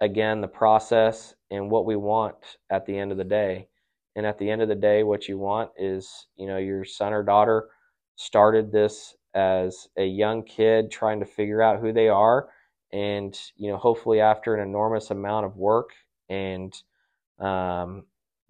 again 0.00 0.40
the 0.40 0.48
process 0.48 1.34
and 1.50 1.70
what 1.70 1.86
we 1.86 1.96
want 1.96 2.36
at 2.70 2.86
the 2.86 2.96
end 2.96 3.10
of 3.10 3.18
the 3.18 3.24
day 3.24 3.66
and 4.16 4.26
at 4.26 4.38
the 4.38 4.50
end 4.50 4.62
of 4.62 4.68
the 4.68 4.74
day 4.74 5.02
what 5.02 5.28
you 5.28 5.38
want 5.38 5.70
is 5.78 6.26
you 6.36 6.46
know 6.46 6.58
your 6.58 6.84
son 6.84 7.12
or 7.12 7.22
daughter 7.22 7.68
started 8.16 8.72
this 8.72 9.16
as 9.34 9.88
a 9.96 10.04
young 10.04 10.42
kid 10.44 10.90
trying 10.90 11.20
to 11.20 11.26
figure 11.26 11.62
out 11.62 11.80
who 11.80 11.92
they 11.92 12.08
are. 12.08 12.48
And 12.92 13.38
you 13.56 13.70
know 13.70 13.78
hopefully 13.78 14.20
after 14.20 14.54
an 14.54 14.68
enormous 14.68 15.10
amount 15.10 15.46
of 15.46 15.56
work 15.56 15.90
and 16.28 16.74
um, 17.40 18.04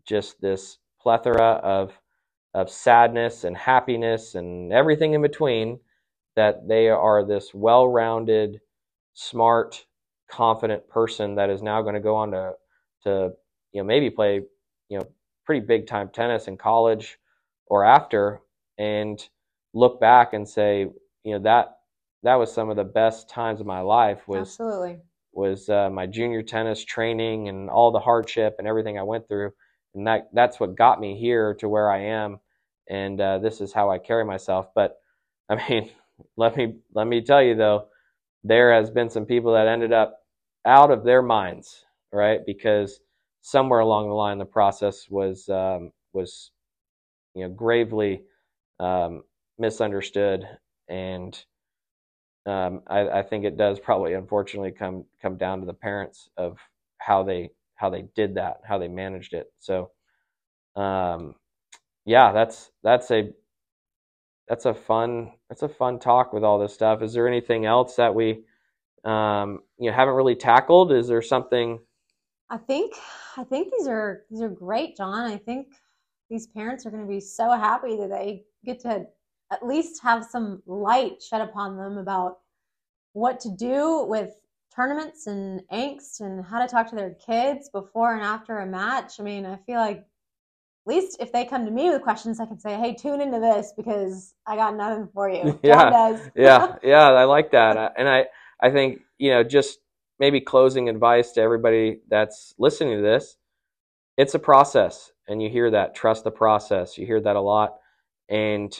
just 0.06 0.40
this 0.40 0.78
plethora 1.00 1.60
of 1.62 1.92
of 2.54 2.70
sadness 2.70 3.44
and 3.44 3.56
happiness 3.56 4.34
and 4.34 4.72
everything 4.72 5.14
in 5.14 5.22
between 5.22 5.78
that 6.36 6.68
they 6.68 6.88
are 6.88 7.24
this 7.24 7.54
well-rounded 7.54 8.60
smart 9.14 9.86
confident 10.30 10.88
person 10.88 11.36
that 11.36 11.50
is 11.50 11.62
now 11.62 11.82
going 11.82 11.94
to 11.94 12.00
go 12.00 12.16
on 12.16 12.32
to 12.32 12.52
to 13.04 13.30
you 13.72 13.80
know 13.80 13.84
maybe 13.86 14.10
play 14.10 14.40
you 14.88 14.98
know 14.98 15.06
pretty 15.44 15.64
big 15.64 15.86
time 15.86 16.08
tennis 16.08 16.48
in 16.48 16.56
college 16.56 17.18
or 17.66 17.84
after 17.84 18.40
and 18.78 19.28
look 19.74 20.00
back 20.00 20.32
and 20.32 20.48
say 20.48 20.86
you 21.24 21.32
know 21.32 21.38
that 21.38 21.78
that 22.22 22.36
was 22.36 22.52
some 22.52 22.70
of 22.70 22.76
the 22.76 22.84
best 22.84 23.28
times 23.28 23.60
of 23.60 23.66
my 23.66 23.80
life 23.80 24.26
was 24.28 24.48
Absolutely. 24.48 24.98
was 25.32 25.68
uh, 25.68 25.90
my 25.90 26.06
junior 26.06 26.42
tennis 26.42 26.84
training 26.84 27.48
and 27.48 27.68
all 27.68 27.90
the 27.90 27.98
hardship 27.98 28.56
and 28.58 28.68
everything 28.68 28.98
I 28.98 29.02
went 29.02 29.28
through, 29.28 29.52
and 29.94 30.06
that 30.06 30.28
that's 30.32 30.60
what 30.60 30.76
got 30.76 31.00
me 31.00 31.18
here 31.18 31.54
to 31.54 31.68
where 31.68 31.90
I 31.90 31.98
am, 31.98 32.38
and 32.88 33.20
uh, 33.20 33.38
this 33.38 33.60
is 33.60 33.72
how 33.72 33.90
I 33.90 33.98
carry 33.98 34.24
myself. 34.24 34.68
But 34.74 34.98
I 35.48 35.68
mean, 35.68 35.90
let 36.36 36.56
me 36.56 36.76
let 36.94 37.06
me 37.06 37.20
tell 37.20 37.42
you 37.42 37.54
though, 37.54 37.88
there 38.44 38.72
has 38.72 38.90
been 38.90 39.10
some 39.10 39.26
people 39.26 39.52
that 39.54 39.66
ended 39.66 39.92
up 39.92 40.20
out 40.64 40.90
of 40.90 41.04
their 41.04 41.22
minds, 41.22 41.84
right? 42.12 42.40
Because 42.46 43.00
somewhere 43.42 43.80
along 43.80 44.08
the 44.08 44.14
line, 44.14 44.38
the 44.38 44.44
process 44.44 45.06
was 45.10 45.48
um, 45.48 45.92
was 46.12 46.50
you 47.34 47.42
know 47.42 47.50
gravely 47.50 48.22
um, 48.80 49.22
misunderstood, 49.58 50.46
and 50.88 51.44
um, 52.46 52.82
I, 52.86 53.08
I, 53.08 53.22
think 53.22 53.44
it 53.44 53.56
does 53.56 53.78
probably 53.78 54.14
unfortunately 54.14 54.72
come 54.72 55.04
come 55.20 55.36
down 55.36 55.60
to 55.60 55.66
the 55.66 55.74
parents 55.74 56.30
of 56.36 56.58
how 56.98 57.22
they 57.22 57.50
how 57.74 57.90
they 57.90 58.06
did 58.14 58.36
that, 58.36 58.60
how 58.66 58.78
they 58.78 58.88
managed 58.88 59.34
it. 59.34 59.52
So, 59.58 59.90
um, 60.76 61.34
yeah, 62.04 62.32
that's 62.32 62.70
that's 62.82 63.10
a 63.10 63.30
that's 64.48 64.66
a 64.66 64.74
fun 64.74 65.32
that's 65.48 65.62
a 65.62 65.68
fun 65.68 65.98
talk 65.98 66.32
with 66.32 66.44
all 66.44 66.58
this 66.58 66.74
stuff. 66.74 67.02
Is 67.02 67.12
there 67.12 67.28
anything 67.28 67.66
else 67.66 67.96
that 67.96 68.14
we 68.14 68.44
um, 69.04 69.60
you 69.78 69.90
know 69.90 69.96
haven't 69.96 70.14
really 70.14 70.36
tackled? 70.36 70.92
Is 70.92 71.08
there 71.08 71.22
something? 71.22 71.80
I 72.50 72.58
think 72.58 72.94
I 73.36 73.44
think 73.44 73.72
these 73.76 73.88
are 73.88 74.24
these 74.30 74.42
are 74.42 74.48
great, 74.48 74.96
John. 74.96 75.30
I 75.30 75.36
think 75.36 75.68
these 76.30 76.46
parents 76.46 76.86
are 76.86 76.90
going 76.90 77.02
to 77.02 77.08
be 77.08 77.20
so 77.20 77.50
happy 77.50 77.96
that 77.96 78.10
they 78.10 78.44
get 78.64 78.80
to 78.80 79.06
at 79.50 79.66
least 79.66 80.02
have 80.02 80.24
some 80.24 80.62
light 80.66 81.22
shed 81.22 81.42
upon 81.42 81.76
them 81.76 81.98
about 81.98 82.38
what 83.12 83.38
to 83.40 83.50
do 83.50 84.04
with 84.08 84.34
tournaments 84.74 85.26
and 85.26 85.62
angst 85.70 86.20
and 86.20 86.44
how 86.44 86.60
to 86.60 86.66
talk 86.66 86.88
to 86.88 86.96
their 86.96 87.14
kids 87.14 87.68
before 87.70 88.14
and 88.14 88.22
after 88.22 88.58
a 88.58 88.66
match. 88.66 89.20
I 89.20 89.22
mean, 89.22 89.44
I 89.44 89.56
feel 89.66 89.78
like 89.78 89.98
at 89.98 90.06
least 90.86 91.18
if 91.20 91.30
they 91.32 91.44
come 91.44 91.64
to 91.66 91.70
me 91.70 91.90
with 91.90 92.02
questions, 92.02 92.40
I 92.40 92.46
can 92.46 92.58
say, 92.58 92.76
"Hey, 92.76 92.94
tune 92.94 93.20
into 93.20 93.38
this 93.38 93.72
because 93.76 94.34
I 94.46 94.56
got 94.56 94.74
nothing 94.74 95.08
for 95.12 95.28
you." 95.28 95.58
yeah, 95.62 96.18
yeah, 96.34 96.76
yeah. 96.82 97.10
I 97.10 97.24
like 97.24 97.50
that, 97.52 97.92
and 97.96 98.08
I, 98.08 98.26
I 98.60 98.70
think 98.70 99.00
you 99.18 99.30
know, 99.30 99.44
just 99.44 99.78
maybe 100.18 100.40
closing 100.40 100.88
advice 100.88 101.32
to 101.32 101.40
everybody 101.40 102.00
that's 102.08 102.54
listening 102.58 102.96
to 102.96 103.02
this. 103.02 103.36
It's 104.16 104.34
a 104.34 104.38
process, 104.38 105.12
and 105.28 105.42
you 105.42 105.48
hear 105.48 105.70
that. 105.70 105.94
Trust 105.94 106.24
the 106.24 106.30
process. 106.30 106.98
You 106.98 107.06
hear 107.06 107.20
that 107.20 107.36
a 107.36 107.40
lot, 107.40 107.76
and 108.28 108.72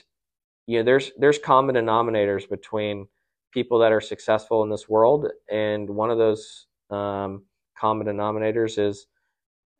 you 0.66 0.78
know, 0.78 0.84
there's 0.84 1.10
there's 1.18 1.38
common 1.38 1.74
denominators 1.74 2.48
between 2.48 3.06
people 3.52 3.78
that 3.80 3.92
are 3.92 4.00
successful 4.00 4.62
in 4.62 4.70
this 4.70 4.88
world, 4.88 5.26
and 5.50 5.88
one 5.88 6.10
of 6.10 6.18
those 6.18 6.66
um, 6.90 7.44
common 7.78 8.06
denominators 8.06 8.78
is 8.78 9.06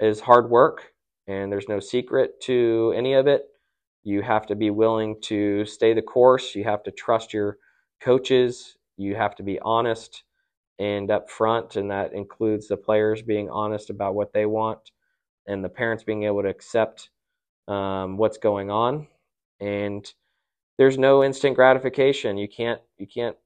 is 0.01 0.21
hard 0.21 0.51
work, 0.51 0.93
and 1.27 1.53
there's 1.53 1.69
no 1.69 1.81
secret 1.81 2.41
to 2.43 2.93
any 2.97 3.15
of 3.15 3.27
it. 3.27 3.45
You 4.05 4.23
have 4.23 4.47
to 4.47 4.57
be 4.57 4.71
willing 4.71 5.21
to 5.23 5.65
stay 5.65 5.95
the 5.95 6.03
course. 6.03 6.55
You 6.55 6.65
have 6.65 6.83
to 6.85 6.91
trust 6.91 7.33
your 7.33 7.59
coaches. 8.01 8.77
You 8.97 9.15
have 9.15 9.37
to 9.37 9.43
be 9.43 9.61
honest 9.61 10.25
and 10.83 11.11
upfront, 11.11 11.77
and 11.77 11.93
that 11.93 12.13
includes 12.13 12.67
the 12.67 12.77
players 12.77 13.23
being 13.23 13.49
honest 13.49 13.89
about 13.89 14.17
what 14.17 14.33
they 14.33 14.47
want, 14.47 14.91
and 15.47 15.65
the 15.65 15.69
parents 15.69 16.03
being 16.03 16.25
able 16.25 16.43
to 16.43 16.49
accept 16.49 17.11
um, 17.69 18.17
what's 18.17 18.37
going 18.37 18.69
on. 18.69 19.07
And 19.61 20.13
there's 20.79 20.99
no 20.99 21.23
instant 21.23 21.55
gratification. 21.55 22.37
You 22.37 22.49
can't 22.49 22.81
you 22.99 23.07
can't 23.07 23.37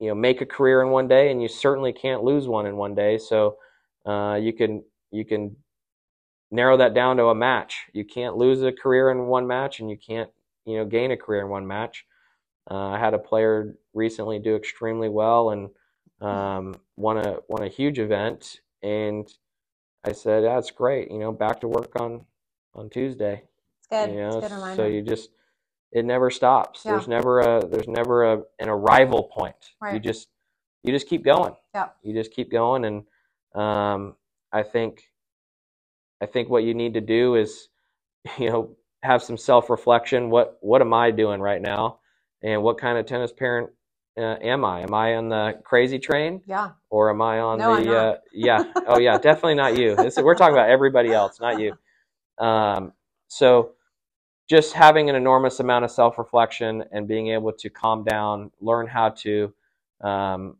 you 0.00 0.08
know 0.08 0.16
make 0.16 0.40
a 0.40 0.46
career 0.46 0.82
in 0.82 0.90
one 0.90 1.06
day, 1.06 1.30
and 1.30 1.40
you 1.40 1.46
certainly 1.46 1.92
can't 1.92 2.24
lose 2.24 2.48
one 2.48 2.66
in 2.66 2.76
one 2.76 2.96
day. 2.96 3.16
So 3.18 3.58
uh, 4.04 4.34
you 4.42 4.52
can 4.52 4.82
you 5.12 5.24
can 5.24 5.54
narrow 6.50 6.76
that 6.78 6.94
down 6.94 7.16
to 7.18 7.26
a 7.26 7.34
match. 7.34 7.76
You 7.92 8.04
can't 8.04 8.36
lose 8.36 8.60
a 8.64 8.72
career 8.72 9.10
in 9.12 9.26
one 9.26 9.46
match, 9.46 9.78
and 9.78 9.88
you 9.88 9.98
can't 10.04 10.30
you 10.64 10.78
know 10.78 10.84
gain 10.84 11.12
a 11.12 11.16
career 11.16 11.42
in 11.42 11.48
one 11.48 11.66
match. 11.68 12.04
Uh, 12.68 12.88
I 12.88 12.98
had 12.98 13.14
a 13.14 13.20
player 13.20 13.76
recently 13.94 14.40
do 14.40 14.56
extremely 14.56 15.08
well 15.08 15.50
and 15.50 15.68
um, 16.20 16.74
won 16.96 17.18
a 17.18 17.38
won 17.48 17.62
a 17.62 17.68
huge 17.68 17.98
event, 17.98 18.60
and 18.82 19.28
I 20.04 20.12
said, 20.12 20.44
"That's 20.44 20.70
great. 20.70 21.10
You 21.10 21.18
know, 21.18 21.32
back 21.32 21.60
to 21.60 21.68
work 21.68 22.00
on 22.00 22.24
on 22.74 22.90
Tuesday." 22.90 23.44
It's 23.78 23.88
good. 23.88 24.14
You 24.14 24.20
know, 24.20 24.38
it's 24.38 24.48
good 24.48 24.76
so 24.76 24.86
you 24.86 25.02
just 25.02 25.30
it 25.92 26.04
never 26.04 26.30
stops. 26.30 26.82
Yeah. 26.84 26.92
There's 26.92 27.08
never 27.08 27.40
a 27.40 27.66
there's 27.66 27.88
never 27.88 28.32
a 28.32 28.42
an 28.58 28.68
arrival 28.68 29.24
point. 29.24 29.56
Right. 29.80 29.94
You 29.94 30.00
just 30.00 30.28
you 30.82 30.92
just 30.92 31.08
keep 31.08 31.24
going. 31.24 31.54
Yeah. 31.74 31.88
You 32.02 32.14
just 32.14 32.32
keep 32.32 32.50
going, 32.50 32.84
and 32.84 33.04
um, 33.54 34.16
I 34.52 34.62
think 34.62 35.04
I 36.20 36.26
think 36.26 36.48
what 36.48 36.64
you 36.64 36.74
need 36.74 36.94
to 36.94 37.00
do 37.00 37.34
is 37.34 37.68
you 38.38 38.50
know 38.50 38.76
have 39.02 39.22
some 39.22 39.36
self 39.36 39.70
reflection. 39.70 40.30
What 40.30 40.58
what 40.60 40.80
am 40.80 40.94
I 40.94 41.10
doing 41.10 41.40
right 41.40 41.62
now, 41.62 42.00
and 42.42 42.62
what 42.62 42.78
kind 42.78 42.98
of 42.98 43.06
tennis 43.06 43.32
parent 43.32 43.70
uh, 44.18 44.36
am 44.42 44.64
I? 44.64 44.80
Am 44.80 44.94
I 44.94 45.16
on 45.16 45.28
the 45.28 45.60
crazy 45.64 45.98
train? 45.98 46.40
Yeah. 46.46 46.70
Or 46.90 47.10
am 47.10 47.20
I 47.20 47.40
on 47.40 47.58
no, 47.58 47.82
the? 47.82 47.96
Uh, 47.96 48.16
yeah. 48.32 48.64
Oh 48.86 48.98
yeah, 48.98 49.18
definitely 49.18 49.54
not 49.54 49.76
you. 49.76 49.94
This, 49.96 50.16
we're 50.16 50.34
talking 50.34 50.54
about 50.54 50.70
everybody 50.70 51.12
else, 51.12 51.40
not 51.40 51.60
you. 51.60 51.76
Um, 52.38 52.92
so 53.28 53.72
just 54.48 54.72
having 54.72 55.10
an 55.10 55.16
enormous 55.16 55.60
amount 55.60 55.84
of 55.84 55.90
self 55.90 56.18
reflection 56.18 56.84
and 56.92 57.08
being 57.08 57.28
able 57.28 57.52
to 57.52 57.68
calm 57.68 58.04
down, 58.04 58.50
learn 58.60 58.86
how 58.86 59.10
to, 59.10 59.52
um, 60.00 60.56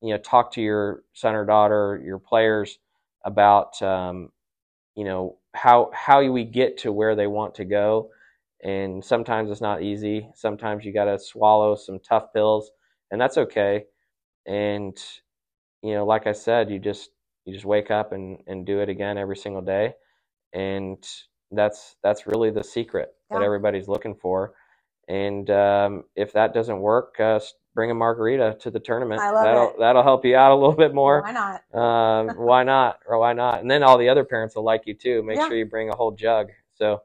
you 0.00 0.12
know, 0.12 0.18
talk 0.18 0.52
to 0.52 0.60
your 0.60 1.02
son 1.14 1.34
or 1.34 1.44
daughter, 1.44 2.00
your 2.04 2.18
players 2.18 2.78
about, 3.24 3.80
um, 3.82 4.30
you 4.94 5.04
know, 5.04 5.38
how 5.54 5.90
how 5.94 6.22
we 6.30 6.44
get 6.44 6.78
to 6.78 6.92
where 6.92 7.16
they 7.16 7.26
want 7.26 7.54
to 7.56 7.64
go. 7.64 8.10
And 8.62 9.04
sometimes 9.04 9.50
it's 9.50 9.60
not 9.60 9.82
easy. 9.82 10.28
Sometimes 10.34 10.84
you 10.84 10.92
got 10.92 11.04
to 11.04 11.18
swallow 11.18 11.74
some 11.74 11.98
tough 11.98 12.32
pills, 12.32 12.70
and 13.10 13.20
that's 13.20 13.38
okay. 13.38 13.84
And 14.46 14.96
you 15.82 15.94
know, 15.94 16.04
like 16.06 16.26
I 16.26 16.32
said, 16.32 16.70
you 16.70 16.78
just 16.78 17.10
you 17.44 17.52
just 17.52 17.64
wake 17.64 17.90
up 17.90 18.12
and 18.12 18.38
and 18.46 18.66
do 18.66 18.80
it 18.80 18.88
again 18.88 19.18
every 19.18 19.36
single 19.36 19.62
day, 19.62 19.94
and 20.52 21.04
that's 21.50 21.96
that's 22.02 22.26
really 22.26 22.50
the 22.50 22.64
secret 22.64 23.14
yeah. 23.30 23.38
that 23.38 23.44
everybody's 23.44 23.88
looking 23.88 24.14
for. 24.14 24.54
And 25.08 25.50
um, 25.50 26.04
if 26.16 26.32
that 26.32 26.54
doesn't 26.54 26.80
work, 26.80 27.20
uh, 27.20 27.38
bring 27.74 27.90
a 27.90 27.94
margarita 27.94 28.56
to 28.60 28.70
the 28.70 28.80
tournament. 28.80 29.20
that'll 29.20 29.70
it. 29.70 29.76
that'll 29.78 30.02
help 30.02 30.24
you 30.24 30.36
out 30.36 30.52
a 30.52 30.54
little 30.54 30.76
bit 30.76 30.94
more. 30.94 31.22
Why 31.22 31.32
not? 31.32 31.62
uh, 31.74 32.32
why 32.36 32.62
not? 32.62 33.00
Or 33.06 33.18
why 33.18 33.32
not? 33.32 33.60
And 33.60 33.70
then 33.70 33.82
all 33.82 33.98
the 33.98 34.08
other 34.08 34.24
parents 34.24 34.56
will 34.56 34.64
like 34.64 34.82
you 34.86 34.94
too. 34.94 35.22
Make 35.22 35.36
yeah. 35.36 35.48
sure 35.48 35.56
you 35.56 35.66
bring 35.66 35.90
a 35.90 35.96
whole 35.96 36.12
jug. 36.12 36.48
So, 36.74 37.02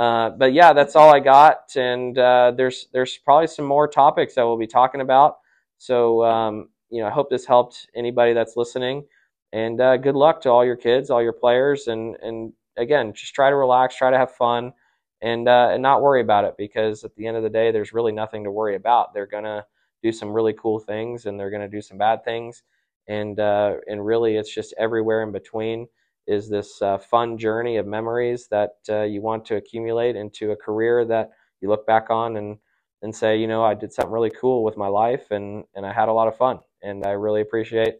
uh, 0.00 0.30
but 0.30 0.54
yeah, 0.54 0.72
that's 0.72 0.96
all 0.96 1.14
I 1.14 1.20
got. 1.20 1.76
And 1.76 2.16
uh, 2.16 2.52
there's 2.56 2.88
there's 2.90 3.18
probably 3.18 3.48
some 3.48 3.66
more 3.66 3.86
topics 3.86 4.34
that 4.34 4.46
we'll 4.46 4.56
be 4.56 4.66
talking 4.66 5.02
about. 5.02 5.36
So 5.76 6.24
um, 6.24 6.70
you 6.88 7.02
know, 7.02 7.08
I 7.08 7.10
hope 7.10 7.28
this 7.28 7.44
helped 7.44 7.86
anybody 7.94 8.32
that's 8.32 8.56
listening. 8.56 9.04
And 9.52 9.78
uh, 9.78 9.98
good 9.98 10.14
luck 10.14 10.40
to 10.42 10.48
all 10.48 10.64
your 10.64 10.76
kids, 10.76 11.10
all 11.10 11.22
your 11.22 11.34
players, 11.34 11.88
and 11.88 12.16
and 12.22 12.54
again, 12.78 13.12
just 13.12 13.34
try 13.34 13.50
to 13.50 13.56
relax, 13.56 13.94
try 13.94 14.10
to 14.10 14.16
have 14.16 14.30
fun, 14.30 14.72
and 15.20 15.46
uh, 15.46 15.68
and 15.70 15.82
not 15.82 16.00
worry 16.00 16.22
about 16.22 16.46
it 16.46 16.54
because 16.56 17.04
at 17.04 17.14
the 17.16 17.26
end 17.26 17.36
of 17.36 17.42
the 17.42 17.50
day, 17.50 17.70
there's 17.70 17.92
really 17.92 18.12
nothing 18.12 18.44
to 18.44 18.50
worry 18.50 18.76
about. 18.76 19.12
They're 19.12 19.26
gonna 19.26 19.66
do 20.02 20.12
some 20.12 20.30
really 20.30 20.54
cool 20.54 20.78
things, 20.78 21.26
and 21.26 21.38
they're 21.38 21.50
gonna 21.50 21.68
do 21.68 21.82
some 21.82 21.98
bad 21.98 22.24
things, 22.24 22.62
and 23.06 23.38
uh, 23.38 23.74
and 23.86 24.06
really, 24.06 24.36
it's 24.36 24.54
just 24.54 24.72
everywhere 24.78 25.22
in 25.22 25.30
between 25.30 25.88
is 26.30 26.50
this 26.50 26.82
uh, 26.82 26.98
fun 26.98 27.38
journey 27.38 27.78
of 27.78 27.86
memories 27.86 28.48
that 28.52 28.72
uh, 28.90 29.02
you 29.04 29.22
want 29.22 29.46
to 29.46 29.56
accumulate 29.56 30.16
into 30.16 30.52
a 30.52 30.56
career 30.56 31.04
that 31.06 31.30
you 31.62 31.70
look 31.70 31.86
back 31.86 32.10
on 32.10 32.38
and 32.38 32.58
and 33.02 33.14
say, 33.16 33.38
you 33.38 33.48
know, 33.48 33.64
I 33.64 33.74
did 33.74 33.92
something 33.92 34.12
really 34.12 34.30
cool 34.30 34.64
with 34.64 34.78
my 34.78 34.88
life, 34.88 35.30
and 35.32 35.64
and 35.76 35.86
I 35.86 35.92
had 35.94 36.08
a 36.10 36.14
lot 36.14 36.28
of 36.28 36.38
fun, 36.38 36.60
and 36.82 37.06
I 37.06 37.12
really 37.12 37.42
appreciate 37.42 37.96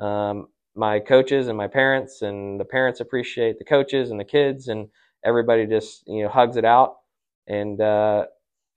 um, 0.00 0.48
my 0.74 1.00
coaches 1.00 1.48
and 1.48 1.56
my 1.56 1.68
parents 1.68 2.22
and 2.22 2.60
the 2.60 2.64
parents 2.64 3.00
appreciate 3.00 3.58
the 3.58 3.64
coaches 3.64 4.10
and 4.10 4.20
the 4.20 4.24
kids 4.24 4.68
and 4.68 4.88
everybody 5.24 5.66
just 5.66 6.02
you 6.06 6.22
know 6.22 6.28
hugs 6.28 6.56
it 6.56 6.64
out 6.64 6.96
and 7.46 7.80
uh, 7.80 8.26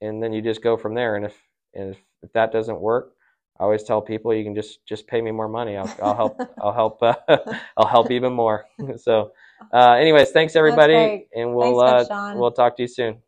and 0.00 0.22
then 0.22 0.32
you 0.32 0.40
just 0.42 0.62
go 0.62 0.76
from 0.76 0.94
there. 0.94 1.16
And 1.16 1.26
if 1.26 1.36
and 1.74 1.90
if, 1.94 1.98
if 2.22 2.32
that 2.32 2.52
doesn't 2.52 2.80
work 2.80 3.12
I 3.60 3.64
always 3.64 3.84
tell 3.84 4.00
people 4.00 4.34
you 4.34 4.42
can 4.42 4.54
just 4.54 4.84
just 4.86 5.06
pay 5.06 5.20
me 5.20 5.30
more 5.32 5.48
money. 5.48 5.76
I'll, 5.76 5.94
I'll 6.02 6.16
help 6.16 6.40
I'll 6.62 6.72
help 6.72 7.02
uh, 7.02 7.14
I'll 7.76 7.86
help 7.86 8.10
even 8.10 8.32
more. 8.32 8.66
So 8.98 9.32
uh, 9.72 9.92
anyways 9.92 10.30
thanks 10.32 10.56
everybody 10.56 11.28
and 11.34 11.54
we'll 11.54 11.80
uh, 11.80 12.06
we'll 12.34 12.52
talk 12.52 12.76
to 12.78 12.82
you 12.82 12.88
soon 12.88 13.18